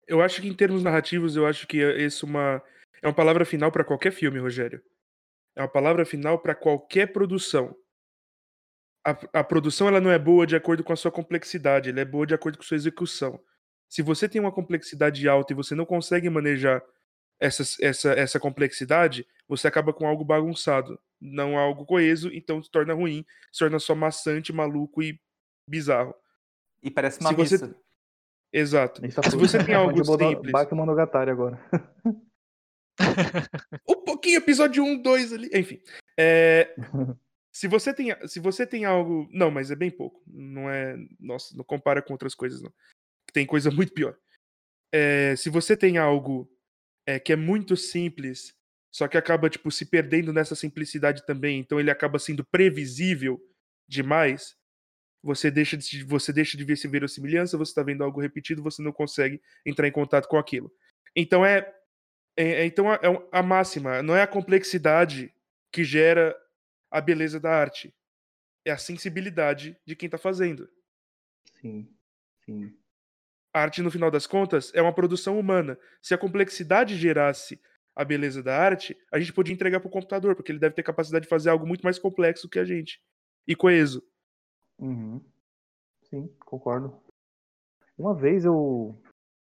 Eu 0.08 0.22
acho 0.22 0.42
que 0.42 0.48
em 0.48 0.54
termos 0.54 0.84
narrativos, 0.84 1.36
eu 1.36 1.46
acho 1.46 1.68
que 1.68 1.78
esse 1.78 2.24
uma 2.24 2.62
é 3.02 3.08
uma 3.08 3.14
palavra 3.14 3.46
final 3.46 3.72
pra 3.72 3.84
qualquer 3.84 4.12
filme, 4.12 4.40
Rogério. 4.40 4.82
É 5.56 5.62
uma 5.62 5.68
palavra 5.68 6.06
final 6.06 6.40
pra 6.40 6.54
qualquer 6.54 7.12
produção. 7.12 7.76
A, 9.06 9.40
a 9.40 9.44
produção 9.44 9.88
ela 9.88 10.02
não 10.02 10.12
é 10.12 10.20
boa 10.20 10.46
de 10.46 10.56
acordo 10.56 10.84
com 10.84 10.94
a 10.94 10.96
sua 10.96 11.12
complexidade, 11.12 11.90
ela 11.90 12.02
é 12.02 12.06
boa 12.06 12.28
de 12.28 12.34
acordo 12.34 12.58
com 12.58 12.64
a 12.64 12.68
sua 12.68 12.78
execução. 12.78 13.40
Se 13.88 14.02
você 14.02 14.28
tem 14.28 14.42
uma 14.42 14.52
complexidade 14.52 15.28
alta 15.28 15.54
e 15.54 15.56
você 15.56 15.74
não 15.74 15.86
consegue 15.86 16.30
manejar 16.30 16.84
essa, 17.40 17.64
essa, 17.82 18.12
essa 18.12 18.40
complexidade, 18.40 19.26
você 19.48 19.68
acaba 19.68 19.94
com 19.94 20.06
algo 20.06 20.26
bagunçado, 20.26 21.00
não 21.20 21.58
algo 21.58 21.86
coeso, 21.86 22.30
então 22.34 22.62
se 22.62 22.70
torna 22.70 22.94
ruim, 22.94 23.26
se 23.52 23.60
torna 23.60 23.80
só 23.80 23.96
maçante, 23.96 24.52
maluco 24.52 25.02
e 25.02 25.20
bizarro. 25.70 26.14
E 26.82 26.90
parece 26.90 27.20
uma 27.20 27.30
Se 27.30 27.36
você- 27.36 27.56
missa. 27.66 27.76
Exato. 28.52 29.02
A 29.02 29.06
gente 29.06 29.16
tá 29.16 29.22
Se 29.30 29.36
você 29.38 29.64
tem 29.64 29.76
algo 29.76 30.04
simples. 30.04 30.52
Bakemonogatari 30.52 31.30
agora. 31.32 31.60
um 33.88 33.96
pouquinho, 34.04 34.38
episódio 34.38 34.84
1, 34.84 35.02
2 35.02 35.34
ali. 35.34 35.50
Enfim. 35.54 35.82
É, 36.18 36.76
se, 37.52 37.68
você 37.68 37.94
tem, 37.94 38.16
se 38.28 38.40
você 38.40 38.66
tem 38.66 38.86
algo. 38.86 39.28
Não, 39.32 39.52
mas 39.52 39.72
é 39.72 39.76
bem 39.76 39.92
pouco. 39.92 40.22
Não 40.28 40.70
é. 40.70 40.96
Nossa, 41.20 41.56
não 41.56 41.64
compara 41.64 42.02
com 42.02 42.14
outras 42.14 42.36
coisas, 42.36 42.62
não. 42.62 42.74
Tem 43.32 43.46
coisa 43.46 43.70
muito 43.70 43.94
pior. 43.94 44.18
É, 44.92 45.36
se 45.36 45.50
você 45.50 45.78
tem 45.78 45.98
algo 45.98 46.52
é, 47.06 47.20
que 47.20 47.32
é 47.32 47.36
muito 47.36 47.78
simples, 47.78 48.56
só 48.92 49.08
que 49.08 49.18
acaba, 49.18 49.50
tipo, 49.50 49.70
se 49.70 49.86
perdendo 49.86 50.34
nessa 50.34 50.56
simplicidade 50.56 51.24
também, 51.26 51.60
então 51.60 51.80
ele 51.80 51.92
acaba 51.92 52.18
sendo 52.18 52.44
previsível 52.44 53.40
demais. 53.88 54.58
Você 55.22 55.52
deixa 55.52 55.76
de, 55.78 56.04
você 56.04 56.32
deixa 56.32 56.58
de 56.58 56.64
ver 56.64 56.78
se 56.78 56.88
verossimilhança, 56.88 57.58
você 57.58 57.72
está 57.72 57.84
vendo 57.84 58.04
algo 58.04 58.22
repetido, 58.22 58.64
você 58.64 58.82
não 58.82 58.92
consegue 58.94 59.42
entrar 59.66 59.88
em 59.88 59.92
contato 59.92 60.28
com 60.28 60.38
aquilo. 60.38 60.72
Então 61.16 61.46
é, 61.46 61.74
é, 62.38 62.62
é- 62.62 62.66
então 62.66 62.94
é 62.94 63.10
um- 63.10 63.28
a 63.32 63.44
máxima, 63.44 64.02
não 64.02 64.16
é 64.16 64.22
a 64.22 64.28
complexidade 64.28 65.34
que 65.72 65.84
gera 65.84 66.36
a 66.90 67.02
beleza 67.02 67.40
da 67.40 67.52
arte, 67.52 67.94
é 68.66 68.72
a 68.72 68.78
sensibilidade 68.78 69.78
de 69.86 69.96
quem 69.96 70.08
está 70.08 70.18
fazendo. 70.18 70.70
Sim, 71.62 71.90
sim. 72.46 72.74
A 73.54 73.62
arte, 73.62 73.82
no 73.82 73.92
final 73.92 74.12
das 74.12 74.28
contas, 74.28 74.72
é 74.76 74.82
uma 74.82 74.94
produção 74.94 75.40
humana. 75.40 75.78
Se 76.02 76.14
a 76.14 76.18
complexidade 76.18 76.96
gerasse 76.98 77.60
a 77.96 78.06
beleza 78.06 78.42
da 78.44 78.56
arte, 78.58 78.96
a 79.12 79.20
gente 79.20 79.34
podia 79.34 79.54
entregar 79.54 79.80
para 79.80 79.88
o 79.88 79.92
computador, 79.92 80.36
porque 80.36 80.52
ele 80.52 80.60
deve 80.60 80.76
ter 80.76 80.84
capacidade 80.84 81.24
de 81.24 81.30
fazer 81.30 81.50
algo 81.50 81.66
muito 81.68 81.82
mais 81.82 82.00
complexo 82.00 82.48
que 82.48 82.60
a 82.60 82.64
gente 82.66 83.02
e 83.48 83.56
coeso. 83.56 84.04
Uhum. 84.80 85.22
Sim, 86.04 86.28
concordo. 86.46 87.00
Uma 87.98 88.16
vez 88.16 88.46
eu, 88.46 88.98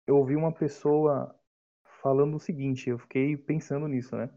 eu 0.05 0.17
ouvi 0.17 0.35
uma 0.35 0.51
pessoa 0.51 1.33
falando 2.01 2.35
o 2.35 2.39
seguinte, 2.39 2.89
eu 2.89 2.97
fiquei 2.97 3.37
pensando 3.37 3.87
nisso, 3.87 4.15
né? 4.15 4.29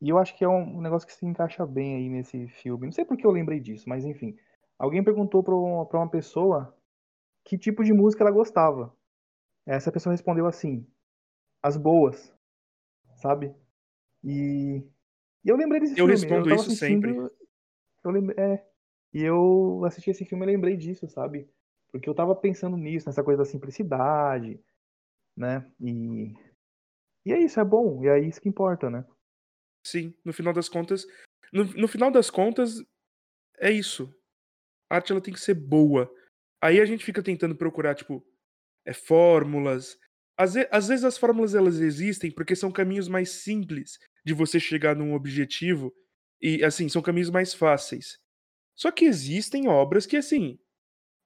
E 0.00 0.08
eu 0.08 0.18
acho 0.18 0.36
que 0.36 0.44
é 0.44 0.48
um 0.48 0.80
negócio 0.80 1.06
que 1.06 1.14
se 1.14 1.24
encaixa 1.26 1.64
bem 1.66 1.96
aí 1.96 2.08
nesse 2.08 2.48
filme. 2.48 2.86
Não 2.86 2.92
sei 2.92 3.04
por 3.04 3.16
que 3.16 3.26
eu 3.26 3.30
lembrei 3.30 3.60
disso, 3.60 3.88
mas 3.88 4.04
enfim. 4.04 4.36
Alguém 4.78 5.02
perguntou 5.02 5.42
pra 5.42 5.54
uma, 5.54 5.84
uma 5.84 6.10
pessoa 6.10 6.76
que 7.44 7.56
tipo 7.58 7.84
de 7.84 7.92
música 7.92 8.24
ela 8.24 8.30
gostava. 8.30 8.96
Essa 9.66 9.92
pessoa 9.92 10.12
respondeu 10.12 10.46
assim: 10.46 10.84
as 11.62 11.76
boas, 11.76 12.34
sabe? 13.14 13.54
E, 14.24 14.84
e 15.44 15.48
eu 15.48 15.56
lembrei 15.56 15.80
desse 15.80 15.92
Eu 15.92 15.98
filme. 16.06 16.12
respondo 16.12 16.42
tava 16.48 16.54
isso 16.56 16.70
assistindo- 16.72 17.06
sempre. 17.06 17.38
Eu 18.04 18.10
lembrei, 18.10 18.36
é, 18.44 18.66
e 19.12 19.22
eu 19.22 19.84
assisti 19.84 20.10
esse 20.10 20.24
filme 20.24 20.44
e 20.46 20.48
lembrei 20.48 20.76
disso, 20.76 21.08
sabe? 21.08 21.48
Porque 21.92 22.08
eu 22.08 22.14
tava 22.14 22.34
pensando 22.34 22.76
nisso, 22.76 23.06
nessa 23.08 23.22
coisa 23.24 23.42
da 23.42 23.48
simplicidade, 23.48 24.60
né? 25.36 25.70
E, 25.80 26.34
e 27.26 27.32
é 27.32 27.38
isso, 27.40 27.60
é 27.60 27.64
bom, 27.64 28.04
e 28.04 28.08
é 28.08 28.18
isso 28.20 28.40
que 28.40 28.48
importa, 28.48 28.90
né? 28.90 29.04
Sim, 29.86 30.14
no 30.24 30.32
final 30.32 30.52
das 30.52 30.68
contas. 30.68 31.06
No, 31.52 31.64
no 31.64 31.88
final 31.88 32.10
das 32.10 32.30
contas, 32.30 32.82
é 33.58 33.70
isso. 33.70 34.14
A 34.90 34.96
arte 34.96 35.12
ela 35.12 35.20
tem 35.20 35.34
que 35.34 35.40
ser 35.40 35.54
boa. 35.54 36.12
Aí 36.62 36.80
a 36.80 36.84
gente 36.84 37.04
fica 37.04 37.22
tentando 37.22 37.56
procurar, 37.56 37.94
tipo, 37.94 38.24
é, 38.86 38.92
fórmulas, 38.94 39.98
Às, 40.38 40.56
às 40.70 40.88
vezes 40.88 41.04
as 41.04 41.18
fórmulas 41.18 41.54
elas 41.54 41.78
existem 41.80 42.30
porque 42.32 42.56
são 42.56 42.72
caminhos 42.72 43.08
mais 43.08 43.30
simples 43.30 43.98
de 44.24 44.34
você 44.34 44.60
chegar 44.60 44.96
num 44.96 45.14
objetivo 45.14 45.92
e 46.40 46.64
assim, 46.64 46.88
são 46.88 47.02
caminhos 47.02 47.30
mais 47.30 47.54
fáceis. 47.54 48.18
Só 48.74 48.90
que 48.90 49.04
existem 49.04 49.68
obras 49.68 50.06
que 50.06 50.16
assim, 50.16 50.58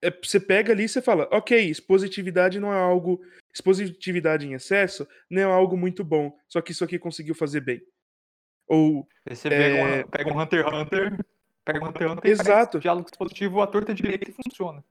é, 0.03 0.11
você 0.11 0.38
pega 0.40 0.72
ali 0.72 0.84
e 0.84 0.88
você 0.88 1.01
fala, 1.01 1.28
ok, 1.30 1.59
expositividade 1.59 2.59
não 2.61 2.72
é 2.72 2.78
algo. 2.78 3.20
Expositividade 3.55 4.47
em 4.47 4.53
excesso 4.53 5.07
não 5.30 5.40
é 5.40 5.44
algo 5.44 5.76
muito 5.76 6.05
bom. 6.05 6.36
Só 6.49 6.61
que 6.61 6.72
isso 6.72 6.84
aqui 6.84 6.99
conseguiu 6.99 7.34
fazer 7.34 7.61
bem. 7.61 7.80
Ou. 8.68 9.09
Você 9.28 9.49
pega, 9.49 9.76
É. 9.76 10.05
um, 10.05 10.09
pega 10.09 10.32
um 10.32 10.40
Hunter 10.40 10.66
x 10.66 10.72
Hunter, 10.74 11.24
pega 11.64 11.84
um 11.84 11.88
Hunter 11.88 12.03
x 12.03 12.12
Hunter, 12.12 12.30
Exato. 12.30 12.78
diálogo 12.80 13.09
expositivo, 13.09 13.61
a 13.62 13.66
torta 13.66 13.94
direita 13.94 14.28
e 14.30 14.34
funciona. 14.34 14.84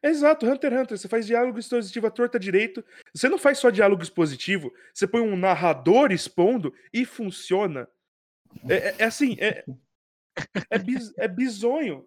Exato, 0.00 0.46
Hunter 0.46 0.72
x 0.72 0.80
Hunter, 0.82 0.98
você 0.98 1.08
faz 1.08 1.26
diálogo 1.26 1.58
expositivo 1.58 2.06
à 2.06 2.10
torta 2.10 2.38
direito. 2.38 2.84
Você 3.12 3.28
não 3.28 3.38
faz 3.38 3.58
só 3.58 3.70
diálogo 3.70 4.02
expositivo, 4.02 4.72
você 4.94 5.08
põe 5.08 5.20
um 5.22 5.36
narrador 5.36 6.12
expondo 6.12 6.72
e 6.92 7.04
funciona. 7.04 7.88
É, 8.68 8.74
é- 8.76 8.94
é 9.00 9.04
assim, 9.04 9.36
é, 9.40 9.64
é, 10.70 10.78
bis- 10.78 11.12
é 11.18 11.28
bizonho. 11.28 12.06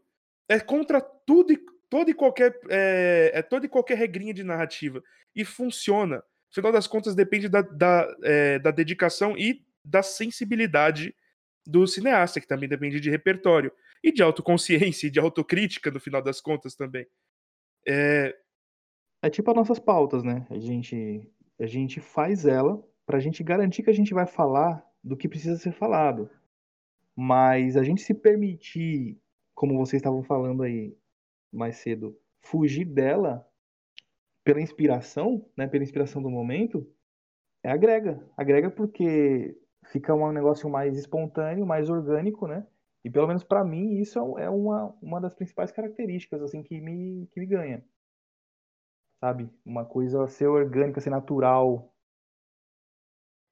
É 0.50 0.60
contra 0.60 1.00
tudo 1.02 1.54
e 1.54 1.60
toda 1.90 2.10
e 2.12 2.14
qualquer. 2.14 2.58
É, 2.70 3.32
é 3.36 3.42
toda 3.42 3.66
e 3.66 3.70
qualquer 3.70 3.98
regrinha 3.98 4.34
de 4.34 4.44
narrativa. 4.44 5.02
E 5.36 5.46
funciona. 5.46 6.18
No 6.18 6.56
final 6.56 6.72
das 6.72 6.88
contas, 6.88 7.16
depende 7.16 7.48
da, 7.48 7.62
da, 7.62 8.16
é, 8.24 8.60
da 8.60 8.72
dedicação 8.72 9.38
e 9.38 9.66
da 9.86 10.04
sensibilidade 10.04 11.16
do 11.66 11.88
cineasta, 11.88 12.42
que 12.42 12.48
também 12.48 12.68
depende 12.68 13.00
de 13.00 13.10
repertório. 13.10 13.72
E 14.04 14.12
de 14.12 14.22
autoconsciência 14.24 15.08
e 15.08 15.12
de 15.12 15.20
autocrítica, 15.20 15.90
no 15.92 16.00
final 16.00 16.22
das 16.22 16.42
contas, 16.42 16.76
também. 16.76 17.08
É, 17.88 18.36
É 19.24 19.30
tipo 19.30 19.50
as 19.52 19.56
nossas 19.56 19.80
pautas, 19.80 20.24
né? 20.24 20.46
A 20.50 20.58
gente, 20.60 21.22
a 21.60 21.66
gente 21.66 22.00
faz 22.02 22.46
ela 22.46 22.84
pra 23.06 23.20
gente 23.20 23.44
garantir 23.44 23.84
que 23.84 23.90
a 23.90 23.94
gente 23.94 24.14
vai 24.14 24.26
falar 24.26 24.84
do 25.04 25.16
que 25.18 25.30
precisa 25.30 25.58
ser 25.58 25.72
falado. 25.72 26.30
Mas 27.16 27.78
a 27.78 27.84
gente 27.84 28.02
se 28.02 28.14
permitir, 28.14 29.20
como 29.54 29.78
vocês 29.78 30.00
estavam 30.00 30.24
falando 30.24 30.64
aí 30.64 30.98
mais 31.52 31.78
cedo, 31.78 32.18
fugir 32.42 32.86
dela 32.86 33.48
pela 34.44 34.62
inspiração, 34.62 35.46
né? 35.58 35.68
Pela 35.68 35.84
inspiração 35.84 36.22
do 36.22 36.30
momento, 36.30 36.88
é 37.64 37.72
agrega. 37.72 38.28
Agrega 38.38 38.72
porque 38.72 39.58
fica 39.92 40.14
um 40.16 40.32
negócio 40.32 40.70
mais 40.70 40.98
espontâneo, 40.98 41.66
mais 41.66 41.90
orgânico, 41.90 42.48
né? 42.48 42.66
E 43.04 43.10
pelo 43.10 43.28
menos 43.28 43.44
pra 43.44 43.64
mim 43.64 44.00
isso 44.00 44.20
é 44.38 44.46
é 44.46 44.50
uma, 44.50 44.96
uma 45.02 45.22
das 45.22 45.34
principais 45.36 45.72
características 45.72 46.42
assim 46.42 46.64
que 46.64 46.80
me, 46.82 47.28
que 47.32 47.40
me 47.40 47.46
ganha 47.48 47.84
sabe? 49.22 49.48
Uma 49.64 49.86
coisa 49.86 50.28
ser 50.28 50.48
orgânica, 50.48 51.00
ser 51.00 51.12
natural. 51.12 51.94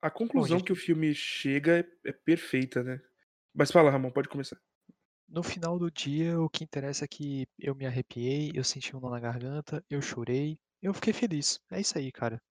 A 0.02 0.10
conclusão 0.10 0.58
gente- 0.58 0.66
que 0.66 0.74
o 0.74 0.76
filme 0.76 1.14
chega 1.14 1.80
é, 1.80 2.10
é 2.10 2.12
perfeita, 2.12 2.84
né? 2.84 3.00
Mas 3.60 3.72
fala, 3.72 3.92
Ramon, 3.92 4.10
pode 4.10 4.30
começar. 4.30 4.58
No 5.28 5.44
final 5.44 5.78
do 5.78 5.92
dia, 5.92 6.40
o 6.40 6.50
que 6.50 6.64
interessa 6.64 7.04
é 7.04 7.08
que 7.10 7.46
eu 7.60 7.76
me 7.76 7.86
arrepiei, 7.86 8.54
eu 8.56 8.64
senti 8.64 8.96
um 8.96 9.02
nó 9.02 9.10
na 9.10 9.20
garganta, 9.20 9.84
eu 9.90 10.02
chorei, 10.02 10.58
eu 10.82 10.94
fiquei 10.94 11.12
feliz. 11.12 11.60
É 11.70 11.82
isso 11.82 11.98
aí, 11.98 12.10
cara. 12.10 12.42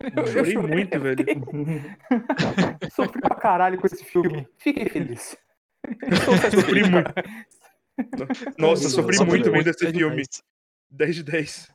Eu 0.00 0.24
chorei 0.24 0.56
muito, 0.56 1.00
velho. 1.00 1.16
Sofri 2.94 3.20
pra 3.20 3.34
caralho 3.34 3.80
com 3.80 3.88
esse 3.88 4.04
filme. 4.04 4.46
Fiquei 4.56 4.88
feliz. 4.88 5.36
Sofri 6.54 6.82
muito. 6.88 7.12
Nossa, 8.56 8.88
sofri 8.88 9.18
muito 9.24 9.50
vendo 9.50 9.68
esse 9.68 9.84
é 9.84 9.90
filme. 9.90 10.10
demais. 10.10 10.42
10 10.90 11.16
de 11.16 11.24
10. 11.24 11.74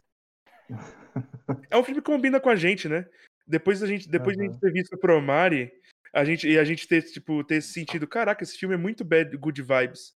É 1.70 1.78
um 1.78 1.84
filme 1.84 2.00
que 2.00 2.10
combina 2.10 2.40
com 2.40 2.50
a 2.50 2.56
gente, 2.56 2.88
né? 2.88 3.06
Depois 3.46 3.82
da 3.82 3.88
gente, 3.88 4.08
depois 4.08 4.38
de 4.38 4.44
a 4.44 4.46
gente 4.46 4.62
ter 4.62 4.72
visto 4.72 4.98
Promare, 4.98 5.70
a 6.14 6.24
gente, 6.26 6.48
e 6.50 6.58
a 6.60 6.64
gente 6.64 6.88
ter, 6.88 7.02
tipo, 7.04 7.44
ter 7.44 7.62
sentido, 7.62 8.08
caraca, 8.08 8.44
esse 8.44 8.58
filme 8.58 8.76
é 8.76 8.78
muito 8.78 9.04
bad, 9.04 9.36
good 9.38 9.62
vibes. 9.62 10.14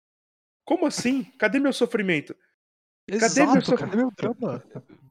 Como 0.64 0.86
assim? 0.86 1.24
Cadê 1.38 1.58
meu 1.60 1.72
sofrimento? 1.72 2.34
Cadê 3.08 3.18
meu 3.18 3.26
Exato, 3.26 3.64
sofrimento? 3.66 3.76
cadê 3.78 3.96
meu 3.96 4.10
drama? 4.16 4.64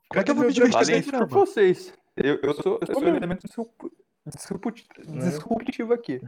Como 0.09 0.21
é 0.21 0.23
que 0.23 0.31
eu 0.31 0.35
vou 0.35 0.43
meu 0.43 0.49
me 0.49 0.53
divertir 0.53 1.11
por 1.11 1.27
vocês. 1.27 1.93
Eu, 2.17 2.39
eu 2.43 2.53
sou, 2.55 2.79
eu 2.81 2.85
sou 2.87 2.95
Como 2.95 3.07
eu- 3.07 3.15
elemento 3.15 3.47
disrupt- 3.47 3.95
disruptivo 5.07 5.93
aqui. 5.93 6.19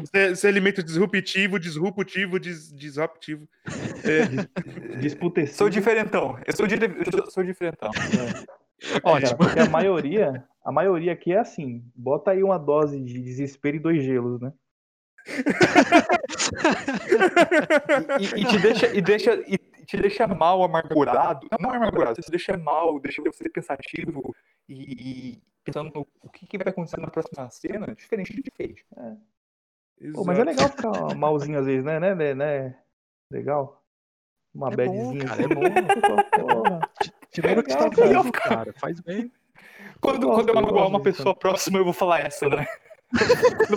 Você, 0.00 0.34
você 0.34 0.48
alimenta 0.48 0.82
disruptivo, 0.82 1.58
disruptivo, 1.58 2.38
dis, 2.40 2.72
disruptivo. 2.72 3.48
É, 4.04 4.98
Disputecido. 5.00 5.56
Sou 5.56 5.68
diferentão. 5.68 6.38
Eu 6.46 6.56
sou, 6.56 6.66
di- 6.66 6.74
eu 6.74 7.30
sou 7.30 7.44
diferentão. 7.44 7.90
Cara, 7.92 9.00
Ótimo. 9.04 9.38
porque 9.38 9.60
a 9.60 9.68
maioria, 9.68 10.44
a 10.64 10.72
maioria 10.72 11.12
aqui 11.12 11.32
é 11.32 11.38
assim. 11.38 11.84
Bota 11.94 12.30
aí 12.30 12.42
uma 12.42 12.58
dose 12.58 12.98
de 13.00 13.20
desespero 13.20 13.76
e 13.76 13.80
dois 13.80 14.02
gelos, 14.02 14.40
né? 14.40 14.52
E, 18.20 18.40
e 18.40 18.44
te 18.44 18.58
deixa, 18.58 18.86
e 18.94 19.00
deixa, 19.00 19.34
e 19.46 19.58
te 19.86 19.96
deixa 19.96 20.26
mal, 20.26 20.62
amargurado. 20.62 21.48
Não 21.58 21.70
amargurado, 21.70 22.16
você 22.16 22.22
te 22.22 22.30
deixa 22.30 22.56
mal, 22.56 22.98
deixa 23.00 23.22
você 23.22 23.48
pensativo 23.48 24.34
e, 24.68 25.32
e 25.32 25.42
pensando 25.64 25.90
no 25.94 26.06
o 26.22 26.28
que, 26.28 26.46
que 26.46 26.58
vai 26.58 26.68
acontecer 26.68 27.00
na 27.00 27.08
próxima 27.10 27.48
cena, 27.50 27.94
diferente 27.94 28.34
de 28.34 28.42
Fate. 28.56 28.84
Pô, 30.12 30.24
mas 30.24 30.38
é 30.38 30.44
legal 30.44 30.68
ficar 30.68 31.14
malzinho 31.14 31.58
às 31.58 31.66
vezes, 31.66 31.84
né? 31.84 31.98
né, 31.98 32.14
né, 32.14 32.34
né? 32.34 32.78
Legal. 33.30 33.82
Uma 34.54 34.72
É 34.72 34.76
bom, 34.76 34.76
badzinha. 34.76 35.24
cara, 35.24 35.42
é 35.42 35.44
assim. 35.46 35.54
bom. 35.54 35.62
Porra. 36.62 36.80
Te 37.30 37.40
lembra 37.40 37.62
que 37.62 37.72
você 37.72 37.78
tá 37.78 38.04
legal, 38.04 38.22
vivo, 38.22 38.32
cara. 38.32 38.72
Faz 38.74 39.00
bem. 39.00 39.32
Quando, 40.04 40.28
Eu 40.28 40.34
quando 40.34 40.50
eu 40.50 40.54
eu 40.54 40.60
magoar 40.60 40.86
uma 40.86 41.00
pessoa 41.00 41.34
próxima, 41.34 41.78
eu 41.78 41.84
vou 41.84 41.94
falar 41.94 42.20
essa, 42.20 42.46
né? 42.46 42.66
Eu 43.70 43.76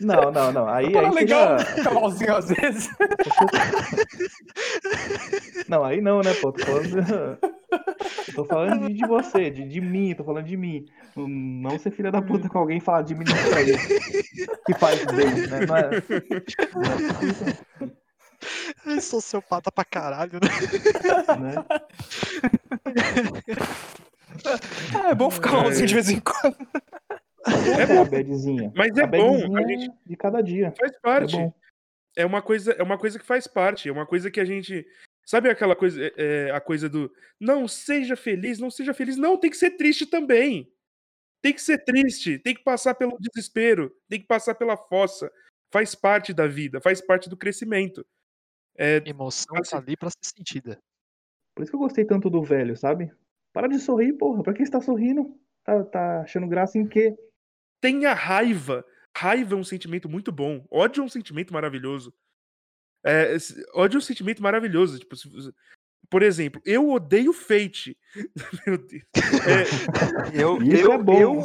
Não, 0.00 0.32
não, 0.32 0.52
não. 0.52 0.68
Aí, 0.68 0.90
Pô, 0.90 0.98
aí 0.98 1.10
legal 1.10 1.56
malzinho 1.94 2.36
às 2.36 2.48
vezes. 2.48 2.90
Não, 5.68 5.84
aí 5.84 6.00
não, 6.00 6.20
né, 6.20 6.32
pô? 6.34 6.52
Tô 6.52 6.64
falando, 6.64 7.38
tô 8.34 8.44
falando 8.44 8.86
de, 8.86 8.94
de 8.94 9.04
você, 9.06 9.50
de, 9.50 9.66
de 9.66 9.80
mim, 9.80 10.14
tô 10.14 10.22
falando 10.22 10.44
de 10.44 10.56
mim. 10.56 10.84
Não 11.16 11.76
ser 11.78 11.90
filha 11.90 12.12
da 12.12 12.22
puta 12.22 12.48
com 12.48 12.58
alguém 12.58 12.78
e 12.78 12.80
falar 12.80 13.02
de 13.02 13.16
mim 13.16 13.24
pra 13.24 13.60
ele. 13.60 13.76
Que 14.64 14.74
faz 14.78 15.04
bem, 15.06 15.34
né? 15.48 15.66
Não 15.66 15.76
é, 15.76 15.90
É 18.86 19.00
sociopata 19.00 19.72
pra 19.72 19.84
caralho, 19.84 20.38
né? 20.40 20.48
né? 21.36 21.64
É 25.10 25.14
bom 25.14 25.30
ficar 25.30 25.52
malzinho 25.52 25.86
de 25.86 25.94
vez 25.94 26.08
em 26.08 26.20
quando. 26.20 26.56
É 27.78 27.82
É 27.82 27.86
bom. 27.86 28.02
a. 28.02 28.72
Mas 28.74 28.96
é 28.96 29.02
a 29.02 29.06
bom, 29.06 29.56
a 29.56 29.62
gente 29.66 29.90
de 30.04 30.16
cada 30.16 30.40
dia. 30.42 30.72
faz 30.78 30.92
É 30.92 30.98
parte. 31.00 31.36
bom. 31.36 31.52
É 32.16 32.24
uma 32.24 32.40
coisa, 32.42 32.72
é 32.72 32.82
uma 32.82 32.96
coisa 32.98 33.18
que 33.18 33.26
faz 33.26 33.46
parte, 33.46 33.88
é 33.88 33.92
uma 33.92 34.06
coisa 34.06 34.30
que 34.30 34.40
a 34.40 34.44
gente 34.44 34.86
sabe 35.24 35.50
aquela 35.50 35.76
coisa, 35.76 36.02
é, 36.02 36.12
é, 36.16 36.50
a 36.50 36.60
coisa 36.60 36.88
do 36.88 37.12
não 37.38 37.68
seja 37.68 38.16
feliz, 38.16 38.58
não 38.58 38.70
seja 38.70 38.94
feliz, 38.94 39.16
não 39.18 39.36
tem 39.38 39.50
que 39.50 39.56
ser 39.56 39.72
triste 39.72 40.06
também. 40.06 40.72
Tem 41.42 41.52
que 41.52 41.60
ser 41.60 41.84
triste, 41.84 42.38
tem 42.38 42.54
que 42.54 42.64
passar 42.64 42.94
pelo 42.94 43.18
desespero, 43.20 43.94
tem 44.08 44.18
que 44.20 44.26
passar 44.26 44.54
pela 44.54 44.76
fossa. 44.76 45.30
Faz 45.70 45.94
parte 45.94 46.32
da 46.32 46.46
vida, 46.46 46.80
faz 46.80 47.00
parte 47.00 47.28
do 47.28 47.36
crescimento. 47.36 48.04
É, 48.78 49.02
Emoção 49.06 49.56
Assim- 49.58 49.70
tá 49.72 49.78
ali 49.78 49.96
pra 49.96 50.08
ser 50.10 50.16
sentida. 50.36 50.78
Por 51.54 51.62
isso 51.62 51.70
que 51.70 51.76
eu 51.76 51.80
gostei 51.80 52.04
tanto 52.04 52.28
do 52.30 52.42
velho, 52.42 52.76
sabe? 52.76 53.12
Para 53.56 53.68
de 53.68 53.78
sorrir, 53.78 54.12
porra. 54.12 54.42
Pra 54.42 54.52
que 54.52 54.62
você 54.62 54.70
tá 54.70 54.82
sorrindo? 54.82 55.34
Tá, 55.64 55.82
tá 55.82 56.20
achando 56.20 56.46
graça 56.46 56.76
em 56.76 56.86
quê? 56.86 57.16
tenha 57.80 58.12
raiva. 58.12 58.84
Raiva 59.16 59.54
é 59.54 59.56
um 59.56 59.64
sentimento 59.64 60.10
muito 60.10 60.30
bom. 60.30 60.66
Ódio 60.70 61.00
é 61.00 61.04
um 61.06 61.08
sentimento 61.08 61.54
maravilhoso. 61.54 62.12
É, 63.02 63.34
ódio 63.72 63.96
é 63.96 63.98
um 63.98 64.02
sentimento 64.02 64.42
maravilhoso. 64.42 64.98
Tipo, 64.98 65.16
por 66.10 66.22
exemplo, 66.22 66.60
eu 66.66 66.90
odeio 66.90 67.32
Fate. 67.32 67.96
Meu 68.66 68.76
Deus. 68.76 69.04
É, 69.46 70.36
Eu, 70.38 70.60
eu, 70.62 70.92
é 70.92 70.98
bom. 70.98 71.18
Eu, 71.18 71.42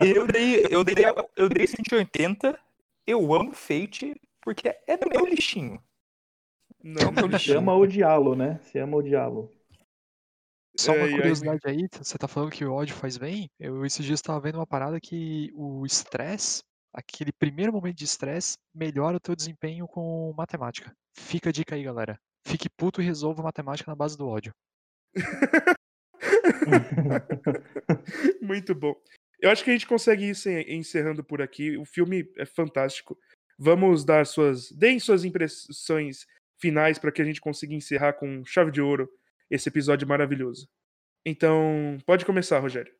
eu, 0.00 0.26
dei, 0.28 0.64
eu, 0.70 0.84
dei, 0.84 0.94
eu 1.34 1.48
dei 1.48 1.66
180. 1.66 2.56
Eu 3.04 3.34
amo 3.34 3.52
Fate 3.52 4.14
porque 4.40 4.72
é 4.86 4.96
do 4.96 5.08
meu 5.08 5.26
lixinho. 5.26 5.82
não, 6.84 7.10
meu 7.10 7.26
não, 7.26 7.36
Você 7.36 7.56
ama 7.56 7.74
odiá-lo, 7.74 8.36
né? 8.36 8.60
Você 8.62 8.78
ama 8.78 8.96
odiá-lo. 8.96 9.50
Só 10.76 10.92
uma 10.92 11.04
ai. 11.04 11.10
curiosidade 11.10 11.60
aí, 11.66 11.86
você 11.92 12.16
tá 12.16 12.26
falando 12.26 12.50
que 12.50 12.64
o 12.64 12.72
ódio 12.72 12.94
faz 12.94 13.18
bem? 13.18 13.50
Eu 13.60 13.84
esses 13.84 14.04
dias 14.04 14.22
tava 14.22 14.40
vendo 14.40 14.56
uma 14.56 14.66
parada 14.66 14.98
que 15.00 15.50
o 15.54 15.84
estresse, 15.84 16.62
aquele 16.92 17.32
primeiro 17.32 17.72
momento 17.72 17.96
de 17.96 18.04
estresse, 18.04 18.56
melhora 18.74 19.16
o 19.16 19.20
teu 19.20 19.36
desempenho 19.36 19.86
com 19.86 20.32
matemática. 20.36 20.92
Fica 21.14 21.50
a 21.50 21.52
dica 21.52 21.74
aí, 21.74 21.82
galera. 21.82 22.18
Fique 22.46 22.68
puto 22.70 23.02
e 23.02 23.04
resolva 23.04 23.42
matemática 23.42 23.90
na 23.90 23.94
base 23.94 24.16
do 24.16 24.26
ódio. 24.26 24.52
Muito 28.40 28.74
bom. 28.74 28.94
Eu 29.40 29.50
acho 29.50 29.62
que 29.62 29.70
a 29.70 29.72
gente 29.72 29.86
consegue 29.86 30.24
ir 30.24 30.70
encerrando 30.70 31.22
por 31.22 31.42
aqui. 31.42 31.76
O 31.76 31.84
filme 31.84 32.30
é 32.38 32.46
fantástico. 32.46 33.18
Vamos 33.58 34.04
dar 34.04 34.26
suas. 34.26 34.70
Deem 34.72 34.98
suas 34.98 35.24
impressões 35.24 36.26
finais 36.58 36.98
para 36.98 37.12
que 37.12 37.20
a 37.20 37.24
gente 37.24 37.40
consiga 37.40 37.74
encerrar 37.74 38.14
com 38.14 38.44
chave 38.44 38.70
de 38.70 38.80
ouro 38.80 39.08
esse 39.52 39.68
episódio 39.68 40.08
maravilhoso. 40.08 40.66
Então, 41.26 41.98
pode 42.06 42.24
começar, 42.24 42.58
Rogério. 42.58 42.94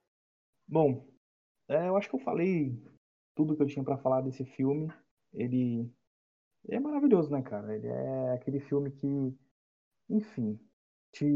Bom, 0.68 1.09
é, 1.66 1.88
eu 1.88 1.96
acho 1.96 2.11
que 2.11 2.14
eu 2.14 2.20
falei 2.20 2.78
tudo 3.34 3.57
que 3.57 3.62
eu 3.62 3.66
tinha 3.66 3.84
pra 3.84 3.96
falar 3.96 4.20
desse 4.20 4.44
filme. 4.44 4.92
Ele 5.32 5.90
é 6.68 6.78
maravilhoso, 6.78 7.30
né, 7.30 7.40
cara? 7.42 7.74
Ele 7.74 7.86
é 7.86 8.34
aquele 8.34 8.61
filme 8.61 8.90
que, 8.90 9.34
enfim, 10.11 10.61
te, 11.11 11.26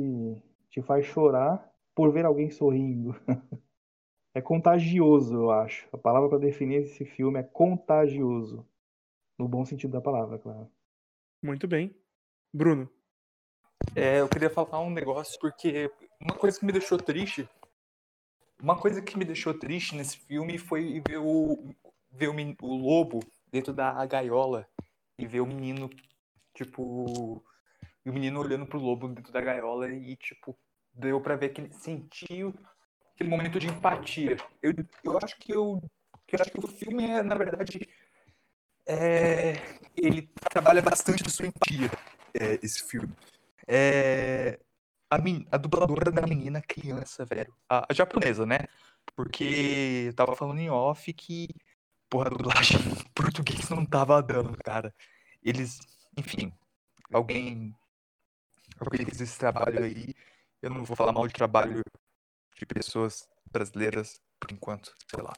te 0.69 0.83
faz 0.83 1.07
chorar 1.07 1.67
por 1.95 2.13
ver 2.13 2.27
alguém 2.27 2.51
sorrindo. 2.51 3.15
É 4.35 4.43
contagioso, 4.43 5.35
eu 5.35 5.51
acho. 5.51 5.89
A 5.91 5.97
palavra 5.97 6.29
para 6.29 6.39
definir 6.39 6.83
esse 6.83 7.07
filme 7.07 7.41
é 7.41 7.43
contagioso. 7.43 8.69
No 9.39 9.49
bom 9.49 9.65
sentido 9.65 9.93
da 9.93 10.01
palavra, 10.03 10.39
claro. 10.39 10.71
Muito 11.43 11.67
bem. 11.67 11.97
Bruno. 12.53 12.87
É, 13.95 14.21
eu 14.21 14.29
queria 14.29 14.51
falar 14.51 14.81
um 14.81 14.91
negócio 14.91 15.39
porque 15.41 15.91
uma 16.21 16.35
coisa 16.35 16.59
que 16.59 16.67
me 16.67 16.73
deixou 16.73 16.99
triste, 16.99 17.49
uma 18.61 18.79
coisa 18.79 19.01
que 19.03 19.19
me 19.19 19.25
deixou 19.25 19.59
triste 19.59 19.95
nesse 19.95 20.19
filme 20.19 20.59
foi 20.59 21.03
ver 21.07 21.19
o 21.19 21.75
ver 22.11 22.29
o, 22.29 22.35
o 22.63 22.77
lobo 22.77 23.21
dentro 23.51 23.73
da 23.73 24.05
gaiola 24.07 24.67
e 25.19 25.27
ver 25.27 25.41
o 25.41 25.47
menino 25.47 25.91
tipo 26.55 27.43
e 28.05 28.11
o 28.11 28.13
menino 28.13 28.41
olhando 28.41 28.67
pro 28.67 28.79
lobo 28.79 29.09
dentro 29.09 29.33
da 29.33 29.41
gaiola 29.41 29.91
e 29.91 30.17
tipo 30.17 30.57
deu 30.93 31.21
pra 31.21 31.37
ver 31.37 31.51
que 31.51 31.61
ele 31.61 31.73
sentiu 31.73 32.55
aquele 33.15 33.31
momento 33.31 33.59
de 33.59 33.67
empatia. 33.67 34.37
Eu, 34.63 34.73
eu 35.05 35.19
acho 35.23 35.37
que 35.39 35.53
eu, 35.53 35.83
eu 36.33 36.39
acho 36.41 36.51
que 36.51 36.59
o 36.59 36.69
filme 36.69 37.05
é 37.05 37.23
na 37.23 37.35
verdade 37.35 37.81
é, 38.87 39.55
ele 39.97 40.31
trabalha 40.51 40.81
bastante 40.81 41.23
da 41.23 41.31
sua 41.31 41.47
empatia 41.47 41.91
é, 42.35 42.59
esse 42.63 42.83
filme. 42.87 43.13
É, 43.67 44.61
a, 45.11 45.19
men- 45.19 45.47
a 45.51 45.57
dubladora 45.57 46.11
da 46.11 46.27
menina 46.27 46.61
criança, 46.63 47.25
velho. 47.25 47.53
A, 47.69 47.87
a 47.91 47.95
japonesa, 47.95 48.47
né? 48.47 48.59
Porque 49.15 50.13
tava 50.17 50.37
falando 50.37 50.59
em 50.61 50.71
off 50.71 51.13
que, 51.13 51.49
porra, 52.09 52.27
a 52.27 52.31
dublagem 52.31 52.79
em 52.81 53.13
português 53.15 53.69
não 53.71 53.85
tava 53.85 54.23
dando, 54.23 54.57
cara. 54.65 54.95
Eles, 55.43 55.79
enfim, 56.17 56.53
alguém, 57.13 57.75
alguém 58.79 59.05
fez 59.07 59.21
esse 59.21 59.39
trabalho 59.39 59.85
aí. 59.85 60.15
Eu 60.61 60.71
não 60.71 60.85
vou 60.85 60.97
falar 60.97 61.13
mal 61.13 61.27
de 61.27 61.35
trabalho 61.35 61.83
de 62.59 62.67
pessoas 62.67 63.29
brasileiras 63.51 64.21
por 64.41 64.51
enquanto, 64.53 64.95
sei 65.11 65.23
lá. 65.23 65.33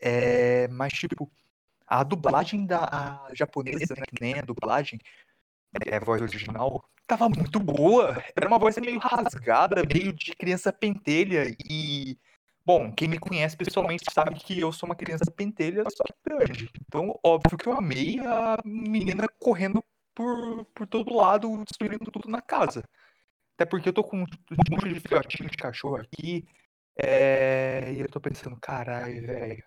É, 0.00 0.68
mas, 0.68 0.92
tipo, 0.92 1.30
a 1.86 2.02
dublagem 2.02 2.66
da 2.66 2.84
a 3.28 3.34
japonesa, 3.34 3.94
né, 3.96 4.02
que 4.06 4.20
nem 4.20 4.38
a 4.38 4.42
dublagem, 4.42 5.00
é 5.86 5.96
a 5.96 6.00
voz 6.00 6.22
original, 6.22 6.84
tava 7.06 7.28
muito 7.28 7.58
boa. 7.58 8.22
Era 8.36 8.48
uma 8.48 8.58
voz 8.58 8.76
meio 8.78 8.98
rasgada, 8.98 9.82
meio 9.82 10.12
de 10.12 10.34
criança 10.34 10.72
pentelha. 10.72 11.54
E, 11.68 12.18
bom, 12.64 12.92
quem 12.92 13.08
me 13.08 13.18
conhece 13.18 13.56
pessoalmente 13.56 14.04
sabe 14.12 14.34
que 14.38 14.58
eu 14.60 14.72
sou 14.72 14.88
uma 14.88 14.96
criança 14.96 15.30
pentelha, 15.30 15.84
só 15.90 16.04
que 16.04 16.14
grande. 16.24 16.70
Então, 16.86 17.18
óbvio 17.24 17.58
que 17.58 17.68
eu 17.68 17.72
amei 17.72 18.18
a 18.20 18.58
menina 18.64 19.26
correndo 19.38 19.82
por, 20.14 20.64
por 20.74 20.86
todo 20.86 21.14
lado, 21.14 21.64
destruindo 21.64 22.10
tudo 22.10 22.28
na 22.28 22.42
casa. 22.42 22.82
Até 23.54 23.64
porque 23.64 23.88
eu 23.88 23.92
tô 23.92 24.04
com 24.04 24.18
um 24.18 24.20
monte 24.20 24.94
de 24.94 25.00
filhotinho 25.00 25.50
de 25.50 25.56
cachorro 25.56 25.96
aqui. 25.96 26.46
É... 26.96 27.92
E 27.92 28.00
eu 28.00 28.08
tô 28.08 28.20
pensando, 28.20 28.56
caralho, 28.60 29.26
velho. 29.26 29.64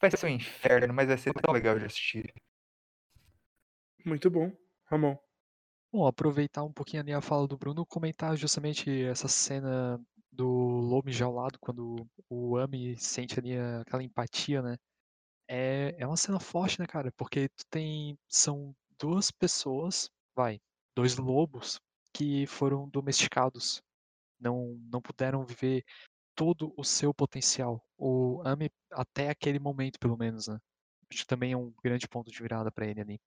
Vai 0.00 0.10
ser 0.10 0.26
um 0.26 0.30
inferno, 0.30 0.92
mas 0.92 1.06
vai 1.06 1.16
ser 1.16 1.32
tão 1.34 1.54
legal 1.54 1.78
de 1.78 1.84
assistir. 1.84 2.32
Muito 4.04 4.28
bom. 4.28 4.50
Ramon. 4.92 5.16
Bom, 5.90 6.06
aproveitar 6.06 6.62
um 6.64 6.72
pouquinho 6.72 7.02
ali 7.02 7.14
a 7.14 7.22
fala 7.22 7.48
do 7.48 7.56
Bruno, 7.56 7.86
comentar 7.86 8.36
justamente 8.36 8.90
essa 9.04 9.26
cena 9.26 9.98
do 10.30 10.46
lobo 10.46 11.08
enjaulado, 11.08 11.58
quando 11.58 12.06
o 12.28 12.58
Ami 12.58 12.94
sente 12.98 13.38
ali 13.38 13.56
aquela 13.80 14.02
empatia, 14.02 14.60
né? 14.60 14.76
É, 15.48 15.96
é 15.98 16.06
uma 16.06 16.16
cena 16.16 16.38
forte, 16.38 16.78
né, 16.78 16.86
cara? 16.86 17.10
Porque 17.16 17.48
tu 17.48 17.64
tem. 17.70 18.18
São 18.28 18.74
duas 18.98 19.30
pessoas, 19.30 20.10
vai, 20.36 20.60
dois 20.94 21.16
lobos 21.16 21.80
que 22.12 22.46
foram 22.46 22.88
domesticados. 22.88 23.82
Não, 24.38 24.78
não 24.92 25.00
puderam 25.00 25.44
viver 25.44 25.84
todo 26.34 26.74
o 26.76 26.84
seu 26.84 27.14
potencial. 27.14 27.82
O 27.96 28.42
Ami, 28.44 28.70
até 28.92 29.30
aquele 29.30 29.58
momento, 29.58 29.98
pelo 29.98 30.18
menos, 30.18 30.48
né? 30.48 30.58
Acho 31.10 31.22
que 31.22 31.26
também 31.26 31.52
é 31.52 31.56
um 31.56 31.72
grande 31.82 32.06
ponto 32.08 32.30
de 32.30 32.42
virada 32.42 32.70
pra 32.70 32.86
ele 32.86 33.00
ali. 33.00 33.20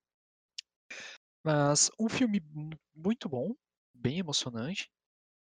Mas 1.46 1.92
um 1.96 2.08
filme 2.08 2.40
mu- 2.52 2.76
muito 2.92 3.28
bom, 3.28 3.54
bem 3.94 4.18
emocionante. 4.18 4.90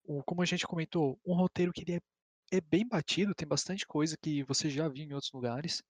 O, 0.04 0.22
como 0.22 0.42
a 0.42 0.44
gente 0.44 0.66
comentou, 0.66 1.18
um 1.24 1.34
roteiro 1.34 1.72
que 1.72 1.80
ele 1.82 1.94
é, 1.96 2.58
é 2.58 2.60
bem 2.60 2.86
batido, 2.86 3.34
tem 3.34 3.48
bastante 3.48 3.86
coisa 3.86 4.14
que 4.22 4.42
você 4.44 4.68
já 4.68 4.86
viu 4.86 5.04
em 5.04 5.14
outros 5.14 5.32
lugares, 5.32 5.82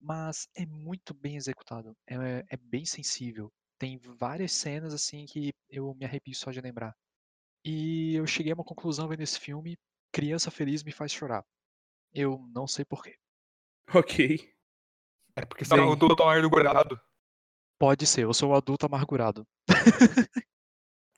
mas 0.00 0.46
é 0.54 0.64
muito 0.66 1.12
bem 1.12 1.36
executado. 1.36 1.96
É, 2.08 2.44
é 2.48 2.56
bem 2.56 2.84
sensível. 2.84 3.50
Tem 3.76 3.98
várias 3.98 4.52
cenas 4.52 4.94
assim 4.94 5.26
que 5.26 5.52
eu 5.68 5.94
me 5.96 6.04
arrepio 6.04 6.36
só 6.36 6.52
de 6.52 6.60
lembrar. 6.60 6.94
E 7.64 8.14
eu 8.14 8.26
cheguei 8.26 8.52
a 8.52 8.54
uma 8.54 8.64
conclusão 8.64 9.08
vendo 9.08 9.22
esse 9.22 9.40
filme: 9.40 9.76
Criança 10.12 10.50
Feliz 10.50 10.84
me 10.84 10.92
faz 10.92 11.12
chorar. 11.12 11.44
Eu 12.14 12.38
não 12.54 12.68
sei 12.68 12.84
porquê. 12.84 13.16
Ok. 13.92 14.54
É 15.34 15.44
porque 15.44 15.64
Bem. 15.64 15.70
senão 15.70 15.90
eu 15.90 15.98
tô 15.98 16.14
tão 16.14 16.26
guardado. 16.48 17.00
Pode 17.78 18.06
ser, 18.06 18.24
eu 18.24 18.32
sou 18.32 18.50
um 18.50 18.54
adulto 18.54 18.86
amargurado. 18.86 19.46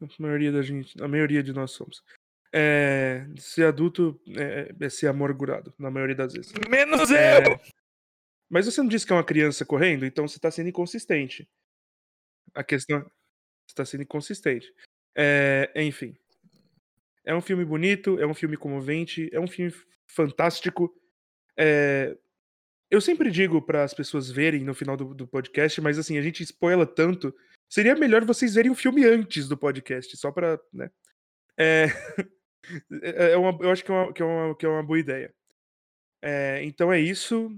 A 0.00 0.22
maioria 0.22 0.52
da 0.52 0.62
gente, 0.62 1.00
a 1.02 1.08
maioria 1.08 1.42
de 1.42 1.52
nós 1.52 1.72
somos. 1.72 2.02
É, 2.52 3.26
ser 3.36 3.64
adulto 3.64 4.20
é, 4.36 4.72
é 4.80 4.88
ser 4.88 5.08
amargurado, 5.08 5.74
na 5.78 5.90
maioria 5.90 6.14
das 6.14 6.32
vezes. 6.32 6.52
Menos 6.68 7.10
É, 7.10 7.46
eu! 7.46 7.60
Mas 8.50 8.66
você 8.66 8.80
não 8.80 8.88
disse 8.88 9.06
que 9.06 9.12
é 9.12 9.16
uma 9.16 9.24
criança 9.24 9.64
correndo, 9.64 10.06
então 10.06 10.26
você 10.26 10.38
tá 10.38 10.50
sendo 10.50 10.68
inconsistente. 10.68 11.48
A 12.54 12.64
questão. 12.64 13.00
Você 13.66 13.74
tá 13.74 13.84
sendo 13.84 14.02
inconsistente. 14.02 14.72
É, 15.16 15.70
enfim. 15.76 16.16
É 17.24 17.34
um 17.34 17.42
filme 17.42 17.64
bonito, 17.64 18.18
é 18.18 18.26
um 18.26 18.34
filme 18.34 18.56
comovente, 18.56 19.28
é 19.32 19.40
um 19.40 19.46
filme 19.46 19.72
fantástico. 20.06 20.90
É, 21.58 22.16
eu 22.90 23.00
sempre 23.00 23.30
digo 23.30 23.60
para 23.60 23.84
as 23.84 23.92
pessoas 23.92 24.30
verem 24.30 24.64
no 24.64 24.74
final 24.74 24.96
do, 24.96 25.14
do 25.14 25.26
podcast, 25.26 25.80
mas 25.80 25.98
assim, 25.98 26.18
a 26.18 26.22
gente 26.22 26.42
spoila 26.42 26.86
tanto. 26.86 27.34
Seria 27.68 27.94
melhor 27.94 28.24
vocês 28.24 28.54
verem 28.54 28.70
o 28.70 28.74
filme 28.74 29.04
antes 29.04 29.46
do 29.46 29.56
podcast, 29.56 30.16
só 30.16 30.32
pra. 30.32 30.58
Né? 30.72 30.90
É, 33.00 33.32
é 33.32 33.36
uma, 33.36 33.56
eu 33.62 33.70
acho 33.70 33.82
que 33.82 33.90
é 33.90 33.94
uma, 33.94 34.12
que 34.12 34.20
é 34.20 34.24
uma, 34.26 34.54
que 34.54 34.66
é 34.66 34.68
uma 34.68 34.82
boa 34.82 34.98
ideia. 34.98 35.34
É, 36.20 36.62
então 36.64 36.92
é 36.92 37.00
isso. 37.00 37.50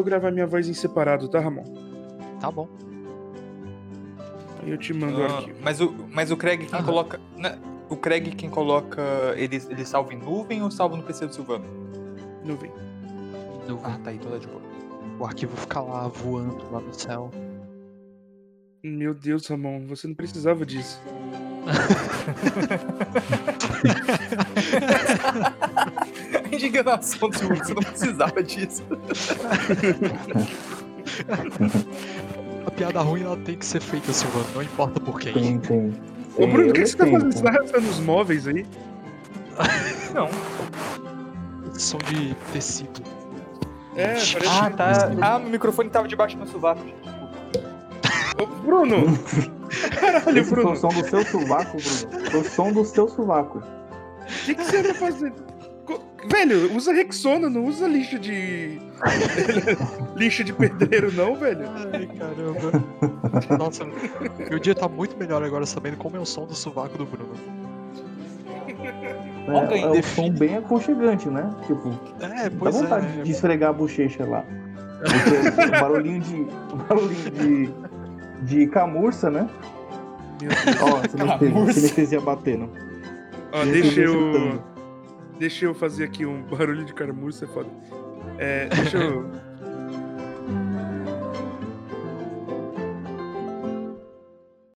gravar 0.08 0.32
minha 0.32 0.48
voz 0.48 0.68
em 0.68 0.74
separado, 0.74 1.28
tá, 1.30 1.40
Ramon? 1.40 1.64
Tá 2.40 2.50
bom. 2.52 2.68
E 4.66 4.72
eu 4.72 4.78
te 4.78 4.92
mando 4.94 5.20
o 5.20 5.24
Ah, 5.24 5.36
arquivo. 5.38 5.58
mas, 5.62 5.80
o, 5.82 5.94
mas 6.12 6.32
o 6.32 6.38
Craig 6.38 6.66
quem 6.66 6.84
coloca. 6.84 7.20
né, 7.38 7.58
o 7.90 7.96
Craig 7.96 8.32
quem 8.36 8.50
coloca. 8.50 9.02
Ele, 9.36 9.62
ele 9.70 9.86
salva 9.86 10.14
em 10.14 10.18
nuvem 10.18 10.62
ou 10.64 10.72
salva 10.72 10.98
no 10.98 11.04
PC 11.04 11.28
do 11.28 11.34
Silvano? 11.36 11.66
Nuvem. 12.44 12.72
No- 13.68 13.80
Ah, 13.84 14.00
tá 14.04 14.10
aí, 14.10 14.18
toda 14.20 14.40
de 14.40 14.48
boa. 14.48 14.62
O 15.20 15.26
arquivo 15.26 15.56
fica 15.58 15.80
lá 15.82 16.08
voando 16.08 16.64
lá 16.72 16.80
no 16.80 16.94
céu. 16.94 17.30
Meu 18.84 19.14
Deus, 19.14 19.48
Ramon, 19.48 19.86
você 19.88 20.08
não 20.08 20.16
precisava 20.16 20.66
disso. 20.66 21.02
Indignação 26.58 27.30
do 27.30 27.38
Silvano, 27.38 27.64
você 27.64 27.74
não 27.74 27.82
precisava 27.84 28.44
disso. 28.44 28.84
A 32.66 32.72
piada 32.72 33.02
ruim 33.02 33.24
ela 33.24 33.38
tem 33.38 33.56
que 33.56 33.66
ser 33.66 33.82
feita, 33.82 34.12
Silvano, 34.14 34.46
não 34.56 34.62
importa 34.64 35.00
por 35.00 35.20
quem. 35.20 35.34
Tem, 35.34 35.60
tem. 35.60 35.94
Ô, 36.38 36.46
Bruno, 36.48 36.70
o 36.70 36.74
que, 36.74 36.86
você 36.86 36.98
tá 36.98 37.06
fazendo? 37.08 37.32
Você 37.34 37.44
tá 37.44 37.50
arrastando 37.50 37.90
os 37.90 38.00
móveis 38.00 38.48
aí? 38.48 38.66
Não. 40.14 40.30
Som 41.74 41.98
de 42.00 42.36
tecido. 42.54 43.02
É, 43.96 44.14
parece- 44.14 44.38
Ah, 44.48 44.70
tá. 44.70 45.12
Ah, 45.22 45.40
meu 45.40 45.50
microfone 45.50 45.90
tava 45.90 46.08
debaixo 46.08 46.36
do 46.38 46.44
meu 46.44 46.52
sovaco. 46.52 46.84
gente. 46.84 47.18
Ô, 48.40 48.46
Bruno! 48.46 48.98
Caralho, 50.00 50.38
Esse 50.40 50.50
foi 50.50 50.62
Bruno! 50.62 50.72
o 50.74 50.76
som 50.76 50.90
do 50.90 51.10
seu 51.10 51.26
sovaco, 51.26 51.78
Bruno. 51.78 52.30
Foi 52.32 52.40
o 52.42 52.44
som 52.44 52.72
do 52.72 52.86
seu 52.86 53.08
sovaco. 53.10 53.58
O 53.60 54.46
que, 54.46 54.54
que 54.54 54.64
você 54.64 54.78
anda 54.78 54.94
fazendo? 54.94 55.47
Velho, 56.30 56.76
usa 56.76 56.94
Rexona, 56.94 57.50
não 57.50 57.66
usa 57.66 57.88
lixo 57.88 58.20
de. 58.20 58.80
lixo 60.16 60.44
de 60.44 60.52
pedreiro, 60.54 61.12
não, 61.14 61.36
velho. 61.36 61.66
Ai, 61.94 62.08
caramba. 62.18 63.58
Nossa, 63.58 63.86
meu 64.50 64.60
dia 64.60 64.76
tá 64.76 64.88
muito 64.88 65.16
melhor 65.18 65.44
agora 65.44 65.66
sabendo 65.66 65.98
como 65.98 66.18
é 66.18 66.20
o 66.20 66.26
som 66.26 66.46
do 66.46 66.56
sovaco 66.56 66.98
do 66.98 67.06
Bruno. 67.06 67.34
É, 69.48 69.80
é 69.82 69.88
um 69.88 69.92
define. 69.94 70.28
som 70.32 70.34
bem 70.38 70.58
aconchegante, 70.58 71.30
né? 71.30 71.50
Tipo, 71.66 71.90
É, 72.20 72.50
dá 72.50 72.56
pois 72.60 72.76
vontade 72.76 73.20
é. 73.20 73.24
de 73.24 73.32
esfregar 73.32 73.70
a 73.70 73.74
bochecha 73.74 74.26
lá. 74.26 74.44
Porque 75.00 75.68
o 75.68 75.72
barulhinho 75.72 76.20
de. 76.22 76.42
O 76.74 76.76
barulhinho 76.76 77.32
de. 77.32 77.88
De 78.44 78.68
camurça, 78.68 79.30
né? 79.32 79.50
Meu 80.42 80.50
Deus. 80.50 80.82
Ó, 80.82 81.02
sinestesia, 81.08 81.38
Camurça. 81.40 81.74
sinestesia 81.74 82.22
batendo. 82.22 82.70
Ó, 83.52 83.66
deixa 83.66 84.02
eu. 84.02 84.62
Deixa 85.40 85.66
eu 85.66 85.74
fazer 85.74 86.06
aqui 86.06 86.26
um 86.26 86.44
barulho 86.44 86.84
de 86.84 86.94
caramuça, 86.94 87.46
é 87.46 87.48
foda. 87.48 87.70
É, 88.38 88.68
deixa 88.68 88.98
eu. 88.98 89.47